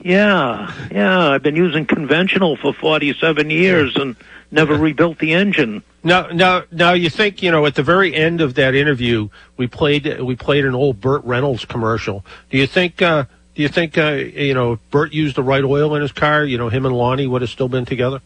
Yeah, 0.03 0.73
yeah. 0.91 1.29
I've 1.29 1.43
been 1.43 1.55
using 1.55 1.85
conventional 1.85 2.57
for 2.57 2.73
47 2.73 3.49
years 3.49 3.95
and 3.95 4.15
never 4.51 4.75
rebuilt 4.75 5.19
the 5.19 5.33
engine. 5.33 5.83
Now, 6.03 6.27
now, 6.27 6.63
now, 6.71 6.93
you 6.93 7.09
think 7.09 7.43
you 7.43 7.51
know 7.51 7.65
at 7.67 7.75
the 7.75 7.83
very 7.83 8.15
end 8.15 8.41
of 8.41 8.55
that 8.55 8.73
interview 8.73 9.29
we 9.57 9.67
played 9.67 10.19
we 10.21 10.35
played 10.35 10.65
an 10.65 10.73
old 10.73 10.99
Burt 10.99 11.23
Reynolds 11.23 11.65
commercial. 11.65 12.25
Do 12.49 12.57
you 12.57 12.65
think 12.65 13.01
uh, 13.01 13.25
do 13.55 13.61
you 13.61 13.67
think 13.67 13.97
uh, 13.97 14.13
you 14.13 14.55
know 14.55 14.79
Burt 14.89 15.13
used 15.13 15.35
the 15.35 15.43
right 15.43 15.63
oil 15.63 15.93
in 15.95 16.01
his 16.01 16.11
car? 16.11 16.43
You 16.43 16.57
know 16.57 16.69
him 16.69 16.85
and 16.87 16.95
Loni 16.95 17.29
would 17.29 17.41
have 17.41 17.51
still 17.51 17.69
been 17.69 17.85
together. 17.85 18.19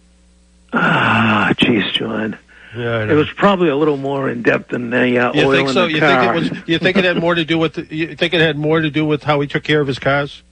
Ah, 0.71 1.53
jeez, 1.57 1.91
John. 1.93 2.37
Yeah, 2.75 3.03
It 3.09 3.13
was 3.13 3.29
probably 3.31 3.69
a 3.69 3.75
little 3.77 3.95
more 3.95 4.29
in 4.29 4.41
depth 4.41 4.69
than 4.71 4.89
the 4.89 5.17
uh, 5.17 5.33
You 5.33 5.43
oil 5.45 5.51
think 5.51 5.67
in 5.69 5.73
so? 5.73 5.85
the 5.87 5.93
You 5.93 5.99
car. 6.01 6.35
think 6.35 6.49
it 6.49 6.51
was? 6.59 6.67
You 6.67 6.79
think 6.79 6.97
it 6.97 7.05
had 7.05 7.17
more 7.17 7.33
to 7.35 7.45
do 7.45 7.57
with? 7.57 7.73
The, 7.75 7.95
you 7.95 8.15
think 8.15 8.33
it 8.33 8.41
had 8.41 8.57
more 8.57 8.81
to 8.81 8.89
do 8.89 9.05
with 9.05 9.23
how 9.23 9.39
he 9.39 9.47
took 9.47 9.63
care 9.63 9.79
of 9.79 9.87
his 9.87 9.99
cars? 9.99 10.43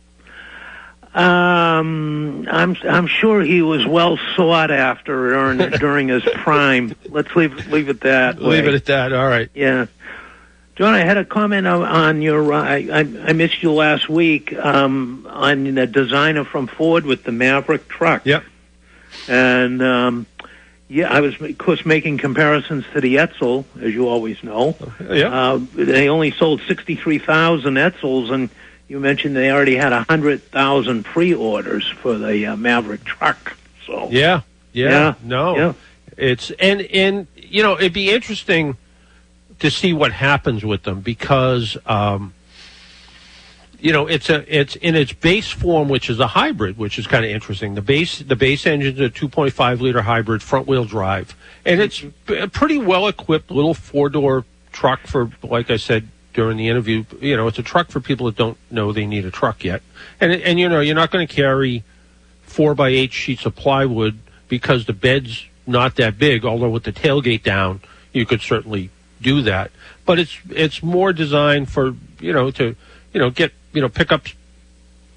Um, 1.13 2.47
I'm 2.49 2.75
I'm 2.83 3.07
sure 3.07 3.41
he 3.41 3.61
was 3.61 3.85
well 3.85 4.17
sought 4.35 4.71
after 4.71 5.29
during, 5.29 5.69
during 5.79 6.07
his 6.07 6.23
prime. 6.23 6.95
Let's 7.07 7.35
leave 7.35 7.67
leave 7.67 7.89
it 7.89 8.01
that 8.01 8.39
way. 8.39 8.61
Leave 8.61 8.67
it 8.67 8.73
at 8.73 8.85
that. 8.85 9.13
All 9.13 9.27
right. 9.27 9.49
Yeah. 9.53 9.87
John, 10.75 10.95
I 10.95 11.01
had 11.01 11.17
a 11.17 11.25
comment 11.25 11.67
on, 11.67 11.83
on 11.83 12.21
your. 12.23 12.51
Uh, 12.51 12.63
I, 12.63 12.75
I 12.91 12.99
I 12.99 13.33
missed 13.33 13.61
you 13.61 13.71
last 13.71 14.09
week 14.09 14.53
um, 14.53 15.27
on 15.29 15.75
the 15.75 15.85
designer 15.85 16.45
from 16.45 16.65
Ford 16.65 17.05
with 17.05 17.23
the 17.23 17.31
Maverick 17.31 17.87
truck. 17.87 18.25
Yep. 18.25 18.43
And 19.27 19.83
um, 19.83 20.25
yeah, 20.87 21.13
I 21.13 21.21
was 21.21 21.39
of 21.39 21.57
course 21.59 21.85
making 21.85 22.17
comparisons 22.17 22.85
to 22.93 23.01
the 23.01 23.17
Edsel, 23.17 23.65
as 23.79 23.93
you 23.93 24.07
always 24.07 24.43
know. 24.43 24.75
Yeah. 24.99 25.27
Uh, 25.27 25.61
they 25.75 26.09
only 26.09 26.31
sold 26.31 26.61
sixty 26.67 26.95
three 26.95 27.19
thousand 27.19 27.75
Edsels, 27.75 28.31
and 28.31 28.49
you 28.87 28.99
mentioned 28.99 29.35
they 29.35 29.51
already 29.51 29.75
had 29.75 29.93
a 29.93 30.03
hundred 30.03 30.43
thousand 30.43 31.03
pre 31.03 31.33
orders 31.33 31.87
for 31.87 32.17
the 32.17 32.47
uh, 32.47 32.55
Maverick 32.55 33.03
truck. 33.03 33.57
So 33.85 34.09
Yeah. 34.11 34.41
Yeah. 34.71 34.89
Yeah. 34.89 35.13
No. 35.23 35.55
Yeah. 35.55 35.73
It's 36.17 36.51
and 36.51 36.81
and 36.81 37.27
you 37.35 37.63
know 37.63 37.77
it'd 37.77 37.93
be 37.93 38.11
interesting 38.11 38.77
to 39.59 39.71
see 39.71 39.93
what 39.93 40.11
happens 40.11 40.63
with 40.63 40.83
them 40.83 41.01
because 41.01 41.77
um, 41.85 42.33
you 43.79 43.91
know 43.91 44.07
it's 44.07 44.29
a 44.29 44.43
it's 44.53 44.75
in 44.75 44.95
its 44.95 45.13
base 45.13 45.49
form, 45.49 45.89
which 45.89 46.09
is 46.09 46.19
a 46.19 46.27
hybrid, 46.27 46.77
which 46.77 46.99
is 46.99 47.07
kind 47.07 47.25
of 47.25 47.31
interesting. 47.31 47.75
The 47.75 47.81
base 47.81 48.19
the 48.19 48.35
base 48.35 48.65
engine's 48.65 48.99
a 48.99 49.09
2.5 49.09 49.79
liter 49.79 50.01
hybrid 50.01 50.43
front 50.43 50.67
wheel 50.67 50.85
drive, 50.85 51.35
and 51.65 51.81
it's 51.81 52.03
a 52.27 52.47
pretty 52.47 52.77
well 52.77 53.07
equipped 53.07 53.51
little 53.51 53.73
four 53.73 54.09
door 54.09 54.45
truck 54.71 55.07
for 55.07 55.31
like 55.41 55.69
I 55.71 55.77
said 55.77 56.07
during 56.33 56.57
the 56.57 56.67
interview. 56.69 57.05
You 57.19 57.37
know, 57.37 57.47
it's 57.47 57.59
a 57.59 57.63
truck 57.63 57.89
for 57.89 57.99
people 57.99 58.25
that 58.27 58.35
don't 58.35 58.57
know 58.71 58.91
they 58.91 59.05
need 59.05 59.25
a 59.25 59.31
truck 59.31 59.63
yet, 59.63 59.81
and 60.19 60.31
and 60.31 60.59
you 60.59 60.69
know 60.69 60.79
you're 60.79 60.95
not 60.95 61.11
going 61.11 61.27
to 61.27 61.33
carry 61.33 61.83
four 62.43 62.75
by 62.75 62.89
eight 62.89 63.13
sheets 63.13 63.45
of 63.45 63.55
plywood 63.55 64.19
because 64.47 64.85
the 64.85 64.93
bed's 64.93 65.45
not 65.65 65.95
that 65.95 66.17
big. 66.17 66.45
Although 66.45 66.69
with 66.69 66.83
the 66.83 66.91
tailgate 66.93 67.43
down, 67.43 67.81
you 68.11 68.25
could 68.25 68.41
certainly 68.41 68.89
do 69.21 69.41
that. 69.43 69.71
But 70.05 70.19
it's 70.19 70.37
it's 70.49 70.83
more 70.83 71.13
designed 71.13 71.69
for 71.69 71.95
you 72.19 72.33
know 72.33 72.51
to 72.51 72.75
you 73.13 73.19
know 73.19 73.29
get 73.29 73.51
you 73.71 73.81
know 73.81 73.89
pick 73.89 74.11
up 74.11 74.27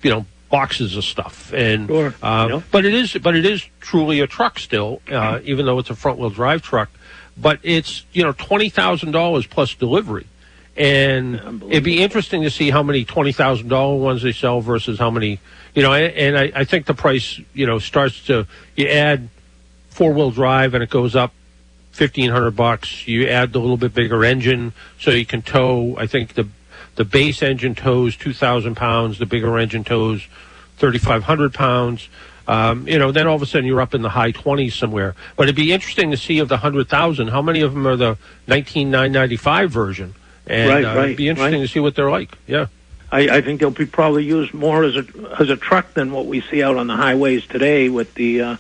you 0.03 0.11
know 0.11 0.27
boxes 0.49 0.97
of 0.97 1.05
stuff 1.05 1.53
and 1.53 1.89
Sure. 1.89 2.15
uh, 2.23 2.47
Yeah. 2.49 2.61
but 2.71 2.85
it 2.85 2.95
is 2.95 3.15
but 3.15 3.35
it 3.35 3.45
is 3.45 3.67
truly 3.81 4.21
a 4.21 4.29
truck 4.29 4.61
still 4.61 5.03
uh, 5.11 5.41
even 5.43 5.67
though 5.67 5.81
it's 5.81 5.91
a 5.91 5.97
front 5.97 6.21
wheel 6.21 6.31
drive 6.31 6.63
truck 6.63 6.89
but 7.37 7.59
it's 7.65 8.05
you 8.13 8.23
know 8.23 8.31
twenty 8.31 8.69
thousand 8.69 9.11
dollars 9.11 9.45
plus 9.45 9.75
delivery 9.75 10.25
and 10.77 11.63
it'd 11.71 11.85
be 11.85 12.03
interesting 12.03 12.43
to 12.43 12.51
see 12.51 12.71
how 12.71 12.83
many 12.83 13.05
twenty 13.05 13.33
thousand 13.33 13.69
dollar 13.69 13.97
ones 13.97 14.23
they 14.23 14.33
sell 14.33 14.61
versus 14.61 14.99
how 14.99 15.11
many 15.11 15.41
you 15.75 15.83
know 15.83 15.95
and, 15.95 16.37
I, 16.37 16.53
I 16.55 16.65
think 16.65 16.87
the 16.87 16.95
price 16.95 17.41
you 17.55 17.67
know 17.67 17.79
starts 17.79 18.25
to 18.27 18.47
you 18.75 18.89
add 18.89 19.29
four 19.89 20.13
wheel 20.13 20.31
drive 20.31 20.75
and 20.75 20.83
it 20.83 20.91
goes 20.91 21.17
up 21.17 21.33
fifteen 21.97 22.31
hundred 22.31 22.51
bucks. 22.53 23.09
You 23.09 23.27
add 23.29 23.53
the 23.53 23.59
little 23.59 23.79
bit 23.79 23.95
bigger 23.95 24.23
engine 24.25 24.75
so 25.01 25.11
you 25.11 25.25
can 25.25 25.41
tow. 25.41 25.97
I 25.97 26.07
think 26.07 26.35
the 26.35 26.47
the 26.97 27.05
base 27.05 27.43
engine 27.43 27.75
tows 27.75 28.17
two 28.17 28.35
thousand 28.35 28.77
pounds. 28.77 29.19
The 29.19 29.27
bigger 29.27 29.59
engine 29.59 29.83
tows 29.83 30.27
thirty 30.77 30.99
five 30.99 31.25
hundred 31.25 31.55
pounds. 31.55 32.09
Um, 32.49 32.87
you 32.87 32.99
know, 32.99 33.11
then 33.11 33.27
all 33.27 33.35
of 33.35 33.43
a 33.43 33.47
sudden 33.47 33.67
you're 33.67 33.81
up 33.81 33.95
in 33.95 34.03
the 34.03 34.11
high 34.11 34.31
twenties 34.31 34.75
somewhere. 34.75 35.15
But 35.37 35.45
it'd 35.45 35.57
be 35.57 35.73
interesting 35.73 36.11
to 36.11 36.17
see 36.17 36.39
of 36.39 36.49
the 36.49 36.59
hundred 36.59 36.89
thousand, 36.89 37.29
how 37.29 37.43
many 37.43 37.63
of 37.63 37.73
them 37.73 37.87
are 37.87 37.97
the 37.97 38.19
nineteen 38.47 38.91
nine 38.91 39.13
ninety 39.13 39.37
five 39.37 39.71
version. 39.71 40.15
And 40.47 40.71
Right, 40.71 40.85
uh, 40.85 40.97
right, 40.97 41.05
it'd 41.07 41.17
be 41.17 41.29
interesting 41.29 41.61
right. 41.61 41.67
to 41.67 41.73
see 41.73 41.81
what 41.81 41.95
they're 41.97 42.11
like. 42.11 42.37
Yeah. 42.47 42.67
I, 43.11 43.37
I 43.37 43.41
think 43.41 43.61
they'll 43.61 43.71
be 43.71 43.87
probably 43.87 44.25
used 44.25 44.53
more 44.53 44.83
as 44.85 44.97
a 44.97 45.05
as 45.39 45.49
a 45.49 45.57
truck 45.57 45.95
than 45.95 46.11
what 46.13 46.27
we 46.27 46.41
see 46.41 46.63
out 46.63 46.77
on 46.77 46.87
the 46.89 46.97
highways 46.97 47.47
today 47.47 47.89
with 47.89 48.15
the, 48.15 48.41
uh, 48.41 48.57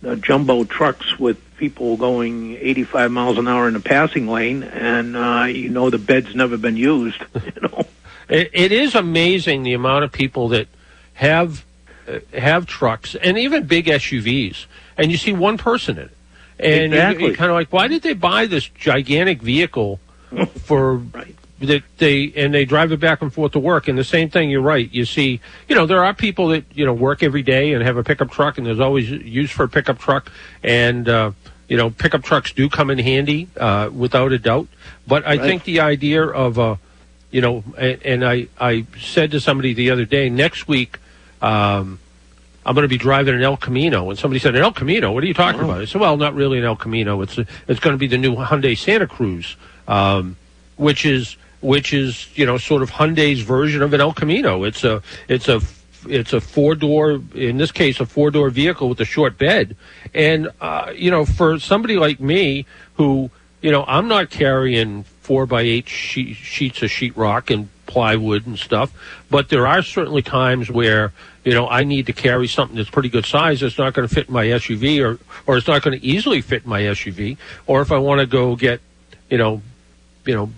the 0.00 0.16
jumbo 0.16 0.64
trucks 0.64 1.18
with 1.18 1.38
people 1.58 1.96
going 1.98 2.56
85 2.56 3.10
miles 3.10 3.38
an 3.38 3.46
hour 3.46 3.68
in 3.68 3.74
the 3.74 3.80
passing 3.80 4.26
lane, 4.26 4.62
and 4.62 5.16
uh, 5.16 5.44
you 5.44 5.68
know 5.68 5.90
the 5.90 5.98
bed's 5.98 6.34
never 6.34 6.56
been 6.56 6.76
used. 6.76 7.22
You 7.34 7.60
know, 7.62 7.82
It, 8.28 8.50
it 8.54 8.72
is 8.72 8.94
amazing 8.94 9.64
the 9.64 9.74
amount 9.74 10.04
of 10.04 10.12
people 10.12 10.48
that 10.48 10.66
have 11.14 11.62
uh, 12.08 12.20
have 12.32 12.66
trucks 12.66 13.14
and 13.14 13.36
even 13.38 13.66
big 13.66 13.84
SUVs, 13.86 14.64
and 14.96 15.10
you 15.10 15.18
see 15.18 15.32
one 15.34 15.58
person 15.58 15.98
in 15.98 16.04
it, 16.04 16.16
and 16.58 16.94
Exactly. 16.94 17.26
you're 17.26 17.34
kind 17.34 17.50
of 17.50 17.54
like, 17.54 17.70
why 17.70 17.86
did 17.88 18.00
they 18.02 18.14
buy 18.14 18.46
this 18.46 18.66
gigantic 18.66 19.42
vehicle 19.42 20.00
for 20.64 20.96
right. 20.96 21.34
that 21.60 21.82
they 21.98 22.32
and 22.36 22.52
they 22.52 22.64
drive 22.64 22.92
it 22.92 23.00
back 23.00 23.22
and 23.22 23.32
forth 23.32 23.52
to 23.52 23.58
work? 23.58 23.88
And 23.88 23.98
the 23.98 24.04
same 24.04 24.30
thing, 24.30 24.50
you're 24.50 24.60
right. 24.60 24.92
You 24.92 25.04
see, 25.04 25.40
you 25.68 25.74
know, 25.74 25.86
there 25.86 26.04
are 26.04 26.14
people 26.14 26.48
that 26.48 26.64
you 26.74 26.84
know 26.84 26.92
work 26.92 27.22
every 27.22 27.42
day 27.42 27.72
and 27.72 27.82
have 27.84 27.96
a 27.96 28.04
pickup 28.04 28.30
truck, 28.30 28.58
and 28.58 28.66
there's 28.66 28.80
always 28.80 29.10
use 29.10 29.50
for 29.50 29.64
a 29.64 29.68
pickup 29.68 29.98
truck, 29.98 30.30
and 30.62 31.08
uh, 31.08 31.32
you 31.68 31.76
know, 31.76 31.90
pickup 31.90 32.22
trucks 32.22 32.52
do 32.52 32.68
come 32.68 32.90
in 32.90 32.98
handy 32.98 33.48
uh, 33.58 33.90
without 33.92 34.32
a 34.32 34.38
doubt. 34.38 34.68
But 35.06 35.26
I 35.26 35.36
Right. 35.36 35.40
think 35.40 35.64
the 35.64 35.80
idea 35.80 36.24
of 36.24 36.58
a 36.58 36.78
you 37.34 37.40
know, 37.40 37.64
and, 37.76 38.00
and 38.04 38.24
I, 38.24 38.46
I 38.60 38.86
said 39.00 39.32
to 39.32 39.40
somebody 39.40 39.74
the 39.74 39.90
other 39.90 40.04
day, 40.04 40.30
next 40.30 40.68
week, 40.68 41.00
um, 41.42 41.98
I'm 42.64 42.74
going 42.76 42.84
to 42.84 42.88
be 42.88 42.96
driving 42.96 43.34
an 43.34 43.42
El 43.42 43.56
Camino, 43.56 44.08
and 44.08 44.16
somebody 44.16 44.38
said, 44.38 44.54
an 44.54 44.62
El 44.62 44.70
Camino? 44.70 45.10
What 45.10 45.24
are 45.24 45.26
you 45.26 45.34
talking 45.34 45.60
about? 45.60 45.80
I 45.80 45.84
said, 45.86 46.00
well, 46.00 46.16
not 46.16 46.36
really 46.36 46.58
an 46.58 46.64
El 46.64 46.76
Camino. 46.76 47.22
It's 47.22 47.36
a, 47.36 47.44
it's 47.66 47.80
going 47.80 47.92
to 47.92 47.98
be 47.98 48.06
the 48.06 48.18
new 48.18 48.36
Hyundai 48.36 48.78
Santa 48.78 49.08
Cruz, 49.08 49.56
um, 49.88 50.36
which 50.76 51.04
is 51.04 51.36
which 51.60 51.94
is 51.94 52.28
you 52.36 52.44
know 52.44 52.58
sort 52.58 52.82
of 52.82 52.90
Hyundai's 52.90 53.40
version 53.40 53.82
of 53.82 53.92
an 53.94 54.00
El 54.00 54.12
Camino. 54.12 54.64
It's 54.64 54.84
a 54.84 55.02
it's 55.28 55.48
a 55.48 55.60
it's 56.06 56.32
a 56.32 56.40
four 56.40 56.74
door 56.74 57.20
in 57.34 57.56
this 57.56 57.72
case 57.72 58.00
a 58.00 58.06
four 58.06 58.30
door 58.30 58.50
vehicle 58.50 58.88
with 58.88 59.00
a 59.00 59.04
short 59.04 59.38
bed, 59.38 59.76
and 60.12 60.50
uh, 60.60 60.92
you 60.94 61.10
know 61.10 61.24
for 61.24 61.58
somebody 61.58 61.96
like 61.96 62.20
me 62.20 62.66
who 62.96 63.30
you 63.62 63.70
know 63.70 63.84
I'm 63.88 64.08
not 64.08 64.30
carrying 64.30 65.04
four 65.22 65.46
by 65.46 65.62
eight 65.62 65.88
she- 65.88 66.34
sheets 66.34 66.82
of 66.82 66.90
sheetrock 66.90 67.52
and 67.52 67.68
plywood 67.86 68.46
and 68.46 68.58
stuff, 68.58 68.92
but 69.30 69.48
there 69.48 69.66
are 69.66 69.82
certainly 69.82 70.20
times 70.20 70.70
where 70.70 71.12
you 71.44 71.52
know 71.52 71.66
I 71.66 71.84
need 71.84 72.06
to 72.06 72.12
carry 72.12 72.46
something 72.46 72.76
that's 72.76 72.90
pretty 72.90 73.08
good 73.08 73.24
size 73.24 73.60
that's 73.60 73.78
not 73.78 73.94
going 73.94 74.06
to 74.06 74.14
fit 74.14 74.28
in 74.28 74.34
my 74.34 74.44
SUV 74.44 75.02
or 75.02 75.18
or 75.46 75.56
it's 75.56 75.66
not 75.66 75.80
going 75.80 75.98
to 75.98 76.06
easily 76.06 76.42
fit 76.42 76.64
in 76.64 76.68
my 76.68 76.82
SUV, 76.82 77.38
or 77.66 77.80
if 77.80 77.90
I 77.90 77.96
want 77.96 78.20
to 78.20 78.26
go 78.26 78.54
get 78.54 78.80
you 79.30 79.38
know 79.38 79.62
you 80.24 80.34
know 80.34 80.50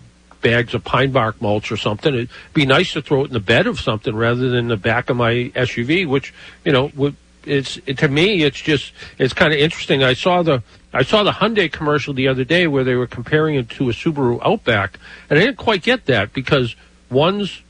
bags 0.42 0.74
of 0.74 0.84
pine 0.84 1.10
bark 1.12 1.40
mulch 1.40 1.72
or 1.72 1.76
something. 1.76 2.14
It'd 2.14 2.30
be 2.54 2.66
nice 2.66 2.92
to 2.92 3.02
throw 3.02 3.22
it 3.22 3.28
in 3.28 3.32
the 3.32 3.40
bed 3.40 3.66
of 3.66 3.80
something 3.80 4.14
rather 4.14 4.48
than 4.48 4.68
the 4.68 4.76
back 4.76 5.10
of 5.10 5.16
my 5.16 5.50
SUV, 5.54 6.06
which 6.06 6.32
you 6.64 6.72
know 6.72 6.90
would. 6.94 7.16
It's 7.44 7.78
it, 7.86 7.98
to 7.98 8.08
me, 8.08 8.42
it's 8.42 8.60
just 8.60 8.92
it's 9.18 9.32
kind 9.32 9.52
of 9.52 9.60
interesting. 9.60 10.02
I 10.02 10.14
saw 10.14 10.42
the 10.42 10.62
I 10.92 11.02
saw 11.02 11.22
the 11.22 11.30
Hyundai 11.30 11.70
commercial 11.70 12.12
the 12.14 12.26
other 12.28 12.42
day 12.42 12.66
where 12.66 12.82
they 12.82 12.94
were 12.96 13.06
comparing 13.06 13.54
it 13.54 13.70
to 13.70 13.88
a 13.88 13.92
Subaru 13.92 14.40
Outback, 14.44 14.98
and 15.30 15.38
I 15.38 15.42
didn't 15.42 15.58
quite 15.58 15.82
get 15.82 16.06
that 16.06 16.32
because 16.32 16.74
one's 17.08 17.62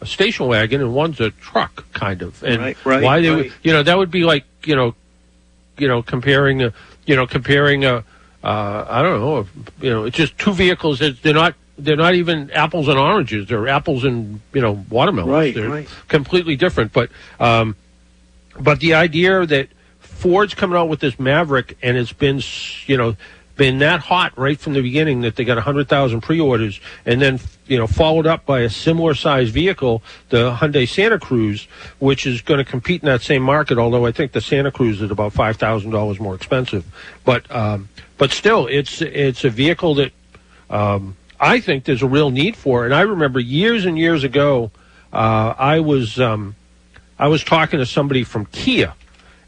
a 0.00 0.06
station 0.06 0.46
wagon 0.46 0.80
and 0.80 0.94
one's 0.94 1.20
a 1.20 1.30
truck, 1.30 1.90
kind 1.92 2.22
of. 2.22 2.42
And 2.44 2.60
Right, 2.60 2.76
right, 2.84 3.02
why 3.02 3.20
they 3.20 3.30
right. 3.30 3.36
would, 3.36 3.52
you 3.62 3.72
know, 3.72 3.82
that 3.82 3.98
would 3.98 4.10
be 4.10 4.24
like 4.24 4.44
you 4.64 4.76
know, 4.76 4.94
you 5.78 5.88
know, 5.88 6.02
comparing 6.02 6.62
a, 6.62 6.72
you 7.06 7.16
know, 7.16 7.26
comparing 7.26 7.84
a, 7.84 8.04
uh, 8.44 8.86
I 8.88 9.02
don't 9.02 9.20
know, 9.20 9.46
you 9.80 9.90
know, 9.90 10.04
it's 10.04 10.16
just 10.16 10.36
two 10.36 10.52
vehicles. 10.52 10.98
that 10.98 11.22
They're 11.22 11.32
not, 11.32 11.54
they're 11.78 11.96
not 11.96 12.14
even 12.14 12.50
apples 12.50 12.88
and 12.88 12.98
oranges. 12.98 13.48
They're 13.48 13.68
apples 13.68 14.04
and 14.04 14.40
you 14.52 14.60
know 14.60 14.84
watermelons. 14.90 15.30
Right, 15.30 15.54
they're 15.54 15.70
right. 15.70 15.88
completely 16.08 16.54
different. 16.54 16.92
But, 16.92 17.10
um, 17.40 17.74
but 18.60 18.80
the 18.80 18.94
idea 18.94 19.46
that 19.46 19.68
Ford's 19.98 20.54
coming 20.54 20.76
out 20.76 20.90
with 20.90 21.00
this 21.00 21.18
Maverick 21.18 21.78
and 21.82 21.96
it's 21.96 22.12
been, 22.12 22.42
you 22.86 22.98
know, 22.98 23.16
been 23.56 23.78
that 23.78 24.00
hot 24.00 24.36
right 24.36 24.58
from 24.58 24.72
the 24.72 24.82
beginning 24.82 25.22
that 25.22 25.36
they 25.36 25.44
got 25.44 25.56
100,000 25.56 26.20
pre-orders 26.20 26.80
and 27.06 27.22
then, 27.22 27.40
you 27.66 27.78
know, 27.78 27.86
followed 27.86 28.26
up 28.26 28.44
by 28.44 28.60
a 28.60 28.70
similar 28.70 29.14
size 29.14 29.50
vehicle, 29.50 30.02
the 30.30 30.54
Hyundai 30.54 30.88
Santa 30.88 31.18
Cruz, 31.18 31.68
which 31.98 32.26
is 32.26 32.42
going 32.42 32.58
to 32.58 32.64
compete 32.64 33.02
in 33.02 33.06
that 33.06 33.22
same 33.22 33.42
market, 33.42 33.78
although 33.78 34.06
I 34.06 34.12
think 34.12 34.32
the 34.32 34.40
Santa 34.40 34.70
Cruz 34.70 35.00
is 35.00 35.10
about 35.10 35.32
$5,000 35.32 36.20
more 36.20 36.34
expensive. 36.34 36.84
But, 37.24 37.50
um, 37.54 37.88
but 38.18 38.30
still, 38.30 38.66
it's, 38.66 39.00
it's 39.02 39.44
a 39.44 39.50
vehicle 39.50 39.96
that, 39.96 40.12
um, 40.70 41.16
I 41.40 41.60
think 41.60 41.84
there's 41.84 42.02
a 42.02 42.08
real 42.08 42.30
need 42.30 42.56
for. 42.56 42.84
And 42.84 42.94
I 42.94 43.02
remember 43.02 43.40
years 43.40 43.84
and 43.84 43.98
years 43.98 44.24
ago, 44.24 44.70
uh, 45.12 45.54
I 45.58 45.80
was, 45.80 46.18
um, 46.18 46.56
I 47.18 47.28
was 47.28 47.44
talking 47.44 47.78
to 47.78 47.86
somebody 47.86 48.24
from 48.24 48.46
Kia, 48.46 48.94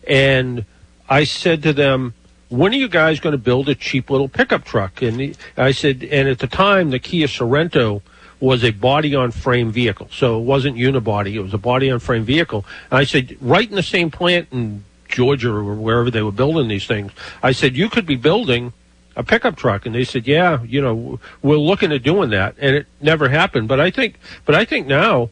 and 0.07 0.65
I 1.09 1.25
said 1.25 1.63
to 1.65 1.73
them, 1.73 2.15
"When 2.49 2.73
are 2.73 2.77
you 2.77 2.89
guys 2.89 3.19
going 3.19 3.33
to 3.33 3.39
build 3.39 3.69
a 3.69 3.75
cheap 3.75 4.11
little 4.11 4.29
pickup 4.29 4.65
truck?" 4.65 5.03
And 5.03 5.37
I 5.57 5.73
said, 5.73 6.05
and 6.05 6.29
at 6.29 6.39
the 6.39 6.47
time, 6.47 6.91
the 6.91 6.99
Kia 6.99 7.27
Sorento 7.27 8.03
was 8.39 8.63
a 8.63 8.71
body-on-frame 8.71 9.73
vehicle, 9.73 10.09
so 10.13 10.39
it 10.39 10.45
wasn't 10.45 10.77
unibody; 10.77 11.35
it 11.35 11.41
was 11.41 11.55
a 11.55 11.59
body-on-frame 11.59 12.25
vehicle. 12.25 12.65
And 12.91 12.99
I 12.99 13.05
said, 13.05 13.37
right 13.41 13.69
in 13.69 13.75
the 13.75 13.83
same 13.83 14.11
plant 14.11 14.49
in 14.53 14.85
Georgia 15.09 15.51
or 15.53 15.75
wherever 15.75 16.11
they 16.11 16.23
were 16.23 16.33
building 16.33 16.69
these 16.69 16.87
things, 16.87 17.13
I 17.43 17.53
said, 17.53 17.77
you 17.77 17.89
could 17.89 18.07
be 18.07 18.17
building 18.17 18.73
a 19.17 19.23
pickup 19.23 19.57
truck 19.57 19.87
and 19.87 19.95
they 19.95 20.05
said 20.05 20.27
yeah 20.27 20.63
you 20.63 20.79
know 20.83 21.19
we're 21.41 21.57
looking 21.57 21.91
at 21.91 22.03
doing 22.03 22.29
that 22.29 22.55
and 22.59 22.77
it 22.77 22.87
never 23.01 23.31
happened 23.31 23.67
but 23.67 23.81
i 23.81 23.91
think 23.91 24.19
but 24.45 24.55
i 24.55 24.63
think 24.67 24.87
now 24.87 25.31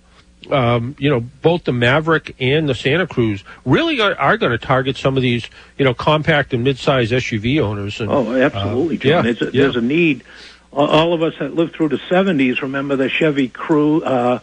um, 0.51 0.95
you 0.99 1.09
know, 1.09 1.21
both 1.21 1.65
the 1.65 1.73
Maverick 1.73 2.37
and 2.39 2.69
the 2.69 2.75
Santa 2.75 3.07
Cruz 3.07 3.43
really 3.65 4.01
are, 4.01 4.15
are 4.17 4.37
going 4.37 4.53
to 4.53 4.59
target 4.59 4.97
some 4.99 5.17
of 5.17 5.23
these, 5.23 5.49
you 5.79 5.85
know, 5.87 5.95
compact 5.95 6.53
and 6.53 6.63
mid-size 6.63 7.11
SUV 7.13 7.61
owners. 7.63 7.99
And, 8.01 8.11
Oh, 8.11 8.35
absolutely, 8.35 8.97
uh, 8.97 9.01
John. 9.01 9.11
yeah, 9.11 9.23
There's, 9.23 9.41
a, 9.41 9.45
yeah. 9.47 9.51
there's 9.63 9.77
a 9.77 9.81
need. 9.81 10.23
All- 10.71 10.87
All 10.87 11.15
of 11.15 11.23
us 11.23 11.33
that 11.39 11.55
lived 11.55 11.75
through 11.75 11.89
the 11.89 11.97
70s 11.97 12.61
remember 12.61 12.95
the 12.97 13.09
Chevy 13.09 13.49
Crew, 13.49 14.03
uh, 14.03 14.41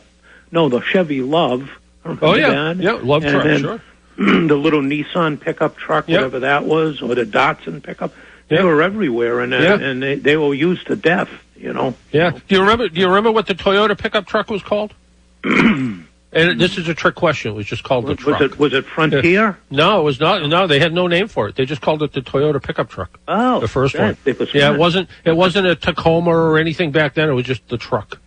no, 0.51 0.69
the 0.69 0.79
Chevy 0.81 1.19
LUV. 1.19 1.69
Oh, 2.03 2.33
yeah. 2.33 2.49
that? 2.73 2.77
Yeah, 2.77 2.93
Love 2.93 3.23
and 3.23 3.31
truck, 3.33 3.43
then 3.43 3.59
sure. 3.59 3.81
the 4.17 4.55
little 4.55 4.81
Nissan 4.81 5.39
pickup 5.39 5.77
truck, 5.77 6.07
Yeah. 6.07 6.17
whatever 6.17 6.39
that 6.41 6.65
was, 6.65 7.01
or 7.01 7.15
the 7.15 7.25
Datsun 7.25 7.81
pickup. 7.83 8.13
They 8.49 8.57
Yeah. 8.57 8.63
were 8.63 8.81
everywhere, 8.81 9.39
and, 9.39 9.53
uh, 9.53 9.57
Yeah. 9.57 9.79
and 9.79 10.03
they, 10.03 10.15
they 10.15 10.35
were 10.37 10.53
used 10.53 10.87
to 10.87 10.95
death, 10.95 11.29
you 11.55 11.71
know. 11.73 11.95
Yeah. 12.11 12.31
Do 12.31 12.55
you 12.55 12.61
remember? 12.61 12.89
Do 12.89 12.99
you 12.99 13.07
remember 13.07 13.31
what 13.31 13.47
the 13.47 13.55
Toyota 13.55 13.97
pickup 13.97 14.25
truck 14.27 14.49
was 14.49 14.61
called? 14.61 14.93
and 15.43 16.05
this 16.33 16.77
is 16.77 16.87
a 16.87 16.93
trick 16.93 17.15
question. 17.15 17.51
It 17.51 17.55
was 17.55 17.65
just 17.65 17.83
called 17.83 18.05
the 18.05 18.09
Was 18.09 18.17
truck. 18.19 18.41
it, 18.41 18.59
was 18.59 18.73
it 18.73 18.85
Frontier? 18.85 19.57
No, 19.69 19.99
it 20.01 20.03
was 20.03 20.19
not. 20.19 20.47
No, 20.47 20.67
they 20.67 20.79
had 20.79 20.93
no 20.93 21.07
name 21.07 21.27
for 21.27 21.47
it. 21.49 21.55
They 21.55 21.65
just 21.65 21.81
called 21.81 22.03
it 22.03 22.13
the 22.13 22.21
Toyota 22.21 22.61
pickup 22.61 22.89
truck. 22.89 23.19
Oh, 23.27 23.59
the 23.59 23.67
first 23.67 23.93
that- 23.93 24.01
one. 24.01 24.17
it 24.25 24.53
yeah, 24.53 24.73
it 24.73 24.77
wasn't. 24.79 25.09
It 25.25 25.35
wasn't 25.35 25.67
a 25.67 25.75
Tacoma 25.75 26.31
or 26.31 26.57
anything 26.57 26.91
back 26.91 27.13
then. 27.15 27.29
It 27.29 27.33
was 27.33 27.45
just 27.45 27.67
the 27.69 27.77
truck. 27.77 28.19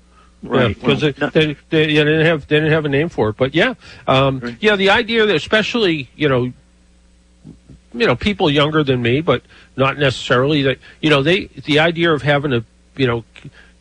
Right. 0.45 0.79
because 0.79 1.03
Well, 1.03 1.31
they, 1.33 1.47
they, 1.47 1.57
they, 1.71 1.93
yeah, 1.93 2.05
they 2.05 2.11
didn't 2.11 2.27
have 2.27 2.47
they 2.47 2.57
didn't 2.57 2.73
have 2.73 2.85
a 2.85 2.89
name 2.89 3.09
for 3.09 3.31
it. 3.31 3.37
But 3.37 3.55
yeah, 3.55 3.75
um, 4.07 4.57
yeah, 4.61 4.77
the 4.77 4.91
idea 4.91 5.25
that 5.25 5.35
especially 5.35 6.11
you 6.17 6.29
know, 6.29 6.53
you 7.95 8.07
know, 8.07 8.15
people 8.15 8.51
younger 8.51 8.83
than 8.85 9.01
me, 9.01 9.23
but 9.23 9.43
not 9.77 9.99
necessarily 9.99 10.63
that 10.63 10.79
you 11.01 11.09
know 11.09 11.23
they 11.23 11.47
the 11.47 11.79
idea 11.79 12.13
of 12.13 12.23
having 12.23 12.51
to 12.51 12.65
you 12.97 13.07
know. 13.07 13.25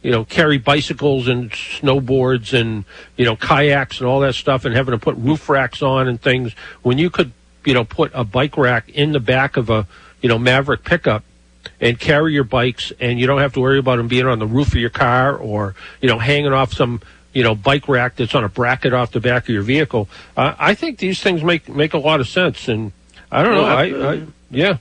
You 0.02 0.12
know, 0.12 0.26
carry 0.26 0.58
bicycles 0.58 1.30
and 1.30 1.50
snowboards 1.50 2.52
and 2.52 2.84
you 3.16 3.24
know 3.24 3.38
kayaks 3.38 4.00
and 4.00 4.06
all 4.06 4.20
that 4.20 4.36
stuff, 4.36 4.66
and 4.66 4.76
having 4.76 4.92
to 4.92 4.98
put 4.98 5.16
roof 5.16 5.48
racks 5.48 5.82
on 5.82 6.10
and 6.10 6.22
things. 6.22 6.52
When 6.82 6.98
you 6.98 7.10
could, 7.10 7.32
you 7.64 7.74
know, 7.74 7.86
put 7.86 8.12
a 8.14 8.26
bike 8.26 8.58
rack 8.58 8.90
in 8.90 9.14
the 9.14 9.22
back 9.22 9.56
of 9.56 9.70
a 9.70 9.88
you 10.22 10.28
know 10.28 10.38
Maverick 10.38 10.84
pickup, 10.84 11.24
and 11.84 12.00
carry 12.00 12.34
your 12.34 12.44
bikes 12.46 12.92
and 13.00 13.20
you 13.20 13.28
don't 13.28 13.42
have 13.42 13.54
to 13.54 13.60
worry 13.60 13.78
about 13.78 13.98
them 13.98 14.08
being 14.08 14.26
on 14.26 14.40
the 14.40 14.48
roof 14.48 14.70
of 14.70 14.76
your 14.86 14.90
car 14.90 15.36
or 15.36 15.76
you 16.02 16.08
know 16.10 16.18
hanging 16.18 16.54
off 16.54 16.72
some 16.74 17.02
you 17.34 17.44
know 17.44 17.54
bike 17.54 17.88
rack 17.88 18.16
that's 18.16 18.34
on 18.34 18.44
a 18.44 18.50
bracket 18.50 18.94
off 18.94 19.12
the 19.12 19.20
back 19.20 19.44
of 19.44 19.50
your 19.50 19.64
vehicle 19.64 20.08
uh, 20.38 20.56
i 20.58 20.74
think 20.74 20.98
these 21.00 21.22
things 21.22 21.44
make 21.44 21.68
make 21.68 21.94
a 21.94 21.98
lot 21.98 22.20
of 22.22 22.28
sense 22.28 22.68
and 22.70 22.92
i 23.32 23.44
don't 23.44 23.54
know 23.54 23.64
Well, 23.64 23.78
I, 24.10 24.14
I 24.16 24.26
yeah 24.50 24.78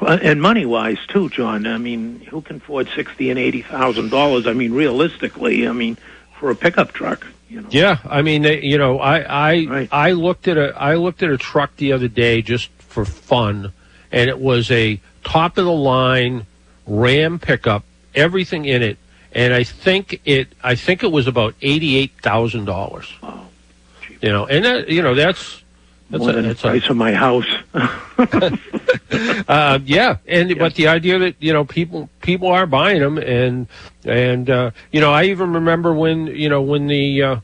And 0.00 0.42
money 0.42 0.66
wise 0.66 0.98
too, 1.08 1.30
John. 1.30 1.66
I 1.66 1.78
mean, 1.78 2.20
who 2.30 2.42
can 2.42 2.56
afford 2.56 2.88
sixty 2.94 3.30
and 3.30 3.38
eighty 3.38 3.62
thousand 3.62 4.10
dollars? 4.10 4.46
I 4.46 4.52
mean, 4.52 4.74
realistically, 4.74 5.66
I 5.66 5.72
mean, 5.72 5.96
for 6.38 6.50
a 6.50 6.54
pickup 6.54 6.92
truck. 6.92 7.26
yeah 7.70 7.96
i 8.04 8.20
mean 8.20 8.42
they, 8.42 8.60
you 8.62 8.76
know 8.76 8.98
i 8.98 9.16
i 9.54 9.88
i 9.92 10.10
looked 10.10 10.48
at 10.48 10.58
a 10.58 10.74
i 10.76 10.96
looked 10.96 11.22
at 11.22 11.30
a 11.30 11.38
truck 11.38 11.74
the 11.76 11.92
other 11.92 12.08
day 12.08 12.42
just 12.42 12.68
for 12.78 13.04
fun 13.06 13.72
and 14.12 14.28
it 14.28 14.38
was 14.38 14.70
a 14.70 15.00
top 15.26 15.58
of 15.58 15.64
the 15.64 15.72
line 15.72 16.46
ram 16.86 17.38
pickup 17.38 17.82
everything 18.14 18.64
in 18.64 18.82
it 18.82 18.96
and 19.32 19.52
i 19.52 19.64
think 19.64 20.20
it 20.24 20.48
i 20.62 20.74
think 20.74 21.02
it 21.02 21.10
was 21.10 21.26
about 21.26 21.54
eighty 21.60 21.96
eight 21.96 22.12
thousand 22.22 22.64
dollars 22.64 23.12
you 24.22 24.30
know 24.30 24.46
and 24.46 24.64
that 24.64 24.88
you 24.88 25.02
know 25.02 25.14
that's 25.14 25.62
that's 26.10 26.20
More 26.20 26.30
a, 26.30 26.32
than 26.34 26.42
the 26.42 26.48
that's 26.50 26.60
a- 26.60 26.68
price 26.68 26.88
of 26.88 26.96
my 26.96 27.12
house. 27.12 27.48
uh, 29.48 29.78
yeah, 29.84 30.18
and 30.28 30.56
but 30.56 30.74
the 30.74 30.86
idea 30.86 31.18
that 31.18 31.34
you 31.40 31.52
know 31.52 31.64
people 31.64 32.08
people 32.20 32.48
are 32.48 32.64
buying 32.64 33.00
them, 33.00 33.18
and 33.18 33.66
and 34.04 34.48
uh, 34.48 34.70
you 34.92 35.00
know 35.00 35.12
I 35.12 35.24
even 35.24 35.52
remember 35.54 35.92
when 35.92 36.28
you 36.28 36.48
know 36.48 36.62
when 36.62 36.86
the 36.86 37.22
uh, 37.22 37.40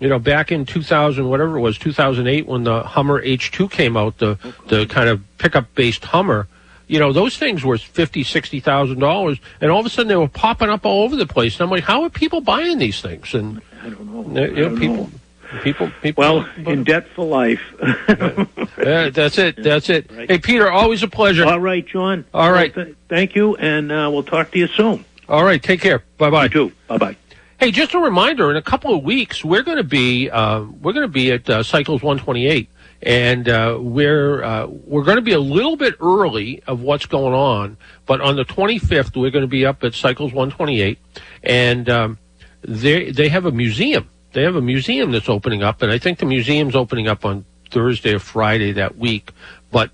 you 0.00 0.10
know 0.10 0.18
back 0.18 0.52
in 0.52 0.66
2000 0.66 1.26
whatever 1.26 1.56
it 1.56 1.60
was 1.60 1.78
2008 1.78 2.46
when 2.46 2.64
the 2.64 2.82
Hummer 2.82 3.24
H2 3.24 3.70
came 3.70 3.96
out, 3.96 4.18
the 4.18 4.38
the 4.68 4.84
kind 4.84 5.08
of 5.08 5.22
pickup 5.38 5.74
based 5.74 6.04
Hummer. 6.04 6.46
You 6.86 6.98
know 6.98 7.12
those 7.12 7.36
things 7.38 7.64
were 7.64 7.78
fifty, 7.78 8.22
sixty 8.24 8.60
thousand 8.60 8.98
dollars, 8.98 9.38
and 9.60 9.70
all 9.70 9.80
of 9.80 9.86
a 9.86 9.90
sudden 9.90 10.08
they 10.08 10.16
were 10.16 10.28
popping 10.28 10.68
up 10.68 10.84
all 10.84 11.04
over 11.04 11.16
the 11.16 11.26
place. 11.26 11.54
And 11.54 11.62
I'm 11.62 11.70
like, 11.70 11.84
how 11.84 12.02
are 12.02 12.10
people 12.10 12.40
buying 12.40 12.78
these 12.78 13.00
things? 13.00 13.32
And 13.34 13.62
I 13.82 13.88
don't 13.90 14.12
know. 14.12 14.44
you 14.44 14.50
know, 14.50 14.68
don't 14.68 14.78
people, 14.78 14.96
know. 14.96 15.60
people, 15.62 15.90
people. 16.02 16.20
Well, 16.22 16.48
in 16.58 16.84
debt 16.84 17.06
for 17.08 17.24
life. 17.24 17.60
Yeah, 18.76 19.08
that's 19.08 19.38
it. 19.38 19.62
That's 19.62 19.88
it. 19.88 20.10
Hey, 20.10 20.38
Peter, 20.38 20.70
always 20.70 21.02
a 21.02 21.08
pleasure. 21.08 21.46
All 21.46 21.60
right, 21.60 21.86
John. 21.86 22.24
All 22.34 22.52
right. 22.52 22.74
Well, 22.74 22.86
th- 22.86 22.96
thank 23.08 23.34
you, 23.34 23.56
and 23.56 23.90
uh, 23.90 24.10
we'll 24.12 24.24
talk 24.24 24.50
to 24.50 24.58
you 24.58 24.66
soon. 24.66 25.04
All 25.28 25.44
right, 25.44 25.62
take 25.62 25.80
care. 25.80 26.02
Bye 26.18 26.28
bye. 26.28 26.44
You 26.44 26.48
too. 26.50 26.72
Bye 26.88 26.98
bye. 26.98 27.16
Hey, 27.58 27.70
just 27.70 27.94
a 27.94 27.98
reminder: 27.98 28.50
in 28.50 28.56
a 28.56 28.62
couple 28.62 28.94
of 28.94 29.02
weeks, 29.04 29.42
we're 29.44 29.62
going 29.62 29.78
to 29.78 29.84
be 29.84 30.28
uh, 30.28 30.64
we're 30.82 30.92
going 30.92 31.06
to 31.06 31.12
be 31.12 31.32
at 31.32 31.48
uh, 31.48 31.62
Cycles 31.62 32.02
128, 32.02 32.68
and 33.04 33.48
uh, 33.48 33.76
we're 33.78 34.42
uh, 34.42 34.66
we're 34.66 35.04
going 35.04 35.16
to 35.16 35.22
be 35.22 35.32
a 35.32 35.40
little 35.40 35.76
bit 35.76 35.94
early 36.00 36.62
of 36.66 36.80
what's 36.80 37.06
going 37.06 37.34
on. 37.34 37.76
But 38.06 38.20
on 38.20 38.36
the 38.36 38.44
25th, 38.44 39.14
we're 39.16 39.30
going 39.30 39.42
to 39.44 39.48
be 39.48 39.66
up 39.66 39.84
at 39.84 39.94
Cycles 39.94 40.32
128, 40.32 40.98
and 41.42 41.88
um, 41.90 42.18
they 42.62 43.10
they 43.10 43.28
have 43.28 43.44
a 43.44 43.52
museum. 43.52 44.08
They 44.32 44.42
have 44.42 44.56
a 44.56 44.62
museum 44.62 45.12
that's 45.12 45.28
opening 45.28 45.62
up, 45.62 45.82
and 45.82 45.92
I 45.92 45.98
think 45.98 46.18
the 46.18 46.26
museum's 46.26 46.74
opening 46.74 47.06
up 47.06 47.24
on 47.24 47.44
Thursday 47.70 48.14
or 48.14 48.18
Friday 48.18 48.72
that 48.72 48.96
week. 48.96 49.32
But 49.70 49.90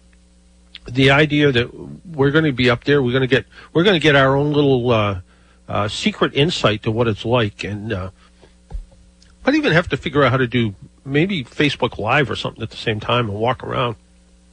the 0.89 1.11
idea 1.11 1.53
that 1.53 1.69
we're 2.07 2.31
going 2.31 2.45
to 2.45 2.53
be 2.53 2.71
up 2.71 2.85
there, 2.85 3.03
we're 3.03 3.13
going 3.13 3.23
to 3.23 3.27
get 3.27 3.45
we're 3.73 3.85
going 3.85 3.95
to 3.95 4.03
get 4.03 4.15
our 4.15 4.37
own 4.37 4.53
little 4.53 4.91
uh, 4.91 5.21
uh, 5.69 5.89
secret 5.89 6.33
insight 6.35 6.85
to 6.85 6.93
what 6.93 7.09
it's 7.09 7.25
like, 7.25 7.65
and 7.65 7.93
uh, 7.93 8.11
might 9.45 9.57
even 9.57 9.73
have 9.73 9.89
to 9.89 9.97
figure 9.97 10.23
out 10.23 10.31
how 10.31 10.37
to 10.37 10.47
do 10.47 10.75
maybe 11.05 11.45
Facebook 11.45 11.99
Live 11.99 12.31
or 12.31 12.37
something 12.37 12.63
at 12.63 12.71
the 12.71 12.77
same 12.77 13.01
time 13.01 13.29
and 13.29 13.39
walk 13.39 13.63
around. 13.65 13.97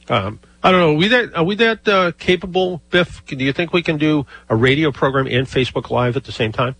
Um, 0.08 0.40
I 0.62 0.70
don't 0.72 0.80
know. 0.80 0.90
Are 0.90 0.96
we 0.96 1.08
that 1.08 1.34
are 1.36 1.44
we 1.44 1.54
that 1.56 1.86
uh, 1.86 2.12
capable, 2.18 2.80
Biff? 2.90 3.24
Do 3.26 3.36
you 3.36 3.52
think 3.52 3.72
we 3.72 3.82
can 3.82 3.98
do 3.98 4.26
a 4.48 4.56
radio 4.56 4.90
program 4.90 5.26
and 5.26 5.46
Facebook 5.46 5.90
Live 5.90 6.16
at 6.16 6.24
the 6.24 6.32
same 6.32 6.50
time? 6.52 6.74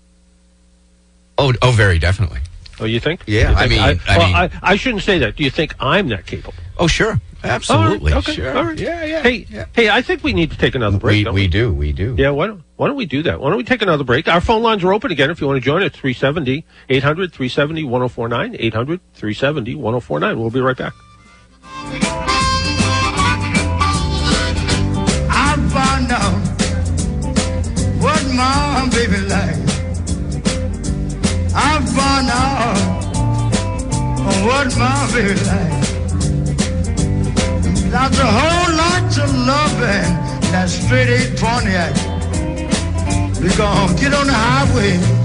Oh, 1.36 1.52
oh, 1.62 1.70
very 1.70 1.98
definitely. 1.98 2.40
Oh, 2.80 2.84
you 2.84 3.00
think? 3.00 3.22
Yeah, 3.26 3.50
You 3.50 3.56
I 3.56 3.66
mean- 3.68 3.80
I 3.80 4.16
well, 4.18 4.26
mean- 4.26 4.36
I, 4.36 4.50
I 4.62 4.76
shouldn't 4.76 5.02
say 5.02 5.18
that. 5.20 5.36
Do 5.36 5.44
you 5.44 5.50
think 5.50 5.74
I'm 5.80 6.08
that 6.08 6.26
capable? 6.26 6.54
Oh, 6.78 6.86
sure, 6.86 7.20
absolutely, 7.44 8.12
All 8.12 8.18
right, 8.18 8.28
okay, 8.28 8.34
sure. 8.34 8.56
all 8.56 8.64
right. 8.64 8.78
Yeah, 8.78 9.04
yeah. 9.04 9.22
Hey, 9.22 9.46
hey, 9.74 9.88
I 9.90 10.02
think 10.02 10.22
we 10.24 10.32
need 10.32 10.50
to 10.50 10.58
take 10.58 10.74
another 10.74 10.98
break. 10.98 11.18
We 11.18 11.24
don't 11.24 11.34
we 11.34 11.46
do 11.46 11.72
we 11.72 11.92
do. 11.92 12.14
Yeah, 12.18 12.30
why 12.30 12.48
don't, 12.48 12.62
why 12.76 12.86
don't 12.88 12.96
we 12.96 13.06
do 13.06 13.22
that? 13.24 13.40
Why 13.40 13.48
don't 13.48 13.58
we 13.58 13.64
take 13.64 13.82
another 13.82 14.04
break? 14.04 14.28
Our 14.28 14.40
phone 14.40 14.62
lines 14.62 14.82
are 14.84 14.92
open 14.92 15.10
again 15.12 15.30
if 15.30 15.40
you 15.40 15.46
want 15.46 15.56
to 15.58 15.64
join 15.64 15.82
us 15.82 15.92
370 15.92 16.64
800 16.88 17.32
370 17.32 17.84
1049 17.84 18.56
800 18.58 19.00
370 19.14 19.74
1049. 19.74 20.38
We'll 20.38 20.50
be 20.50 20.60
right 20.60 20.76
back. 20.76 20.92
I 25.30 25.56
found 25.72 26.12
out 26.12 26.34
what 28.02 28.24
my 28.34 28.88
baby 28.92 29.20
like. 29.28 29.56
I 31.54 31.80
found 31.96 32.30
out 32.30 32.78
what 34.44 34.76
my 34.78 35.10
baby 35.12 35.34
like. 35.44 35.77
That's 37.90 38.18
a 38.18 38.26
whole 38.26 38.76
lot 38.76 39.18
of 39.18 39.34
loving 39.34 40.12
that 40.52 40.68
straight 40.68 41.08
eight 41.08 41.40
Pontiac. 41.40 41.94
We 43.40 43.48
gonna 43.56 43.98
get 43.98 44.12
on 44.12 44.26
the 44.26 44.32
highway. 44.34 45.17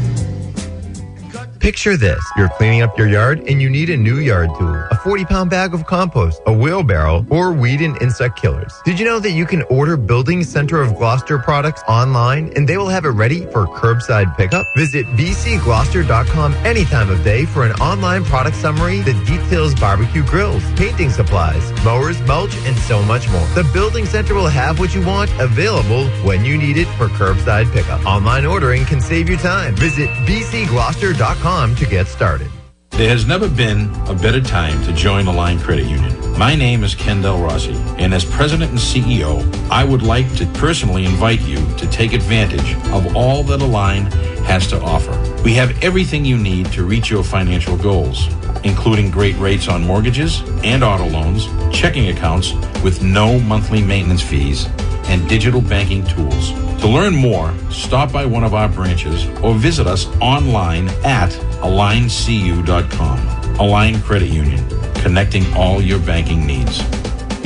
Picture 1.63 1.95
this. 1.95 2.21
You're 2.35 2.49
cleaning 2.49 2.81
up 2.81 2.97
your 2.97 3.07
yard 3.07 3.39
and 3.47 3.61
you 3.61 3.69
need 3.69 3.89
a 3.89 3.95
new 3.95 4.17
yard 4.17 4.49
tool, 4.59 4.85
a 4.91 4.97
40 4.97 5.23
pound 5.23 5.49
bag 5.49 5.73
of 5.73 5.85
compost, 5.85 6.41
a 6.45 6.51
wheelbarrow, 6.51 7.25
or 7.29 7.53
weed 7.53 7.79
and 7.79 7.95
insect 8.01 8.37
killers. 8.37 8.73
Did 8.83 8.99
you 8.99 9.05
know 9.05 9.17
that 9.21 9.31
you 9.31 9.45
can 9.45 9.61
order 9.69 9.95
Building 9.95 10.43
Center 10.43 10.81
of 10.81 10.93
Gloucester 10.97 11.39
products 11.39 11.81
online 11.87 12.51
and 12.57 12.67
they 12.67 12.75
will 12.75 12.89
have 12.89 13.05
it 13.05 13.11
ready 13.11 13.45
for 13.45 13.65
curbside 13.65 14.35
pickup? 14.35 14.65
Visit 14.75 15.05
bcgloucester.com 15.15 16.53
any 16.65 16.83
time 16.83 17.09
of 17.09 17.23
day 17.23 17.45
for 17.45 17.65
an 17.65 17.71
online 17.79 18.25
product 18.25 18.57
summary 18.57 18.99
that 18.99 19.25
details 19.25 19.73
barbecue 19.73 20.25
grills, 20.25 20.69
painting 20.73 21.11
supplies, 21.11 21.71
mowers, 21.85 22.19
mulch, 22.23 22.57
and 22.65 22.75
so 22.79 23.01
much 23.03 23.29
more. 23.29 23.47
The 23.55 23.63
Building 23.71 24.05
Center 24.05 24.33
will 24.33 24.49
have 24.49 24.79
what 24.79 24.93
you 24.93 25.01
want 25.05 25.31
available 25.39 26.09
when 26.25 26.43
you 26.43 26.57
need 26.57 26.75
it 26.75 26.89
for 26.97 27.07
curbside 27.07 27.71
pickup. 27.71 28.05
Online 28.05 28.45
ordering 28.45 28.83
can 28.83 28.99
save 28.99 29.29
you 29.29 29.37
time. 29.37 29.77
Visit 29.77 30.09
bcgloucester.com 30.27 31.52
to 31.53 31.85
get 31.85 32.07
started. 32.07 32.49
There 32.89 33.09
has 33.09 33.27
never 33.27 33.47
been 33.47 33.93
a 34.07 34.15
better 34.15 34.41
time 34.41 34.83
to 34.85 34.93
join 34.93 35.25
the 35.25 35.31
Align 35.31 35.59
Credit 35.59 35.85
Union. 35.85 36.35
My 36.35 36.55
name 36.55 36.83
is 36.83 36.95
Kendall 36.95 37.37
Rossi, 37.43 37.75
and 37.99 38.11
as 38.11 38.25
President 38.25 38.71
and 38.71 38.79
CEO, 38.79 39.43
I 39.69 39.83
would 39.83 40.01
like 40.01 40.33
to 40.37 40.47
personally 40.57 41.05
invite 41.05 41.41
you 41.41 41.57
to 41.77 41.87
take 41.91 42.13
advantage 42.13 42.73
of 42.91 43.15
all 43.15 43.43
that 43.43 43.61
Align 43.61 44.07
has 44.43 44.67
to 44.67 44.79
offer. 44.81 45.11
We 45.43 45.53
have 45.55 45.83
everything 45.83 46.25
you 46.25 46.37
need 46.37 46.67
to 46.73 46.83
reach 46.85 47.09
your 47.09 47.23
financial 47.23 47.77
goals, 47.77 48.27
including 48.63 49.11
great 49.11 49.37
rates 49.37 49.67
on 49.67 49.83
mortgages 49.83 50.41
and 50.63 50.83
auto 50.83 51.07
loans, 51.07 51.47
checking 51.75 52.09
accounts 52.09 52.53
with 52.83 53.01
no 53.03 53.39
monthly 53.39 53.81
maintenance 53.81 54.21
fees, 54.21 54.67
and 55.05 55.27
digital 55.27 55.61
banking 55.61 56.05
tools. 56.05 56.51
To 56.81 56.87
learn 56.87 57.15
more, 57.15 57.53
stop 57.69 58.11
by 58.11 58.25
one 58.25 58.43
of 58.43 58.53
our 58.53 58.69
branches 58.69 59.25
or 59.41 59.53
visit 59.53 59.87
us 59.87 60.07
online 60.21 60.89
at 61.03 61.31
aligncu.com. 61.61 63.19
Align 63.59 64.01
Credit 64.01 64.29
Union, 64.29 64.67
connecting 64.95 65.45
all 65.53 65.81
your 65.81 65.99
banking 65.99 66.45
needs. 66.45 66.81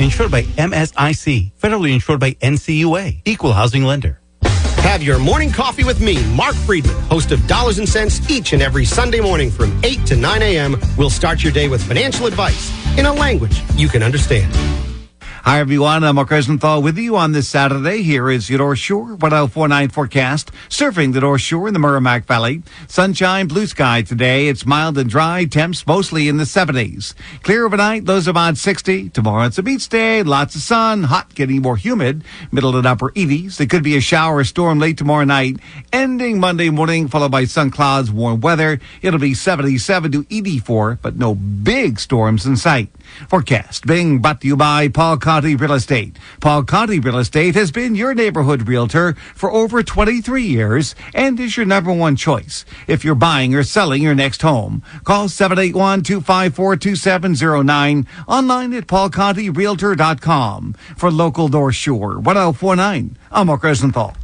Insured 0.00 0.30
by 0.30 0.42
MSIC, 0.42 1.52
federally 1.60 1.92
insured 1.92 2.20
by 2.20 2.32
NCUA, 2.32 3.22
equal 3.24 3.52
housing 3.52 3.84
lender. 3.84 4.20
Have 4.82 5.02
your 5.02 5.18
morning 5.18 5.50
coffee 5.50 5.84
with 5.84 6.00
me, 6.00 6.24
Mark 6.34 6.54
Friedman, 6.54 6.94
host 7.02 7.30
of 7.30 7.46
Dollars 7.46 7.78
and 7.78 7.88
Cents, 7.88 8.30
each 8.30 8.52
and 8.52 8.62
every 8.62 8.84
Sunday 8.84 9.20
morning 9.20 9.50
from 9.50 9.78
8 9.84 10.06
to 10.06 10.16
9 10.16 10.42
a.m. 10.42 10.76
We'll 10.96 11.10
start 11.10 11.42
your 11.42 11.52
day 11.52 11.68
with 11.68 11.82
financial 11.82 12.26
advice 12.26 12.72
in 12.96 13.04
a 13.06 13.12
language 13.12 13.60
you 13.74 13.88
can 13.88 14.02
understand. 14.02 14.52
Hi, 15.44 15.60
everyone. 15.60 16.04
I'm 16.04 16.16
Mark 16.16 16.30
Rosenthal 16.30 16.82
with 16.82 16.98
you 16.98 17.16
on 17.16 17.32
this 17.32 17.48
Saturday. 17.48 18.02
Here 18.02 18.28
is 18.28 18.50
your 18.50 18.58
North 18.58 18.80
Shore 18.80 19.14
1049 19.14 19.88
forecast. 19.88 20.50
Surfing 20.68 21.12
the 21.14 21.20
North 21.20 21.40
Shore 21.40 21.68
in 21.68 21.74
the 21.74 21.80
Merrimack 21.80 22.26
Valley. 22.26 22.62
Sunshine, 22.88 23.46
blue 23.46 23.66
sky 23.66 24.02
today. 24.02 24.48
It's 24.48 24.66
mild 24.66 24.98
and 24.98 25.08
dry. 25.08 25.44
Temps 25.44 25.86
mostly 25.86 26.28
in 26.28 26.36
the 26.36 26.44
70s. 26.44 27.14
Clear 27.44 27.64
overnight, 27.64 28.04
lows 28.04 28.26
about 28.26 28.58
60. 28.58 29.10
Tomorrow 29.10 29.46
it's 29.46 29.58
a 29.58 29.62
beach 29.62 29.88
day. 29.88 30.22
Lots 30.22 30.56
of 30.56 30.60
sun. 30.60 31.04
Hot, 31.04 31.34
getting 31.34 31.62
more 31.62 31.76
humid. 31.76 32.24
Middle 32.50 32.76
and 32.76 32.86
upper 32.86 33.10
80s. 33.12 33.56
There 33.56 33.66
could 33.66 33.84
be 33.84 33.96
a 33.96 34.00
shower 34.00 34.38
or 34.38 34.44
storm 34.44 34.80
late 34.80 34.98
tomorrow 34.98 35.24
night. 35.24 35.58
Ending 35.92 36.40
Monday 36.40 36.68
morning, 36.68 37.08
followed 37.08 37.30
by 37.30 37.44
sun 37.44 37.70
clouds, 37.70 38.10
warm 38.10 38.40
weather. 38.40 38.80
It'll 39.02 39.20
be 39.20 39.34
77 39.34 40.12
to 40.12 40.26
84, 40.30 40.98
but 41.00 41.16
no 41.16 41.34
big 41.34 42.00
storms 42.00 42.44
in 42.44 42.56
sight. 42.56 42.90
Forecast 43.28 43.86
being 43.86 44.18
brought 44.18 44.42
to 44.42 44.46
you 44.46 44.56
by 44.56 44.88
Paul 44.88 45.16
Conti 45.28 45.56
Real 45.56 45.74
Estate. 45.74 46.16
Paul 46.40 46.62
Conti 46.62 47.00
Real 47.00 47.18
Estate 47.18 47.54
has 47.54 47.70
been 47.70 47.94
your 47.94 48.14
neighborhood 48.14 48.66
realtor 48.66 49.12
for 49.34 49.52
over 49.52 49.82
23 49.82 50.42
years 50.42 50.94
and 51.12 51.38
is 51.38 51.54
your 51.54 51.66
number 51.66 51.92
one 51.92 52.16
choice. 52.16 52.64
If 52.86 53.04
you're 53.04 53.14
buying 53.14 53.54
or 53.54 53.62
selling 53.62 54.02
your 54.02 54.14
next 54.14 54.40
home, 54.40 54.82
call 55.04 55.28
781-254-2709 55.28 58.06
online 58.26 58.72
at 58.72 58.86
paulcontirealtor.com 58.86 60.72
for 60.96 61.10
local 61.10 61.48
North 61.48 61.74
Shore 61.74 62.18
1049. 62.18 63.18
I'm 63.30 63.48
Mark 63.48 63.64
Rosenthal. 63.64 64.16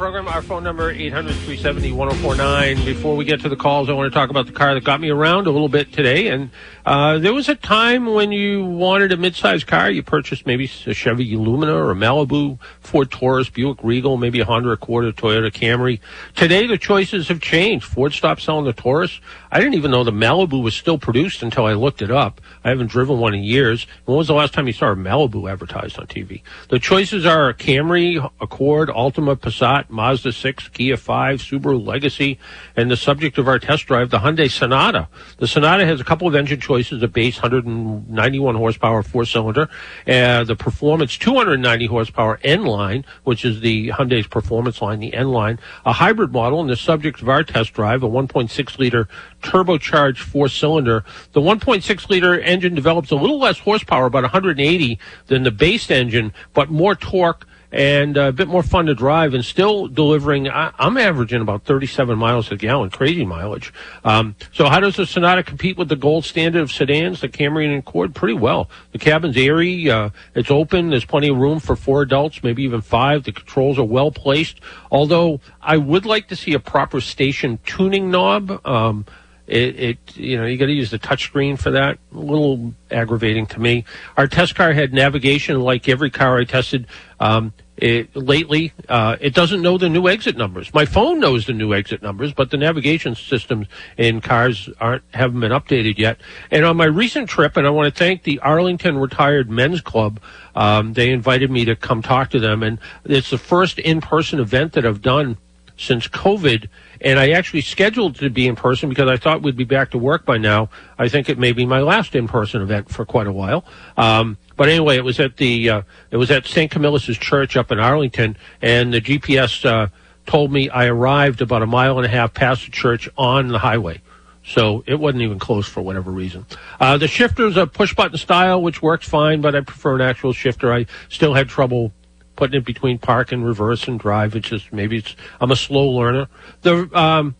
Program. 0.00 0.26
Our 0.28 0.40
phone 0.40 0.64
number 0.64 0.94
800-370-1049. 0.94 2.86
Before 2.86 3.14
we 3.14 3.26
get 3.26 3.42
to 3.42 3.50
the 3.50 3.56
calls, 3.56 3.90
I 3.90 3.92
want 3.92 4.10
to 4.10 4.18
talk 4.18 4.30
about 4.30 4.46
the 4.46 4.52
car 4.52 4.72
that 4.72 4.82
got 4.82 4.98
me 4.98 5.10
around 5.10 5.46
a 5.46 5.50
little 5.50 5.68
bit 5.68 5.92
today. 5.92 6.28
And 6.28 6.50
uh, 6.86 7.18
there 7.18 7.34
was 7.34 7.48
a 7.48 7.54
time 7.54 8.06
when 8.06 8.32
you 8.32 8.64
wanted 8.64 9.12
a 9.12 9.16
midsize 9.16 9.66
car. 9.66 9.90
You 9.90 10.02
purchased 10.02 10.46
maybe 10.46 10.70
a 10.86 10.94
Chevy 10.94 11.36
Lumina 11.36 11.74
or 11.74 11.90
a 11.90 11.94
Malibu, 11.94 12.58
Ford 12.80 13.10
Taurus, 13.10 13.50
Buick 13.50 13.78
Regal, 13.82 14.16
maybe 14.16 14.40
a 14.40 14.44
Honda 14.44 14.70
Accord, 14.70 15.04
Toyota 15.16 15.52
Camry. 15.52 16.00
Today, 16.34 16.66
the 16.66 16.78
choices 16.78 17.28
have 17.28 17.40
changed. 17.40 17.84
Ford 17.84 18.12
stopped 18.12 18.42
selling 18.42 18.64
the 18.64 18.72
Taurus. 18.72 19.20
I 19.52 19.58
didn't 19.58 19.74
even 19.74 19.90
know 19.90 20.04
the 20.04 20.12
Malibu 20.12 20.62
was 20.62 20.74
still 20.74 20.98
produced 20.98 21.42
until 21.42 21.66
I 21.66 21.74
looked 21.74 22.02
it 22.02 22.10
up. 22.10 22.40
I 22.64 22.70
haven't 22.70 22.88
driven 22.88 23.18
one 23.18 23.34
in 23.34 23.42
years. 23.42 23.86
When 24.04 24.16
was 24.16 24.28
the 24.28 24.34
last 24.34 24.54
time 24.54 24.66
you 24.66 24.72
saw 24.72 24.92
a 24.92 24.96
Malibu 24.96 25.50
advertised 25.50 25.98
on 25.98 26.06
TV? 26.06 26.42
The 26.68 26.78
choices 26.78 27.26
are 27.26 27.48
a 27.48 27.54
Camry, 27.54 28.18
Accord, 28.40 28.88
Altima, 28.88 29.36
Passat, 29.36 29.90
Mazda 29.90 30.32
6, 30.32 30.68
Kia 30.68 30.96
5, 30.96 31.40
Subaru 31.40 31.84
Legacy, 31.84 32.38
and 32.76 32.90
the 32.90 32.96
subject 32.96 33.38
of 33.38 33.48
our 33.48 33.58
test 33.58 33.86
drive, 33.86 34.10
the 34.10 34.18
Hyundai 34.18 34.50
Sonata. 34.50 35.08
The 35.38 35.46
Sonata 35.46 35.84
has 35.84 36.00
a 36.00 36.04
couple 36.04 36.26
of 36.26 36.34
engine 36.34 36.60
choices, 36.60 36.69
a 36.70 37.08
base 37.08 37.36
191 37.42 38.54
horsepower 38.54 39.02
four-cylinder, 39.02 39.68
uh, 40.06 40.44
the 40.44 40.54
performance 40.54 41.16
290 41.18 41.86
horsepower 41.86 42.38
N-line, 42.44 43.04
which 43.24 43.44
is 43.44 43.60
the 43.60 43.88
Hyundai's 43.88 44.28
performance 44.28 44.80
line, 44.80 45.00
the 45.00 45.12
N-line, 45.12 45.58
a 45.84 45.92
hybrid 45.92 46.32
model, 46.32 46.60
and 46.60 46.70
the 46.70 46.76
subject 46.76 47.20
of 47.22 47.28
our 47.28 47.42
test 47.42 47.72
drive, 47.72 48.04
a 48.04 48.08
1.6 48.08 48.78
liter 48.78 49.08
turbocharged 49.42 50.18
four-cylinder. 50.18 51.04
The 51.32 51.40
1.6 51.40 52.08
liter 52.08 52.38
engine 52.38 52.74
develops 52.74 53.10
a 53.10 53.16
little 53.16 53.40
less 53.40 53.58
horsepower, 53.58 54.06
about 54.06 54.22
180, 54.22 54.98
than 55.26 55.42
the 55.42 55.50
base 55.50 55.90
engine, 55.90 56.32
but 56.54 56.70
more 56.70 56.94
torque 56.94 57.46
and 57.72 58.18
uh, 58.18 58.22
a 58.22 58.32
bit 58.32 58.48
more 58.48 58.62
fun 58.62 58.86
to 58.86 58.94
drive 58.94 59.34
and 59.34 59.44
still 59.44 59.86
delivering. 59.86 60.48
I, 60.48 60.72
I'm 60.78 60.96
averaging 60.96 61.40
about 61.40 61.64
37 61.64 62.18
miles 62.18 62.50
a 62.50 62.56
gallon, 62.56 62.90
crazy 62.90 63.24
mileage. 63.24 63.72
Um, 64.04 64.34
so 64.52 64.68
how 64.68 64.80
does 64.80 64.96
the 64.96 65.06
Sonata 65.06 65.42
compete 65.42 65.76
with 65.76 65.88
the 65.88 65.96
gold 65.96 66.24
standard 66.24 66.62
of 66.62 66.72
sedans, 66.72 67.20
the 67.20 67.28
Camry 67.28 67.66
and 67.66 67.78
Accord? 67.78 68.14
Pretty 68.14 68.34
well. 68.34 68.68
The 68.92 68.98
cabin's 68.98 69.36
airy, 69.36 69.90
uh, 69.90 70.10
it's 70.34 70.50
open, 70.50 70.90
there's 70.90 71.04
plenty 71.04 71.28
of 71.28 71.36
room 71.36 71.60
for 71.60 71.76
four 71.76 72.02
adults, 72.02 72.42
maybe 72.42 72.62
even 72.64 72.80
five. 72.80 73.24
The 73.24 73.32
controls 73.32 73.78
are 73.78 73.84
well 73.84 74.10
placed. 74.10 74.60
Although 74.90 75.40
I 75.60 75.76
would 75.76 76.06
like 76.06 76.28
to 76.28 76.36
see 76.36 76.54
a 76.54 76.60
proper 76.60 77.00
station 77.00 77.58
tuning 77.64 78.10
knob. 78.10 78.66
Um, 78.66 79.06
it, 79.50 79.80
it, 79.80 80.16
you 80.16 80.38
know, 80.38 80.46
you 80.46 80.56
got 80.56 80.66
to 80.66 80.72
use 80.72 80.90
the 80.90 80.98
touchscreen 80.98 81.58
for 81.58 81.72
that. 81.72 81.98
A 82.14 82.18
little 82.18 82.72
aggravating 82.90 83.46
to 83.46 83.60
me. 83.60 83.84
Our 84.16 84.28
test 84.28 84.54
car 84.54 84.72
had 84.72 84.94
navigation 84.94 85.60
like 85.60 85.88
every 85.88 86.10
car 86.10 86.38
I 86.38 86.44
tested. 86.44 86.86
Um, 87.18 87.52
it, 87.76 88.14
lately, 88.14 88.72
uh, 88.88 89.16
it 89.20 89.34
doesn't 89.34 89.62
know 89.62 89.76
the 89.76 89.88
new 89.88 90.06
exit 90.06 90.36
numbers. 90.36 90.72
My 90.72 90.84
phone 90.84 91.18
knows 91.18 91.46
the 91.46 91.52
new 91.52 91.74
exit 91.74 92.02
numbers, 92.02 92.32
but 92.32 92.50
the 92.50 92.58
navigation 92.58 93.14
systems 93.14 93.66
in 93.96 94.20
cars 94.20 94.68
aren't 94.78 95.02
haven't 95.12 95.40
been 95.40 95.50
updated 95.50 95.98
yet. 95.98 96.20
And 96.50 96.64
on 96.64 96.76
my 96.76 96.84
recent 96.84 97.28
trip, 97.28 97.56
and 97.56 97.66
I 97.66 97.70
want 97.70 97.92
to 97.92 97.98
thank 97.98 98.22
the 98.22 98.38
Arlington 98.40 98.98
Retired 98.98 99.50
Men's 99.50 99.80
Club. 99.80 100.20
Um, 100.54 100.92
they 100.92 101.10
invited 101.10 101.50
me 101.50 101.64
to 101.64 101.74
come 101.74 102.02
talk 102.02 102.30
to 102.30 102.38
them, 102.38 102.62
and 102.62 102.78
it's 103.04 103.30
the 103.30 103.38
first 103.38 103.78
in-person 103.78 104.38
event 104.38 104.74
that 104.74 104.84
I've 104.84 105.02
done 105.02 105.38
since 105.78 106.06
COVID. 106.06 106.68
And 107.00 107.18
I 107.18 107.30
actually 107.30 107.62
scheduled 107.62 108.16
to 108.16 108.28
be 108.28 108.46
in 108.46 108.56
person 108.56 108.88
because 108.88 109.08
I 109.08 109.16
thought 109.16 109.42
we'd 109.42 109.56
be 109.56 109.64
back 109.64 109.90
to 109.92 109.98
work 109.98 110.24
by 110.24 110.38
now. 110.38 110.68
I 110.98 111.08
think 111.08 111.28
it 111.28 111.38
may 111.38 111.52
be 111.52 111.64
my 111.64 111.80
last 111.80 112.14
in-person 112.14 112.60
event 112.60 112.90
for 112.90 113.04
quite 113.04 113.26
a 113.26 113.32
while. 113.32 113.64
Um, 113.96 114.36
but 114.56 114.68
anyway, 114.68 114.96
it 114.96 115.04
was 115.04 115.18
at 115.18 115.38
the 115.38 115.70
uh, 115.70 115.82
it 116.10 116.18
was 116.18 116.30
at 116.30 116.46
St. 116.46 116.70
Camillus' 116.70 117.16
church 117.16 117.56
up 117.56 117.72
in 117.72 117.80
Arlington, 117.80 118.36
and 118.60 118.92
the 118.92 119.00
GPS 119.00 119.64
uh, 119.64 119.88
told 120.26 120.52
me 120.52 120.68
I 120.68 120.86
arrived 120.86 121.40
about 121.40 121.62
a 121.62 121.66
mile 121.66 121.96
and 121.96 122.06
a 122.06 122.10
half 122.10 122.34
past 122.34 122.66
the 122.66 122.70
church 122.70 123.08
on 123.16 123.48
the 123.48 123.58
highway. 123.58 124.02
So 124.44 124.82
it 124.86 124.98
wasn't 124.98 125.22
even 125.22 125.38
close 125.38 125.68
for 125.68 125.80
whatever 125.80 126.10
reason. 126.10 126.46
Uh, 126.78 126.96
the 126.96 127.08
shifter's 127.08 127.56
a 127.56 127.66
push 127.66 127.94
button 127.94 128.18
style, 128.18 128.62
which 128.62 128.82
works 128.82 129.08
fine, 129.08 129.40
but 129.40 129.54
I 129.54 129.60
prefer 129.60 129.94
an 129.94 130.00
actual 130.00 130.32
shifter. 130.32 130.72
I 130.72 130.86
still 131.08 131.34
had 131.34 131.48
trouble 131.48 131.92
putting 132.40 132.58
it 132.58 132.64
between 132.64 132.98
park 132.98 133.32
and 133.32 133.44
reverse 133.44 133.86
and 133.86 134.00
drive. 134.00 134.34
It's 134.34 134.48
just 134.48 134.72
maybe 134.72 134.96
it's 134.96 135.14
I'm 135.42 135.50
a 135.50 135.56
slow 135.56 135.90
learner. 135.90 136.26
The 136.62 136.88
um, 136.98 137.36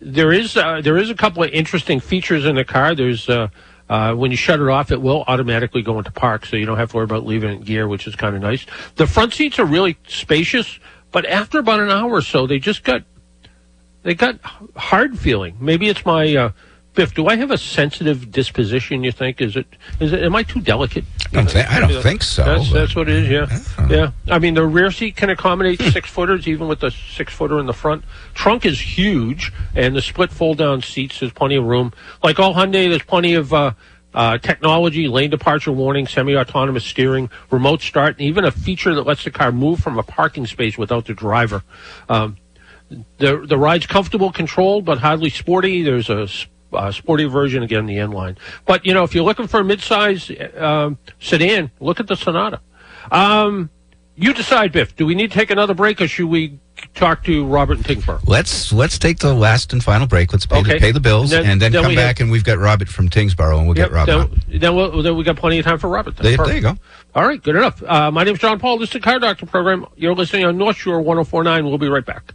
there 0.00 0.32
is 0.32 0.56
uh, 0.56 0.80
there 0.80 0.98
is 0.98 1.08
a 1.08 1.14
couple 1.14 1.44
of 1.44 1.50
interesting 1.50 2.00
features 2.00 2.44
in 2.44 2.56
the 2.56 2.64
car. 2.64 2.96
There's 2.96 3.28
uh, 3.28 3.46
uh, 3.88 4.14
when 4.14 4.32
you 4.32 4.36
shut 4.36 4.58
it 4.58 4.68
off, 4.68 4.90
it 4.90 5.00
will 5.00 5.22
automatically 5.28 5.82
go 5.82 5.98
into 5.98 6.10
park, 6.10 6.46
so 6.46 6.56
you 6.56 6.66
don't 6.66 6.78
have 6.78 6.90
to 6.90 6.96
worry 6.96 7.04
about 7.04 7.24
leaving 7.24 7.50
it 7.50 7.54
in 7.54 7.62
gear, 7.62 7.86
which 7.86 8.08
is 8.08 8.16
kind 8.16 8.34
of 8.34 8.42
nice. 8.42 8.66
The 8.96 9.06
front 9.06 9.34
seats 9.34 9.60
are 9.60 9.64
really 9.64 9.96
spacious, 10.08 10.80
but 11.12 11.24
after 11.24 11.60
about 11.60 11.78
an 11.78 11.90
hour 11.90 12.10
or 12.10 12.22
so, 12.22 12.48
they 12.48 12.58
just 12.58 12.82
got 12.82 13.04
they 14.02 14.14
got 14.14 14.40
hard 14.76 15.16
feeling. 15.16 15.56
Maybe 15.60 15.88
it's 15.88 16.04
my 16.04 16.34
uh, 16.34 16.50
Biff. 16.98 17.14
Do 17.14 17.28
I 17.28 17.36
have 17.36 17.52
a 17.52 17.58
sensitive 17.58 18.32
disposition? 18.32 19.04
You 19.04 19.12
think 19.12 19.40
is 19.40 19.54
it 19.54 19.68
is 20.00 20.12
it? 20.12 20.20
Am 20.20 20.34
I 20.34 20.42
too 20.42 20.60
delicate? 20.60 21.04
I 21.26 21.36
don't, 21.36 21.48
think, 21.48 21.70
I 21.70 21.78
don't 21.78 22.02
think 22.02 22.24
so. 22.24 22.44
That's, 22.44 22.72
that's 22.72 22.96
what 22.96 23.08
it 23.08 23.22
is. 23.22 23.28
Yeah, 23.28 23.86
yeah. 23.88 24.10
I 24.28 24.40
mean, 24.40 24.54
the 24.54 24.66
rear 24.66 24.90
seat 24.90 25.14
can 25.14 25.30
accommodate 25.30 25.80
six 25.80 26.10
footers, 26.10 26.48
even 26.48 26.66
with 26.66 26.80
the 26.80 26.90
six 26.90 27.32
footer 27.32 27.60
in 27.60 27.66
the 27.66 27.72
front. 27.72 28.02
Trunk 28.34 28.66
is 28.66 28.80
huge, 28.80 29.52
and 29.76 29.94
the 29.94 30.02
split 30.02 30.32
fold 30.32 30.58
down 30.58 30.82
seats. 30.82 31.20
There's 31.20 31.32
plenty 31.32 31.54
of 31.54 31.66
room. 31.66 31.92
Like 32.20 32.40
all 32.40 32.52
Hyundai, 32.52 32.88
there's 32.88 33.04
plenty 33.04 33.34
of. 33.34 33.54
Uh, 33.54 33.72
uh, 34.14 34.38
technology, 34.38 35.06
lane 35.06 35.28
departure 35.30 35.70
warning, 35.70 36.06
semi-autonomous 36.06 36.84
steering, 36.84 37.30
remote 37.50 37.82
start, 37.82 38.16
and 38.18 38.22
even 38.22 38.42
a 38.44 38.50
feature 38.50 38.94
that 38.94 39.02
lets 39.02 39.22
the 39.22 39.30
car 39.30 39.52
move 39.52 39.78
from 39.78 39.98
a 39.98 40.02
parking 40.02 40.46
space 40.46 40.78
without 40.78 41.04
the 41.04 41.12
driver. 41.12 41.62
Um, 42.08 42.38
the 43.18 43.44
the 43.46 43.58
ride's 43.58 43.86
comfortable, 43.86 44.32
controlled, 44.32 44.86
but 44.86 44.98
hardly 44.98 45.30
sporty. 45.30 45.82
There's 45.82 46.08
a 46.08 46.26
uh, 46.72 46.92
sporty 46.92 47.24
version 47.24 47.62
again, 47.62 47.86
the 47.86 47.98
N-line. 47.98 48.36
But 48.66 48.84
you 48.86 48.94
know, 48.94 49.04
if 49.04 49.14
you're 49.14 49.24
looking 49.24 49.46
for 49.46 49.60
a 49.60 49.64
midsize 49.64 50.30
um 50.60 50.98
sedan, 51.20 51.70
look 51.80 52.00
at 52.00 52.06
the 52.06 52.16
Sonata. 52.16 52.60
Um, 53.10 53.70
you 54.16 54.34
decide, 54.34 54.72
Biff. 54.72 54.96
Do 54.96 55.06
we 55.06 55.14
need 55.14 55.30
to 55.30 55.38
take 55.38 55.50
another 55.50 55.74
break, 55.74 56.00
or 56.00 56.08
should 56.08 56.26
we 56.26 56.58
talk 56.94 57.22
to 57.24 57.44
Robert 57.46 57.76
and 57.78 57.86
Tyngsboro? 57.86 58.20
Let's 58.26 58.72
let's 58.72 58.98
take 58.98 59.18
the 59.20 59.32
last 59.32 59.72
and 59.72 59.82
final 59.82 60.06
break. 60.08 60.32
Let's 60.32 60.44
pay, 60.46 60.58
Okay. 60.58 60.72
the, 60.74 60.78
pay 60.80 60.90
the 60.92 61.00
bills 61.00 61.30
Then- 61.30 61.46
and 61.46 61.62
then, 61.62 61.70
then 61.72 61.82
come 61.84 61.94
back 61.94 62.18
and 62.20 62.30
we've 62.30 62.42
got 62.44 62.58
Robert 62.58 62.88
from 62.88 63.08
Tyngsboro 63.08 63.58
and 63.58 63.66
we'll 63.68 63.76
Yep, 63.78 63.88
get 63.90 63.92
Robert. 63.94 64.30
then, 64.48 64.60
then, 64.60 64.74
we'll, 64.76 65.02
then 65.02 65.16
we 65.16 65.22
got 65.24 65.36
plenty 65.36 65.58
of 65.60 65.64
time 65.64 65.78
for 65.78 65.88
Robert. 65.88 66.16
There- 66.16 66.36
there 66.36 66.54
you 66.54 66.60
go. 66.60 66.76
All 67.14 67.26
right, 67.26 67.40
good 67.42 67.56
enough. 67.56 67.82
Uh, 67.82 68.10
my 68.10 68.24
is 68.24 68.38
John 68.38 68.58
Paul. 68.58 68.78
This 68.78 68.88
is 68.90 68.94
the 68.94 69.00
Car 69.00 69.18
Doctor 69.20 69.46
program. 69.46 69.86
You're 69.96 70.14
listening 70.14 70.44
on 70.44 70.56
North 70.58 70.76
Shore 70.76 71.00
1049. 71.00 71.64
We'll 71.64 71.78
be 71.78 71.88
right 71.88 72.04
back. 72.04 72.34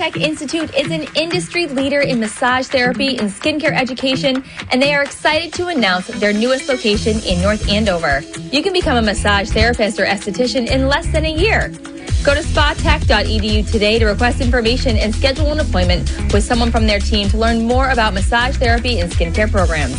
Tech 0.00 0.16
Institute 0.16 0.74
is 0.74 0.90
an 0.90 1.06
industry 1.14 1.66
leader 1.66 2.00
in 2.00 2.18
massage 2.18 2.68
therapy 2.68 3.18
and 3.18 3.28
skincare 3.28 3.78
education, 3.78 4.42
and 4.72 4.80
they 4.80 4.94
are 4.94 5.02
excited 5.02 5.52
to 5.52 5.66
announce 5.66 6.06
their 6.06 6.32
newest 6.32 6.70
location 6.70 7.18
in 7.26 7.42
North 7.42 7.68
Andover. 7.68 8.22
You 8.50 8.62
can 8.62 8.72
become 8.72 8.96
a 8.96 9.02
massage 9.02 9.50
therapist 9.50 10.00
or 10.00 10.06
esthetician 10.06 10.70
in 10.70 10.88
less 10.88 11.06
than 11.12 11.26
a 11.26 11.30
year. 11.30 11.68
Go 12.24 12.34
to 12.34 12.40
spatech.edu 12.40 13.70
today 13.70 13.98
to 13.98 14.06
request 14.06 14.40
information 14.40 14.96
and 14.96 15.14
schedule 15.14 15.52
an 15.52 15.60
appointment 15.60 16.10
with 16.32 16.44
someone 16.44 16.70
from 16.70 16.86
their 16.86 16.98
team 16.98 17.28
to 17.28 17.36
learn 17.36 17.66
more 17.66 17.90
about 17.90 18.14
massage 18.14 18.56
therapy 18.56 19.00
and 19.00 19.12
skincare 19.12 19.50
programs. 19.50 19.98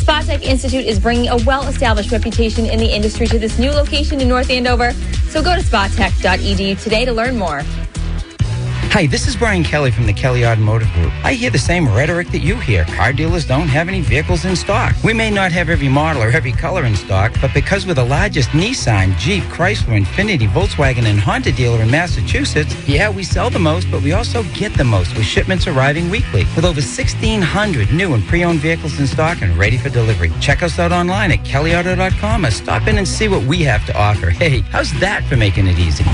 Spa 0.00 0.22
Tech 0.26 0.44
Institute 0.44 0.84
is 0.84 0.98
bringing 0.98 1.28
a 1.28 1.36
well-established 1.44 2.10
reputation 2.10 2.66
in 2.66 2.80
the 2.80 2.92
industry 2.92 3.28
to 3.28 3.38
this 3.38 3.60
new 3.60 3.70
location 3.70 4.20
in 4.20 4.28
North 4.28 4.50
Andover. 4.50 4.90
So 5.30 5.40
go 5.40 5.54
to 5.54 5.62
spatech.edu 5.62 6.82
today 6.82 7.04
to 7.04 7.12
learn 7.12 7.38
more. 7.38 7.62
Hi, 8.96 9.06
this 9.06 9.28
is 9.28 9.36
Brian 9.36 9.62
Kelly 9.62 9.90
from 9.90 10.06
the 10.06 10.12
Kelly 10.14 10.46
Automotive 10.46 10.90
Group. 10.94 11.12
I 11.22 11.34
hear 11.34 11.50
the 11.50 11.58
same 11.58 11.86
rhetoric 11.86 12.28
that 12.28 12.38
you 12.38 12.56
hear. 12.56 12.86
Car 12.86 13.12
dealers 13.12 13.44
don't 13.44 13.68
have 13.68 13.88
any 13.88 14.00
vehicles 14.00 14.46
in 14.46 14.56
stock. 14.56 14.94
We 15.04 15.12
may 15.12 15.30
not 15.30 15.52
have 15.52 15.68
every 15.68 15.90
model 15.90 16.22
or 16.22 16.30
every 16.30 16.52
color 16.52 16.86
in 16.86 16.96
stock, 16.96 17.34
but 17.42 17.52
because 17.52 17.86
we're 17.86 17.92
the 17.92 18.02
largest 18.02 18.48
Nissan, 18.52 19.14
Jeep, 19.18 19.44
Chrysler, 19.52 20.02
Infiniti, 20.02 20.48
Volkswagen, 20.48 21.04
and 21.04 21.20
Honda 21.20 21.52
dealer 21.52 21.82
in 21.82 21.90
Massachusetts, 21.90 22.74
yeah, 22.88 23.10
we 23.10 23.22
sell 23.22 23.50
the 23.50 23.58
most, 23.58 23.86
but 23.90 24.00
we 24.00 24.12
also 24.12 24.42
get 24.54 24.72
the 24.72 24.84
most 24.84 25.14
with 25.14 25.26
shipments 25.26 25.66
arriving 25.66 26.08
weekly. 26.08 26.46
With 26.56 26.64
over 26.64 26.80
1,600 26.80 27.92
new 27.92 28.14
and 28.14 28.24
pre-owned 28.24 28.60
vehicles 28.60 28.98
in 28.98 29.06
stock 29.06 29.42
and 29.42 29.54
ready 29.58 29.76
for 29.76 29.90
delivery. 29.90 30.32
Check 30.40 30.62
us 30.62 30.78
out 30.78 30.92
online 30.92 31.32
at 31.32 31.40
kellyauto.com 31.40 32.46
or 32.46 32.50
stop 32.50 32.88
in 32.88 32.96
and 32.96 33.06
see 33.06 33.28
what 33.28 33.44
we 33.44 33.62
have 33.62 33.84
to 33.88 33.94
offer. 33.94 34.30
Hey, 34.30 34.60
how's 34.60 34.90
that 35.00 35.22
for 35.24 35.36
making 35.36 35.66
it 35.66 35.78
easy? 35.78 36.04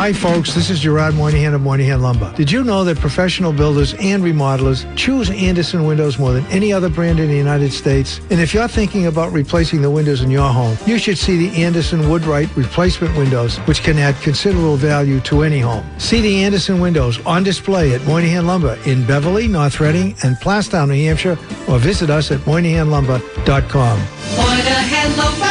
Hi, 0.00 0.14
folks. 0.14 0.54
This 0.54 0.70
is 0.70 0.80
Gerard 0.80 1.14
Moynihan 1.14 1.52
of 1.52 1.60
Moynihan 1.60 2.00
Lumber. 2.00 2.32
Did 2.34 2.50
you 2.50 2.64
know 2.64 2.84
that 2.84 2.96
professional 2.96 3.52
builders 3.52 3.92
and 4.00 4.22
remodelers 4.24 4.86
choose 4.96 5.28
Andersen 5.28 5.84
Windows 5.84 6.18
more 6.18 6.32
than 6.32 6.46
any 6.46 6.72
other 6.72 6.88
brand 6.88 7.20
in 7.20 7.28
the 7.28 7.36
United 7.36 7.70
States? 7.70 8.18
And 8.30 8.40
if 8.40 8.54
you're 8.54 8.66
thinking 8.66 9.08
about 9.08 9.30
replacing 9.30 9.82
the 9.82 9.90
windows 9.90 10.22
in 10.22 10.30
your 10.30 10.50
home, 10.50 10.78
you 10.86 10.96
should 10.96 11.18
see 11.18 11.36
the 11.36 11.62
Andersen 11.62 12.08
Woodwright 12.08 12.56
replacement 12.56 13.14
windows, 13.14 13.58
which 13.66 13.82
can 13.82 13.98
add 13.98 14.14
considerable 14.22 14.76
value 14.76 15.20
to 15.20 15.42
any 15.42 15.58
home. 15.58 15.84
See 15.98 16.22
the 16.22 16.44
Andersen 16.44 16.80
windows 16.80 17.20
on 17.26 17.42
display 17.42 17.92
at 17.94 18.02
Moynihan 18.06 18.46
Lumber 18.46 18.78
in 18.86 19.06
Beverly, 19.06 19.48
North 19.48 19.80
Reading, 19.80 20.16
and 20.22 20.34
Plaistow, 20.36 20.88
New 20.88 20.94
Hampshire, 20.94 21.36
or 21.68 21.78
visit 21.78 22.08
us 22.08 22.30
at 22.30 22.40
moynihanlumber.com. 22.46 23.98
Moynihan 24.38 25.16
Lumber. 25.18 25.49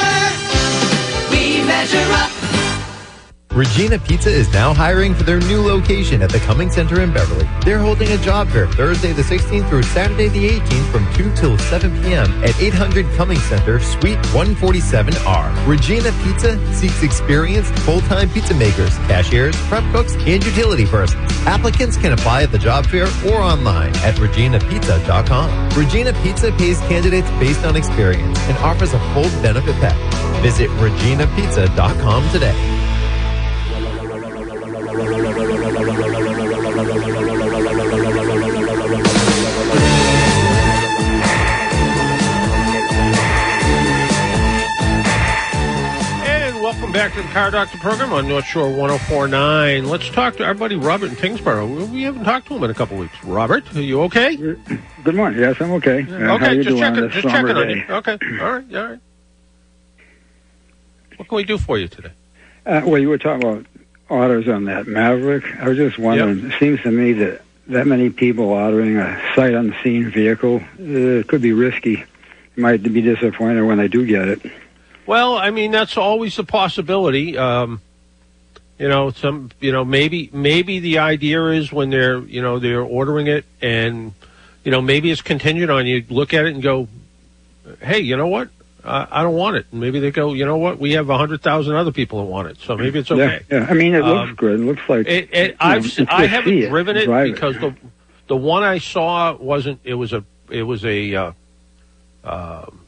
Regina 3.54 3.98
Pizza 3.98 4.30
is 4.30 4.52
now 4.54 4.76
hiring 4.76 5.16
for 5.16 5.24
their 5.24 5.40
new 5.40 5.60
location 5.60 6.22
at 6.22 6.30
the 6.30 6.38
Cumming 6.42 6.70
Center 6.70 7.02
in 7.02 7.12
Beverly. 7.12 7.50
They're 7.66 7.80
holding 7.80 8.10
a 8.12 8.18
job 8.20 8.48
fair 8.50 8.68
Thursday 8.68 9.12
the 9.12 9.24
16th 9.24 9.68
through 9.68 9.82
Saturday 9.84 10.28
the 10.28 10.48
18th 10.60 10.92
from 10.92 11.14
2 11.16 11.34
till 11.36 11.58
7 11.58 11.92
p.m. 12.04 12.44
at 12.44 12.58
800 12.62 13.08
Cumming 13.16 13.40
Center, 13.40 13.80
Suite 13.80 14.20
147R. 14.20 15.68
Regina 15.68 16.12
Pizza 16.24 16.74
seeks 16.76 17.02
experienced 17.02 17.74
full-time 17.80 18.30
pizza 18.30 18.54
makers, 18.54 18.96
cashiers, 19.08 19.56
prep 19.68 19.84
cooks, 19.92 20.14
and 20.14 20.46
utility 20.46 20.86
persons. 20.86 21.20
Applicants 21.48 21.98
can 21.98 22.14
apply 22.14 22.44
at 22.44 22.52
the 22.52 22.60
job 22.60 22.86
fair 22.86 23.08
or 23.28 23.42
online 23.42 23.96
at 23.98 24.14
reginapizza.com. 24.18 25.70
Regina 25.72 26.14
Pizza 26.22 26.52
pays 26.52 26.80
candidates 26.82 27.30
based 27.32 27.66
on 27.66 27.76
experience 27.76 28.38
and 28.42 28.58
offers 28.60 28.94
a 28.94 29.00
full 29.14 29.30
benefit 29.42 29.76
package. 29.78 30.42
Visit 30.44 30.70
reginapizza.com 30.70 32.30
today. 32.30 32.89
And 35.00 35.08
welcome 46.62 46.92
back 46.92 47.14
to 47.14 47.22
the 47.22 47.28
Car 47.30 47.50
Doctor 47.52 47.78
program 47.78 48.12
on 48.12 48.28
North 48.28 48.44
Shore 48.44 48.70
1049. 48.70 49.86
Let's 49.86 50.10
talk 50.10 50.36
to 50.36 50.44
our 50.44 50.54
buddy 50.54 50.76
Robert 50.76 51.12
in 51.12 51.16
Tyngsboro. 51.16 51.90
We 51.90 52.04
haven't 52.04 52.26
talked 52.26 52.48
to 52.48 52.56
him 52.56 52.66
in 52.66 52.70
a 52.70 52.74
couple 52.74 52.98
weeks. 52.98 53.24
Robert, 53.24 53.74
are 53.78 53.82
you 53.82 54.02
okay? 54.02 54.36
Good 54.36 55.16
morning. 55.16 55.40
Yes, 55.40 55.62
I'm 55.62 55.72
okay. 55.72 56.02
How 56.02 56.36
okay, 56.36 56.62
just 56.62 56.78
checking, 56.78 57.10
just 57.10 57.26
checking 57.26 57.56
on 57.56 57.70
you. 57.70 57.86
Okay, 57.90 58.18
all 58.42 58.52
right, 58.52 58.76
all 58.76 58.90
right. 58.90 59.00
What 61.16 61.30
can 61.30 61.38
we 61.38 61.46
do 61.46 61.58
for 61.58 61.78
you 61.78 61.88
today? 61.88 62.12
Uh, 62.66 62.82
well, 62.84 63.00
you 63.00 63.08
were 63.08 63.18
talking 63.18 63.48
about 63.48 63.66
orders 64.10 64.48
on 64.48 64.66
that 64.66 64.88
Maverick. 64.88 65.46
I 65.60 65.70
was 65.70 65.78
just 65.78 65.98
wondering. 65.98 66.52
It 66.52 66.60
seems 66.60 66.82
to 66.82 66.92
me 66.92 67.14
that 67.14 67.42
that 67.68 67.86
many 67.88 68.10
people 68.10 68.46
ordering 68.46 68.98
a 68.98 69.22
sight 69.36 69.54
unseen 69.54 70.10
vehicle 70.10 70.58
uh, 70.58 71.24
could 71.28 71.42
be 71.42 71.54
risky. 71.54 72.04
You 72.56 72.64
might 72.64 72.82
be 72.82 73.02
disappointed 73.02 73.64
when 73.64 73.78
they 73.78 73.88
do 73.88 74.06
get 74.06 74.28
it. 74.28 74.42
Well, 75.06 75.38
I 75.38 75.52
mean 75.52 75.72
that's 75.72 75.98
always 75.98 76.38
a 76.40 76.44
possibility. 76.44 77.38
Um, 77.38 77.82
you 78.78 78.88
know, 78.88 79.12
some 79.12 79.52
you 79.60 79.72
know 79.72 79.86
maybe 79.86 80.30
maybe 80.34 80.80
the 80.80 81.00
idea 81.00 81.46
is 81.48 81.72
when 81.72 81.90
they're 81.90 82.20
you 82.20 82.42
know 82.42 82.60
they're 82.60 82.82
ordering 82.82 83.28
it 83.28 83.46
and 83.62 84.14
you 84.64 84.72
know 84.72 84.82
maybe 84.82 85.12
it's 85.12 85.22
contingent 85.22 85.70
on 85.70 85.86
you 85.86 86.06
look 86.10 86.34
at 86.34 86.46
it 86.46 86.54
and 86.54 86.64
go, 86.64 86.88
hey, 87.82 88.00
you 88.00 88.18
know 88.18 88.28
what? 88.28 88.50
I 88.86 89.08
I 89.12 89.24
don't 89.24 89.36
want 89.36 89.58
it. 89.58 89.66
And 89.72 89.82
maybe 89.82 90.00
they 90.00 90.12
go, 90.12 90.34
you 90.34 90.46
know 90.46 90.58
what? 90.58 90.80
We 90.80 90.94
have 90.94 91.10
a 91.10 91.18
hundred 91.18 91.42
thousand 91.42 91.76
other 91.76 91.92
people 91.92 92.20
that 92.20 92.26
want 92.26 92.48
it, 92.50 92.58
so 92.60 92.78
maybe 92.78 93.00
it's 93.00 93.12
okay. 93.12 93.44
Yeah, 93.50 93.60
yeah. 93.60 93.68
I 93.70 93.74
mean, 93.74 93.94
it 93.96 94.04
Um, 94.04 94.18
looks 94.18 94.34
good. 94.40 94.60
It 94.60 94.64
looks 94.64 94.82
like 94.88 95.08
It, 95.08 95.30
it, 95.34 95.56
I've 95.60 95.86
se- 95.86 96.08
I 96.10 96.26
haven't 96.28 96.58
it, 96.58 96.70
driven 96.70 96.98
it 96.98 97.08
because 97.34 97.56
the 97.56 97.76
the 98.28 98.38
one 98.38 98.64
I 98.64 98.78
saw 98.80 99.36
wasn't. 99.36 99.80
It 99.84 99.96
was 99.96 100.14
a 100.14 100.24
it 100.50 100.64
was 100.64 100.86
a. 100.86 101.16
Uh, 101.16 101.32
um 102.24 102.80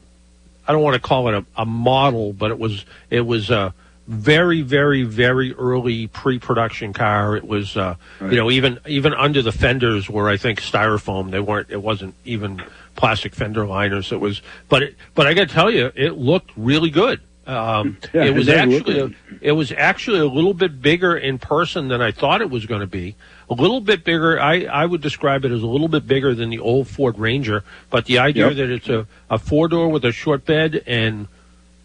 I 0.68 0.74
don't 0.74 0.84
want 0.84 0.94
to 0.94 1.02
call 1.02 1.28
it 1.30 1.34
a, 1.34 1.46
a 1.58 1.66
model, 1.66 2.34
but 2.34 2.52
it 2.52 2.60
was 2.60 2.86
it 3.10 3.22
was 3.22 3.50
a 3.50 3.74
very 4.08 4.62
very 4.62 5.04
very 5.04 5.54
early 5.54 6.08
pre-production 6.08 6.94
car. 6.94 7.36
It 7.36 7.46
was 7.46 7.76
uh, 7.76 7.96
you 8.22 8.36
know 8.38 8.52
even 8.52 8.80
even 8.88 9.14
under 9.14 9.42
the 9.42 9.52
fenders 9.52 10.10
were 10.10 10.30
I 10.30 10.38
think 10.38 10.62
styrofoam. 10.62 11.32
They 11.32 11.40
weren't. 11.40 11.72
It 11.72 11.82
wasn't 11.82 12.14
even 12.26 12.62
plastic 12.96 13.34
fender 13.36 13.66
liners. 13.66 14.12
It 14.12 14.20
was, 14.20 14.42
but 14.70 14.84
it, 14.84 14.96
but 15.16 15.28
I 15.28 15.34
got 15.34 15.48
to 15.50 15.54
tell 15.54 15.72
you, 15.72 15.92
it 15.96 16.18
looked 16.18 16.52
really 16.58 16.90
good. 16.90 17.22
Um, 17.48 17.98
Yeah, 18.14 18.26
it 18.26 18.36
was 18.36 18.48
it 18.48 18.56
actually 18.58 19.00
a, 19.00 19.10
it 19.42 19.52
was 19.54 19.72
actually 19.72 20.20
a 20.20 20.26
little 20.28 20.54
bit 20.54 20.82
bigger 20.82 21.16
in 21.18 21.40
person 21.40 21.88
than 21.88 22.02
I 22.02 22.12
thought 22.12 22.42
it 22.42 22.50
was 22.50 22.66
going 22.66 22.82
to 22.82 22.88
be. 22.88 23.16
A 23.50 23.54
little 23.54 23.82
bit 23.82 24.04
bigger. 24.06 24.40
I, 24.40 24.64
I 24.66 24.86
would 24.86 25.02
describe 25.02 25.44
it 25.44 25.52
as 25.52 25.62
a 25.64 25.68
little 25.68 25.88
bit 25.90 26.08
bigger 26.08 26.34
than 26.36 26.50
the 26.50 26.60
old 26.60 26.88
Ford 26.88 27.18
Ranger, 27.20 27.64
but 27.90 28.06
the 28.06 28.20
idea 28.20 28.48
Yep. 28.48 28.56
that 28.58 28.70
it's 28.70 28.90
a, 28.90 29.08
a 29.30 29.38
four 29.40 29.68
door 29.68 29.90
with 29.90 30.06
a 30.06 30.12
short 30.12 30.46
bed 30.46 30.84
and 30.88 31.28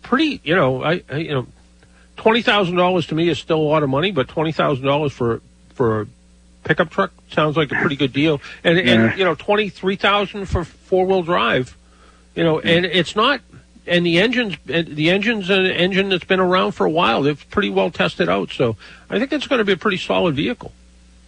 pretty, 0.02 0.40
you 0.44 0.54
know, 0.54 0.84
I, 0.84 1.02
I 1.10 1.16
you 1.16 1.30
know, 1.32 1.46
twenty 2.16 2.42
thousand 2.42 2.76
dollars 2.76 3.06
to 3.08 3.14
me 3.14 3.28
is 3.28 3.38
still 3.38 3.58
a 3.58 3.68
lot 3.68 3.82
of 3.82 3.88
money, 3.88 4.12
but 4.12 4.28
twenty 4.28 4.52
thousand 4.52 4.84
dollars 4.84 5.12
for 5.12 5.40
for 5.74 6.02
a 6.02 6.06
pickup 6.66 6.90
truck 6.90 7.12
sounds 7.30 7.56
like 7.56 7.72
a 7.72 7.76
pretty 7.76 7.96
good 7.96 8.12
deal. 8.12 8.40
And 8.64 8.76
Yeah. 8.76 8.92
and 8.92 9.18
you 9.18 9.24
know, 9.24 9.34
twenty 9.34 9.68
three 9.70 9.96
thousand 9.96 10.46
for 10.46 10.64
four 10.64 11.06
wheel 11.06 11.22
drive, 11.22 11.76
you 12.34 12.44
know, 12.44 12.58
and 12.60 12.84
it's 12.84 13.16
not. 13.16 13.40
And 13.88 14.04
the 14.04 14.18
engines, 14.18 14.56
the 14.66 15.10
engine's 15.10 15.48
an 15.48 15.64
engine 15.66 16.08
that's 16.08 16.24
been 16.24 16.40
around 16.40 16.72
for 16.72 16.84
a 16.86 16.90
while. 16.90 17.22
They've 17.22 17.50
pretty 17.50 17.70
well 17.70 17.90
tested 17.90 18.28
out, 18.28 18.50
so 18.50 18.76
I 19.08 19.18
think 19.20 19.32
it's 19.32 19.46
going 19.46 19.60
to 19.60 19.64
be 19.64 19.72
a 19.72 19.76
pretty 19.76 19.96
solid 19.98 20.34
vehicle. 20.34 20.72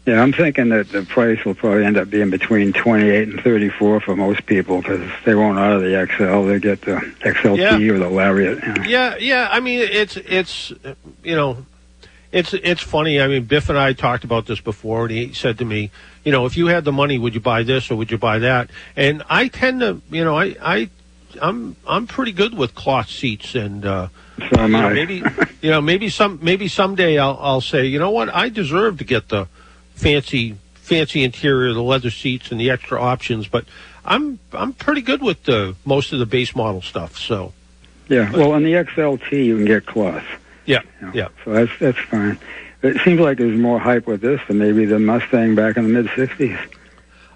Yeah, 0.06 0.20
I'm 0.22 0.32
thinking 0.32 0.70
that 0.70 0.88
the 0.88 1.04
price 1.04 1.44
will 1.44 1.54
probably 1.54 1.84
end 1.84 1.96
up 1.98 2.10
being 2.10 2.30
between 2.30 2.72
28 2.72 3.28
and 3.28 3.40
34 3.42 4.00
for 4.00 4.16
most 4.16 4.44
people 4.46 4.78
because 4.80 5.02
they 5.24 5.34
won't 5.36 5.56
order 5.58 5.78
the 5.78 6.06
XL. 6.16 6.46
They 6.46 6.58
get 6.58 6.80
the 6.80 6.96
XLT 7.20 7.58
Yeah. 7.58 7.92
or 7.92 7.98
the 7.98 8.08
Lariat. 8.08 8.66
know. 8.66 8.84
Yeah, 8.84 9.16
yeah. 9.20 9.48
I 9.52 9.60
mean, 9.60 9.78
it's 9.80 10.16
it's 10.16 10.72
you 11.22 11.36
know, 11.36 11.58
it's 12.32 12.52
it's 12.54 12.82
funny. 12.82 13.20
I 13.20 13.26
mean, 13.26 13.44
Biff 13.44 13.68
and 13.68 13.78
I 13.78 13.92
talked 13.92 14.24
about 14.24 14.46
this 14.46 14.60
before, 14.60 15.02
and 15.06 15.10
he 15.10 15.32
said 15.32 15.58
to 15.58 15.64
me, 15.64 15.90
you 16.24 16.32
know, 16.32 16.46
if 16.46 16.56
you 16.56 16.66
had 16.66 16.84
the 16.84 16.92
money, 16.92 17.18
would 17.18 17.34
you 17.34 17.40
buy 17.40 17.62
this 17.62 17.90
or 17.90 17.96
would 17.96 18.10
you 18.10 18.18
buy 18.18 18.38
that? 18.40 18.70
And 18.96 19.22
I 19.30 19.48
tend 19.48 19.80
to, 19.80 20.00
you 20.10 20.24
know, 20.24 20.36
I 20.38 20.56
I 20.60 20.90
I'm 21.40 21.76
I'm 21.86 22.06
pretty 22.06 22.32
good 22.32 22.56
with 22.56 22.74
cloth 22.74 23.08
seats 23.08 23.54
and. 23.54 23.84
uh 23.84 24.08
So 24.50 24.66
you 24.66 24.68
know, 24.68 24.90
maybe 24.90 25.22
you 25.62 25.70
know 25.70 25.80
maybe 25.80 26.08
some 26.10 26.38
maybe 26.42 26.68
someday 26.68 27.18
I'll 27.18 27.38
I'll 27.40 27.60
say 27.60 27.86
you 27.86 27.98
know 27.98 28.10
what 28.10 28.32
I 28.32 28.48
deserve 28.50 28.98
to 28.98 29.04
get 29.04 29.28
the 29.28 29.48
fancy 29.94 30.56
fancy 30.74 31.24
interior 31.24 31.72
the 31.74 31.82
leather 31.82 32.10
seats 32.10 32.50
and 32.52 32.60
the 32.60 32.70
extra 32.70 33.00
options 33.00 33.48
but 33.48 33.64
I'm 34.04 34.38
I'm 34.52 34.72
pretty 34.72 35.02
good 35.02 35.22
with 35.22 35.42
the 35.42 35.74
most 35.84 36.12
of 36.12 36.18
the 36.20 36.24
base 36.26 36.54
model 36.54 36.80
stuff 36.82 37.18
so 37.18 37.52
Yeah, 38.08 38.30
well, 38.30 38.52
on 38.52 38.62
the 38.62 38.72
XLT 38.74 39.32
you 39.44 39.56
can 39.56 39.64
get 39.66 39.86
cloth, 39.86 40.24
yeah 40.68 40.82
yeah 41.12 41.28
so 41.44 41.52
that's 41.52 41.72
that's 41.80 41.98
fine. 41.98 42.38
It 42.82 43.00
seems 43.04 43.18
like 43.18 43.38
there's 43.38 43.58
more 43.58 43.80
hype 43.80 44.06
with 44.06 44.20
this 44.20 44.40
than 44.46 44.58
maybe 44.58 44.84
the 44.84 45.00
Mustang 45.00 45.56
back 45.56 45.76
in 45.76 45.82
the 45.82 45.88
mid 45.90 46.06
'60s. 46.06 46.56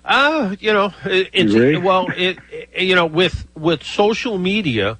Uh, 0.05 0.55
you 0.61 0.73
know, 0.73 0.93
it, 1.05 1.31
it's 1.33 1.53
agree? 1.55 1.77
well, 1.79 2.07
it, 2.17 2.39
it- 2.51 2.83
you 2.83 2.95
know, 2.95 3.07
with 3.07 3.47
with 3.57 3.83
social 3.83 4.39
media 4.39 4.99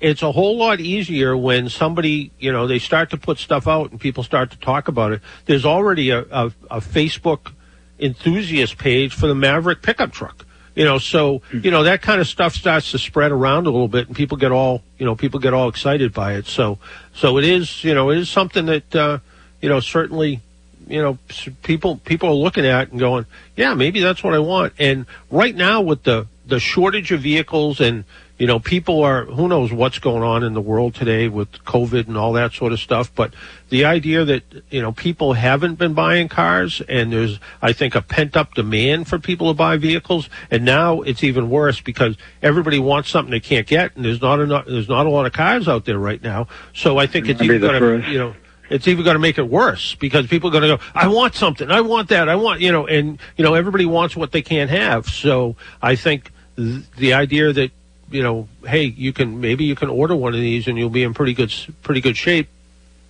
it's 0.00 0.22
a 0.22 0.32
whole 0.32 0.58
lot 0.58 0.80
easier 0.80 1.34
when 1.36 1.68
somebody, 1.70 2.30
you 2.38 2.52
know, 2.52 2.66
they 2.66 2.78
start 2.78 3.08
to 3.10 3.16
put 3.16 3.38
stuff 3.38 3.66
out 3.66 3.90
and 3.90 3.98
people 3.98 4.22
start 4.22 4.50
to 4.50 4.58
talk 4.58 4.88
about 4.88 5.12
it. 5.12 5.22
There's 5.46 5.64
already 5.64 6.10
a, 6.10 6.18
a, 6.30 6.52
a 6.70 6.80
Facebook 6.80 7.52
enthusiast 7.98 8.76
page 8.76 9.14
for 9.14 9.26
the 9.28 9.34
Maverick 9.34 9.80
pickup 9.82 10.12
truck. 10.12 10.44
You 10.74 10.84
know, 10.84 10.98
so 10.98 11.42
you 11.52 11.70
know 11.70 11.84
that 11.84 12.02
kind 12.02 12.20
of 12.20 12.26
stuff 12.26 12.54
starts 12.54 12.90
to 12.90 12.98
spread 12.98 13.30
around 13.30 13.66
a 13.66 13.70
little 13.70 13.88
bit, 13.88 14.08
and 14.08 14.16
people 14.16 14.36
get 14.36 14.50
all 14.50 14.82
you 14.98 15.06
know 15.06 15.14
people 15.14 15.38
get 15.38 15.54
all 15.54 15.68
excited 15.68 16.12
by 16.12 16.34
it. 16.34 16.46
So, 16.46 16.78
so 17.14 17.38
it 17.38 17.44
is 17.44 17.84
you 17.84 17.94
know 17.94 18.10
it 18.10 18.18
is 18.18 18.28
something 18.28 18.66
that 18.66 18.94
uh, 18.94 19.18
you 19.60 19.68
know 19.68 19.78
certainly 19.78 20.40
you 20.88 21.00
know 21.00 21.18
people 21.62 21.98
people 21.98 22.28
are 22.28 22.34
looking 22.34 22.66
at 22.66 22.90
and 22.90 22.98
going, 22.98 23.26
yeah, 23.56 23.74
maybe 23.74 24.00
that's 24.00 24.24
what 24.24 24.34
I 24.34 24.40
want. 24.40 24.72
And 24.78 25.06
right 25.30 25.54
now 25.54 25.80
with 25.80 26.02
the 26.02 26.26
the 26.46 26.58
shortage 26.58 27.12
of 27.12 27.20
vehicles 27.20 27.80
and 27.80 28.04
you 28.38 28.46
know 28.46 28.58
people 28.58 29.02
are 29.02 29.24
who 29.24 29.48
knows 29.48 29.72
what's 29.72 29.98
going 29.98 30.22
on 30.22 30.42
in 30.42 30.54
the 30.54 30.60
world 30.60 30.94
today 30.94 31.28
with 31.28 31.52
COVID 31.64 32.08
and 32.08 32.16
all 32.16 32.32
that 32.32 32.52
sort 32.52 32.72
of 32.72 32.80
stuff. 32.80 33.14
But 33.14 33.34
the 33.68 33.84
idea 33.84 34.24
that 34.24 34.42
you 34.70 34.82
know 34.82 34.92
people 34.92 35.34
haven't 35.34 35.76
been 35.76 35.94
buying 35.94 36.28
cars 36.28 36.82
and 36.88 37.12
there's 37.12 37.38
I 37.62 37.72
think 37.72 37.94
a 37.94 38.02
pent 38.02 38.36
up 38.36 38.54
demand 38.54 39.08
for 39.08 39.18
people 39.18 39.48
to 39.48 39.54
buy 39.54 39.76
vehicles, 39.76 40.28
and 40.50 40.64
now 40.64 41.02
it's 41.02 41.22
even 41.22 41.48
worse 41.48 41.80
because 41.80 42.16
everybody 42.42 42.78
wants 42.78 43.10
something 43.10 43.30
they 43.30 43.40
can't 43.40 43.66
get, 43.66 43.94
and 43.96 44.04
there's 44.04 44.22
not 44.22 44.40
enough 44.40 44.66
there's 44.66 44.88
not 44.88 45.06
a 45.06 45.10
lot 45.10 45.26
of 45.26 45.32
cars 45.32 45.68
out 45.68 45.84
there 45.84 45.98
right 45.98 46.22
now. 46.22 46.48
So 46.74 46.98
I 46.98 47.06
think 47.06 47.28
it's 47.28 47.40
even 47.40 47.60
going 47.60 48.02
to 48.02 48.10
you 48.10 48.18
know 48.18 48.34
it's 48.70 48.88
even 48.88 49.04
going 49.04 49.14
to 49.14 49.20
make 49.20 49.38
it 49.38 49.48
worse 49.48 49.94
because 49.94 50.26
people 50.26 50.48
are 50.48 50.52
going 50.52 50.62
to 50.62 50.76
go, 50.76 50.82
I 50.94 51.08
want 51.08 51.34
something, 51.34 51.70
I 51.70 51.82
want 51.82 52.08
that, 52.08 52.28
I 52.28 52.36
want, 52.36 52.60
you 52.60 52.72
know, 52.72 52.86
and, 52.86 53.18
you 53.36 53.44
know, 53.44 53.54
everybody 53.54 53.86
wants 53.86 54.16
what 54.16 54.32
they 54.32 54.42
can't 54.42 54.70
have. 54.70 55.06
So 55.06 55.56
I 55.82 55.96
think 55.96 56.30
th- 56.56 56.82
the 56.96 57.14
idea 57.14 57.52
that, 57.52 57.70
you 58.14 58.22
know, 58.22 58.48
hey, 58.64 58.84
you 58.84 59.12
can, 59.12 59.40
maybe 59.40 59.64
you 59.64 59.74
can 59.74 59.90
order 59.90 60.14
one 60.14 60.34
of 60.34 60.40
these 60.40 60.68
and 60.68 60.78
you'll 60.78 60.88
be 60.88 61.02
in 61.02 61.14
pretty 61.14 61.34
good, 61.34 61.52
pretty 61.82 62.00
good 62.00 62.16
shape, 62.16 62.48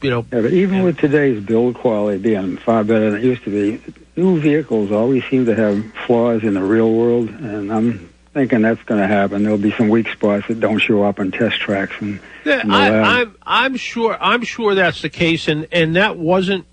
you 0.01 0.09
know. 0.09 0.25
Yeah, 0.33 0.41
but 0.41 0.53
even 0.53 0.83
with 0.83 0.97
today's 0.97 1.45
build 1.45 1.75
quality 1.75 2.19
being 2.19 2.57
far 2.57 2.83
better 2.85 3.11
than 3.11 3.21
it 3.21 3.25
used 3.25 3.45
to 3.45 3.51
be, 3.51 3.83
new 4.17 4.41
vehicles 4.41 4.91
always 4.91 5.23
seem 5.27 5.45
to 5.45 5.55
have 5.55 5.85
flaws 6.07 6.43
in 6.43 6.55
the 6.55 6.63
real 6.63 6.91
world, 6.91 7.29
and 7.29 7.71
I'm 7.71 8.09
thinking 8.33 8.63
that's 8.63 8.83
going 8.85 9.03
to 9.03 9.07
happen. 9.07 9.43
There'll 9.43 9.59
be 9.59 9.73
some 9.73 9.91
weak 9.91 10.09
spots 10.09 10.49
that 10.49 10.59
don't 10.59 10.79
show 10.79 11.03
up 11.03 11.21
on 11.21 11.31
test 11.31 11.61
tracks 11.61 11.95
and. 12.01 12.19
Yeah, 12.47 12.63
I, 12.65 12.91
lab. 12.91 13.05
I'm 13.05 13.37
I'm 13.43 13.77
sure 13.77 14.19
I'm 14.21 14.43
sure 14.43 14.75
that's 14.75 15.01
the 15.01 15.09
case, 15.09 15.49
and 15.49 15.67
and 15.73 15.97
that 15.97 16.19
wasn't, 16.19 16.67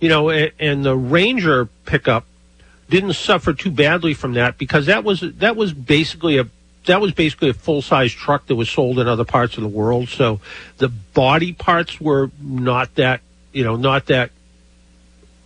you 0.00 0.08
know, 0.08 0.30
and, 0.30 0.52
and 0.58 0.84
the 0.84 0.96
Ranger 0.96 1.66
pickup 1.84 2.24
didn't 2.88 3.12
suffer 3.12 3.52
too 3.52 3.70
badly 3.70 4.14
from 4.14 4.34
that 4.34 4.56
because 4.56 4.86
that 4.86 5.04
was 5.04 5.20
that 5.20 5.54
was 5.54 5.74
basically 5.74 6.38
a 6.38 6.46
that 6.88 7.00
was 7.00 7.12
basically 7.12 7.48
a 7.48 7.54
full 7.54 7.80
size 7.80 8.12
truck 8.12 8.46
that 8.46 8.56
was 8.56 8.68
sold 8.68 8.98
in 8.98 9.08
other 9.08 9.24
parts 9.24 9.56
of 9.56 9.62
the 9.62 9.68
world. 9.68 10.08
So 10.08 10.40
the 10.78 10.88
body 10.88 11.52
parts 11.52 12.00
were 12.00 12.30
not 12.40 12.94
that 12.96 13.20
you 13.52 13.64
know 13.64 13.76
not 13.76 14.06
that 14.06 14.30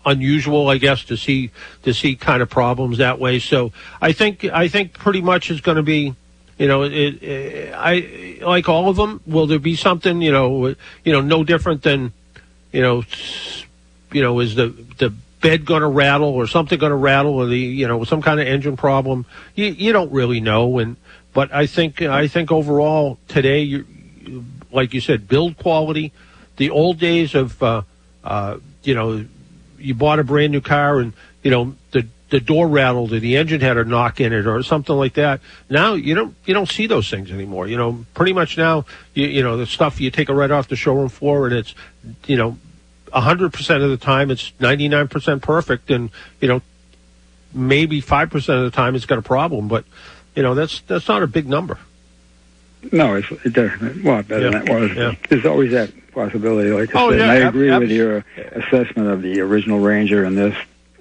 unusual, 0.05 0.69
I 0.69 0.79
guess, 0.79 1.05
to 1.05 1.17
see 1.17 1.51
to 1.83 1.95
see 1.95 2.17
kind 2.17 2.43
of 2.43 2.51
problems 2.51 2.99
that 2.99 3.19
way. 3.19 3.39
So 3.39 3.73
I 4.01 4.13
think 4.13 4.45
I 4.45 4.69
think 4.69 4.95
pretty 4.95 5.21
much 5.21 5.51
is 5.51 5.61
going 5.61 5.77
to 5.77 5.83
be, 5.83 6.15
you 6.59 6.69
know, 6.69 6.83
it, 6.83 6.93
it, 6.93 7.75
I 7.75 8.39
like 8.43 8.69
all 8.69 8.89
of 8.89 8.97
them. 8.97 9.21
Will 9.27 9.47
there 9.47 9.59
be 9.59 9.77
something, 9.77 10.23
you 10.23 10.33
know, 10.33 10.75
you 11.05 11.13
know, 11.13 11.21
no 11.21 11.45
different 11.45 11.83
than, 11.83 12.13
you 12.73 12.83
know, 12.83 13.05
you 14.13 14.23
know, 14.23 14.41
is 14.41 14.55
the 14.55 14.69
the 14.99 15.11
bed 15.41 15.65
going 15.65 15.83
to 15.83 15.89
rattle 15.89 16.29
or 16.29 16.47
something 16.47 16.79
going 16.79 16.91
to 16.91 16.97
rattle 16.97 17.35
or 17.35 17.47
the 17.47 17.59
you 17.59 17.87
know 17.87 18.05
some 18.05 18.23
kind 18.23 18.41
of 18.41 18.47
engine 18.47 18.77
problem? 18.77 19.27
You 19.55 19.67
you 19.67 19.93
don't 19.93 20.13
really 20.13 20.41
know, 20.41 20.79
and 20.79 20.97
but 21.33 21.53
I 21.53 21.67
think 21.67 22.03
I 22.03 22.29
think 22.29 22.53
overall 22.53 23.19
today 23.29 23.63
you 23.63 23.87
like 24.73 24.95
you 24.95 25.01
said, 25.01 25.29
build 25.29 25.59
quality. 25.59 26.13
The 26.57 26.71
old 26.71 26.99
days 26.99 27.35
of, 27.35 27.63
uh, 27.63 27.83
uh, 28.25 28.59
you 28.83 28.95
know, 28.95 29.25
you 29.79 29.95
bought 29.95 30.19
a 30.19 30.25
brand 30.25 30.53
new 30.53 30.61
car 30.61 30.99
and, 31.01 31.13
you 31.43 31.51
know, 31.51 31.75
the, 31.91 32.07
the 32.31 32.41
door 32.41 32.67
rattled 32.67 33.13
or 33.13 33.21
the 33.21 33.37
engine 33.37 33.61
had 33.61 33.77
a 33.77 33.85
knock 33.85 34.21
in 34.21 34.33
it 34.33 34.47
or 34.47 34.63
something 34.63 34.97
like 34.97 35.15
that. 35.15 35.41
Now 35.69 35.95
you 35.95 36.15
don't, 36.15 36.35
you 36.47 36.55
don't 36.55 36.69
see 36.69 36.87
those 36.87 37.11
things 37.11 37.31
anymore. 37.31 37.67
You 37.67 37.77
know, 37.77 38.05
pretty 38.15 38.33
much 38.33 38.57
now, 38.57 38.87
you, 39.15 39.27
you 39.27 39.43
know, 39.43 39.57
the 39.57 39.67
stuff 39.67 40.01
you 40.01 40.11
take 40.11 40.29
it 40.29 40.33
right 40.33 40.51
off 40.51 40.69
the 40.69 40.77
showroom 40.77 41.09
floor 41.09 41.47
and 41.47 41.55
it's, 41.55 41.75
you 42.27 42.37
know, 42.37 42.59
a 43.13 43.21
hundred 43.21 43.53
percent 43.53 43.83
of 43.83 43.91
the 43.91 43.99
time 43.99 44.31
it's 44.31 44.53
99% 44.61 45.43
perfect 45.43 45.91
and, 45.91 46.11
you 46.41 46.49
know, 46.49 46.63
maybe 47.53 48.01
5% 48.01 48.35
of 48.35 48.65
the 48.65 48.71
time 48.71 48.95
it's 48.95 49.05
got 49.05 49.19
a 49.19 49.23
problem, 49.23 49.69
but, 49.69 49.85
you 50.35 50.43
know, 50.43 50.55
that's, 50.55 50.81
that's 50.83 51.09
not 51.09 51.23
a 51.23 51.27
big 51.27 51.49
number. 51.49 51.79
No, 52.91 53.15
it's, 53.15 53.31
it 53.45 53.53
does 53.53 53.71
a 53.81 53.87
lot 54.03 54.27
better 54.27 54.51
Yeah, 54.51 54.59
than 54.59 54.69
it 54.69 54.81
was. 54.81 54.97
yeah. 54.97 55.15
There's 55.29 55.47
always 55.47 55.71
that 55.73 55.93
possibility, 56.13 56.71
like 56.71 56.95
I 56.95 57.01
Oh, 57.01 57.11
said. 57.11 57.19
yeah, 57.19 57.25
and 57.25 57.33
I 57.33 57.41
ab- 57.47 57.55
agree 57.55 57.71
ab- 57.71 57.83
with 57.83 57.91
your 57.91 58.25
assessment 58.53 59.09
of 59.09 59.23
the 59.23 59.41
original 59.41 59.79
Ranger 59.79 60.25
and 60.25 60.37
this. 60.37 60.57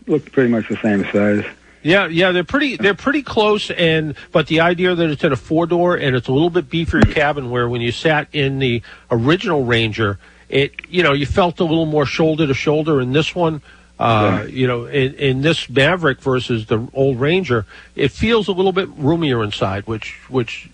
Look 0.08 0.32
pretty 0.32 0.50
much 0.50 0.68
the 0.70 0.78
same 0.78 1.04
size. 1.12 1.44
Yeah, 1.84 2.06
yeah, 2.08 2.32
they're 2.32 2.44
pretty 2.44 2.78
they're 2.78 2.94
pretty 2.94 3.24
close 3.24 3.72
and 3.72 4.16
but 4.32 4.46
the 4.46 4.60
idea 4.60 4.94
that 4.94 5.10
it's 5.10 5.24
in 5.24 5.32
a 5.32 5.36
four 5.36 5.66
door 5.66 5.96
and 5.96 6.16
it's 6.16 6.28
a 6.28 6.32
little 6.32 6.52
bit 6.52 6.70
beefier 6.70 7.04
hmm. 7.04 7.12
cabin 7.12 7.50
where 7.50 7.68
when 7.68 7.82
you 7.82 7.92
sat 7.92 8.28
in 8.34 8.60
the 8.60 8.84
original 9.10 9.64
Ranger, 9.66 10.20
it 10.50 10.74
you 10.90 11.02
know, 11.02 11.14
you 11.14 11.26
felt 11.26 11.60
a 11.60 11.64
little 11.64 11.88
more 11.88 12.06
shoulder 12.06 12.46
to 12.46 12.54
shoulder 12.54 13.02
in 13.02 13.14
this 13.14 13.34
one. 13.34 13.64
Uh, 14.02 14.44
you 14.50 14.66
know, 14.68 14.86
in, 14.86 15.14
in 15.16 15.42
this 15.42 15.70
Maverick 15.70 16.20
versus 16.22 16.66
the 16.66 16.88
old 16.94 17.20
Ranger, 17.20 17.66
it 17.96 18.12
feels 18.12 18.48
a 18.48 18.52
little 18.52 18.72
bit 18.72 18.90
roomier 18.98 19.44
inside, 19.44 19.86
which 19.86 20.20
which 20.28 20.70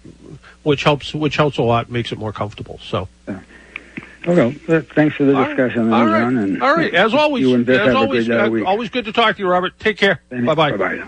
which 0.64 0.84
helps 0.84 1.14
which 1.14 1.36
helps 1.36 1.58
a 1.58 1.64
lot, 1.64 1.90
makes 1.92 2.12
it 2.12 2.18
more 2.18 2.32
comfortable. 2.32 2.80
So 2.82 3.08
Okay, 4.28 4.60
well, 4.68 4.82
thanks 4.94 5.16
for 5.16 5.24
the 5.24 5.34
All 5.36 5.42
right. 5.42 5.48
discussion, 5.56 5.94
all 5.94 6.06
John. 6.06 6.36
right, 6.36 6.44
And 6.44 6.62
all 6.64 6.76
right. 6.76 6.94
As 6.94 7.14
always, 7.14 7.46
as 7.70 7.96
always, 7.96 8.30
uh, 8.30 8.50
uh, 8.52 8.64
always 8.66 8.90
good 8.90 9.06
to 9.06 9.14
talk 9.14 9.38
to 9.38 9.42
you, 9.42 9.48
Robert. 9.48 9.80
Take 9.80 9.98
care. 9.98 10.22
Bye 10.30 10.54
bye. 10.54 10.72
Bye-bye. 10.72 11.08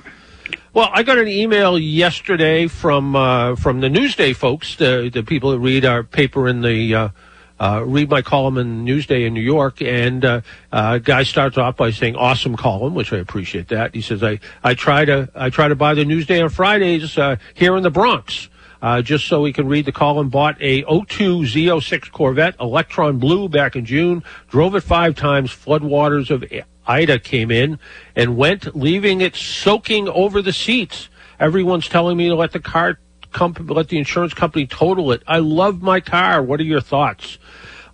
Well, 0.74 0.89
I 0.93 1.03
got 1.03 1.17
an 1.17 1.28
email 1.28 1.78
yesterday 1.78 2.67
from 2.67 3.15
uh, 3.15 3.55
from 3.55 3.82
the 3.82 3.89
Newsday 3.89 4.36
folks, 4.36 4.76
the 4.78 5.09
the 5.11 5.24
people 5.24 5.51
that 5.51 5.59
read 5.59 5.84
our 5.84 6.03
paper 6.03 6.47
in 6.47 6.61
the 6.61 7.11
uh, 7.60 7.84
read 7.86 8.10
my 8.10 8.22
column 8.22 8.57
in 8.57 8.86
Newsday 8.86 9.26
in 9.26 9.34
New 9.34 9.41
York, 9.41 9.82
and 9.82 10.24
uh, 10.24 10.41
uh, 10.72 10.97
guy 10.97 11.24
starts 11.24 11.57
off 11.57 11.76
by 11.78 11.91
saying 11.91 12.16
"awesome 12.16 12.55
column," 12.55 12.95
which 12.95 13.12
I 13.12 13.18
appreciate 13.18 13.68
that. 13.70 13.93
He 13.93 14.01
says, 14.01 14.24
"I 14.24 14.39
I 14.64 14.74
try 14.74 15.05
to 15.05 15.30
I 15.36 15.49
try 15.49 15.68
to 15.68 15.76
buy 15.76 15.93
the 15.93 16.05
Newsday 16.05 16.41
on 16.43 16.49
Fridays 16.49 17.18
uh, 17.18 17.36
here 17.53 17.76
in 17.76 17.84
the 17.84 17.91
Bronx." 17.91 18.49
Uh, 18.82 19.01
just 19.01 19.28
so 19.28 19.43
he 19.43 19.51
can 19.51 19.68
read 19.68 19.84
the 19.84 19.91
column, 19.91 20.30
bought 20.30 20.55
a 20.62 20.84
02 20.84 21.41
Z06 21.41 22.12
Corvette, 22.12 22.55
Electron 22.62 23.20
Blue 23.20 23.49
back 23.49 23.76
in 23.76 23.84
June, 23.84 24.24
drove 24.47 24.74
it 24.74 24.82
five 24.82 25.16
times, 25.16 25.51
floodwaters 25.51 26.30
of 26.30 26.45
Ida 26.88 27.20
came 27.20 27.51
in 27.51 27.78
and 28.16 28.38
went, 28.38 28.74
leaving 28.78 29.20
it 29.20 29.36
soaking 29.36 30.07
over 30.07 30.41
the 30.41 30.53
seats. 30.53 31.10
Everyone's 31.41 31.89
telling 31.89 32.16
me 32.16 32.30
to 32.30 32.36
let 32.36 32.53
the 32.53 32.62
car 32.62 32.99
company, 33.32 33.74
let 33.74 33.89
the 33.89 33.97
insurance 33.97 34.34
company 34.34 34.66
total 34.66 35.12
it. 35.12 35.24
I 35.28 35.39
love 35.39 35.82
my 35.82 35.99
car. 35.99 36.41
What 36.41 36.60
are 36.60 36.64
your 36.64 36.82
thoughts? 36.82 37.38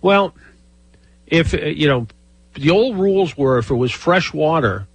Well, 0.06 0.36
if, 1.26 1.52
uh, 1.52 1.56
you 1.66 1.88
know, 1.88 2.06
the 2.54 2.70
old 2.70 2.96
rules 2.96 3.36
were 3.36 3.58
if 3.58 3.70
it 3.70 3.74
was 3.74 3.90
fresh 3.90 4.32
water, 4.32 4.86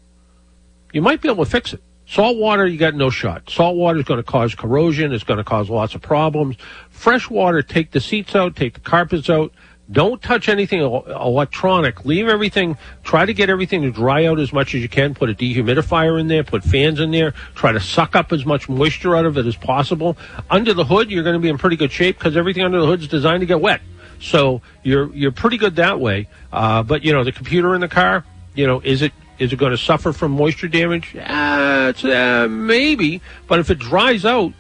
you 0.94 1.02
might 1.02 1.20
be 1.20 1.28
able 1.28 1.44
to 1.44 1.52
fix 1.52 1.74
it. 1.74 1.84
Salt 2.08 2.38
water, 2.38 2.66
you 2.66 2.78
got 2.78 2.96
no 2.96 3.10
shot. 3.10 3.50
Salt 3.50 3.76
water 3.76 4.00
is 4.00 4.06
going 4.06 4.20
to 4.20 4.24
cause 4.24 4.56
corrosion. 4.56 5.12
It's 5.12 5.26
going 5.26 5.40
to 5.40 5.44
cause 5.44 5.70
lots 5.70 5.96
of 5.96 6.02
problems. 6.02 6.56
Fresh 6.92 7.30
water, 7.30 7.62
take 7.62 7.92
the 7.92 8.00
seats 8.00 8.36
out, 8.38 8.56
take 8.56 8.76
the 8.76 8.80
carpets 8.80 9.30
out. 9.30 9.52
Don't 9.92 10.22
touch 10.22 10.48
anything 10.48 10.80
electronic. 10.80 12.06
Leave 12.06 12.30
everything. 12.30 12.78
Try 13.04 13.26
to 13.26 13.34
get 13.34 13.50
everything 13.50 13.82
to 13.82 13.92
dry 13.92 14.28
out 14.28 14.40
as 14.40 14.54
much 14.54 14.74
as 14.76 14.82
you 14.82 14.88
can. 14.88 15.14
Put 15.14 15.30
a 15.30 15.34
dehumidifier 15.34 16.22
in 16.22 16.30
there. 16.30 16.46
Put 16.46 16.64
fans 16.64 17.02
in 17.02 17.12
there. 17.12 17.34
Try 17.54 17.74
to 17.74 17.82
suck 17.82 18.16
up 18.16 18.32
as 18.32 18.46
much 18.46 18.70
moisture 18.70 19.18
out 19.18 19.26
of 19.26 19.38
it 19.38 19.46
as 19.46 19.58
possible. 19.58 20.16
Under 20.50 20.74
the 20.74 20.86
hood, 20.86 21.12
you're 21.12 21.26
going 21.26 21.34
to 21.34 21.42
be 21.42 21.50
in 21.50 21.58
pretty 21.58 21.76
good 21.76 21.92
shape 21.92 22.18
because 22.18 22.38
everything 22.38 22.64
under 22.64 22.80
the 22.80 22.88
hood 22.88 23.02
is 23.02 23.10
designed 23.10 23.42
to 23.42 23.46
get 23.46 23.60
wet. 23.60 23.82
So 24.22 24.62
you're 24.84 25.14
you're 25.14 25.32
pretty 25.32 25.58
good 25.58 25.76
that 25.78 26.00
way. 26.00 26.28
Uh, 26.54 26.84
but 26.84 27.04
you 27.04 27.12
know 27.12 27.24
the 27.24 27.32
computer 27.32 27.76
in 27.76 27.82
the 27.82 27.88
car. 27.90 28.24
You 28.54 28.68
know, 28.68 28.80
is 28.82 29.02
it 29.02 29.12
is 29.40 29.52
it 29.52 29.58
going 29.58 29.72
to 29.72 29.78
suffer 29.78 30.14
from 30.14 30.32
moisture 30.32 30.68
damage? 30.68 31.16
Uh, 31.16 31.94
uh, 32.04 32.48
maybe. 32.50 33.22
But 33.48 33.60
if 33.60 33.70
it 33.70 33.80
dries 33.80 34.24
out, 34.26 34.54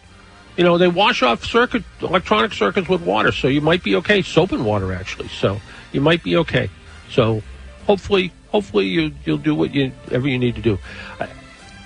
you 0.57 0.63
know, 0.63 0.77
they 0.77 0.87
wash 0.87 1.21
off 1.21 1.45
circuit 1.45 1.83
electronic 2.01 2.53
circuits 2.53 2.89
with 2.89 3.01
water, 3.01 3.31
so 3.31 3.47
you 3.47 3.61
might 3.61 3.83
be 3.83 3.95
okay. 3.97 4.21
Soap 4.21 4.51
and 4.51 4.65
water, 4.65 4.91
actually. 4.93 5.27
So 5.27 5.61
you 5.91 6.01
might 6.01 6.23
be 6.23 6.37
okay. 6.37 6.69
So 7.09 7.43
hopefully, 7.85 8.31
hopefully 8.49 8.87
you 8.87 9.11
you'll 9.25 9.37
do 9.37 9.53
what 9.53 9.73
you 9.75 9.91
ever 10.11 10.27
you 10.27 10.39
need 10.39 10.55
to 10.55 10.61
do. 10.61 10.79
Uh, 11.19 11.27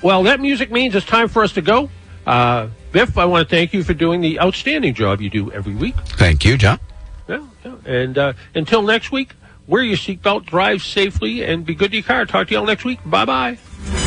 Well, 0.02 0.24
that 0.24 0.40
music 0.40 0.72
means 0.72 0.96
it's 0.96 1.06
time 1.06 1.28
for 1.28 1.44
us 1.44 1.54
to 1.54 1.62
go. 1.62 1.90
Uh, 2.26 2.70
Biff, 2.92 3.18
I 3.18 3.26
want 3.26 3.48
to 3.48 3.56
thank 3.56 3.74
you 3.74 3.84
for 3.84 3.94
doing 3.94 4.22
the 4.22 4.40
outstanding 4.40 4.94
job 4.94 5.20
you 5.22 5.30
do 5.30 5.52
every 5.52 5.76
week. 5.76 5.96
Thank 6.18 6.46
you, 6.46 6.58
John. 6.58 6.80
And 7.86 8.18
uh, 8.18 8.34
until 8.54 8.82
next 8.82 9.12
week, 9.12 9.34
wear 9.68 9.84
your 9.84 9.98
seatbelt, 9.98 10.46
drive 10.46 10.84
safely, 10.84 11.44
and 11.44 11.66
be 11.66 11.76
good 11.76 11.92
to 11.92 11.98
your 11.98 12.06
car. 12.06 12.26
Talk 12.26 12.48
to 12.48 12.54
you 12.54 12.60
all 12.60 12.66
next 12.66 12.86
week. 12.86 13.00
Bye 13.06 13.26
bye. 13.26 14.05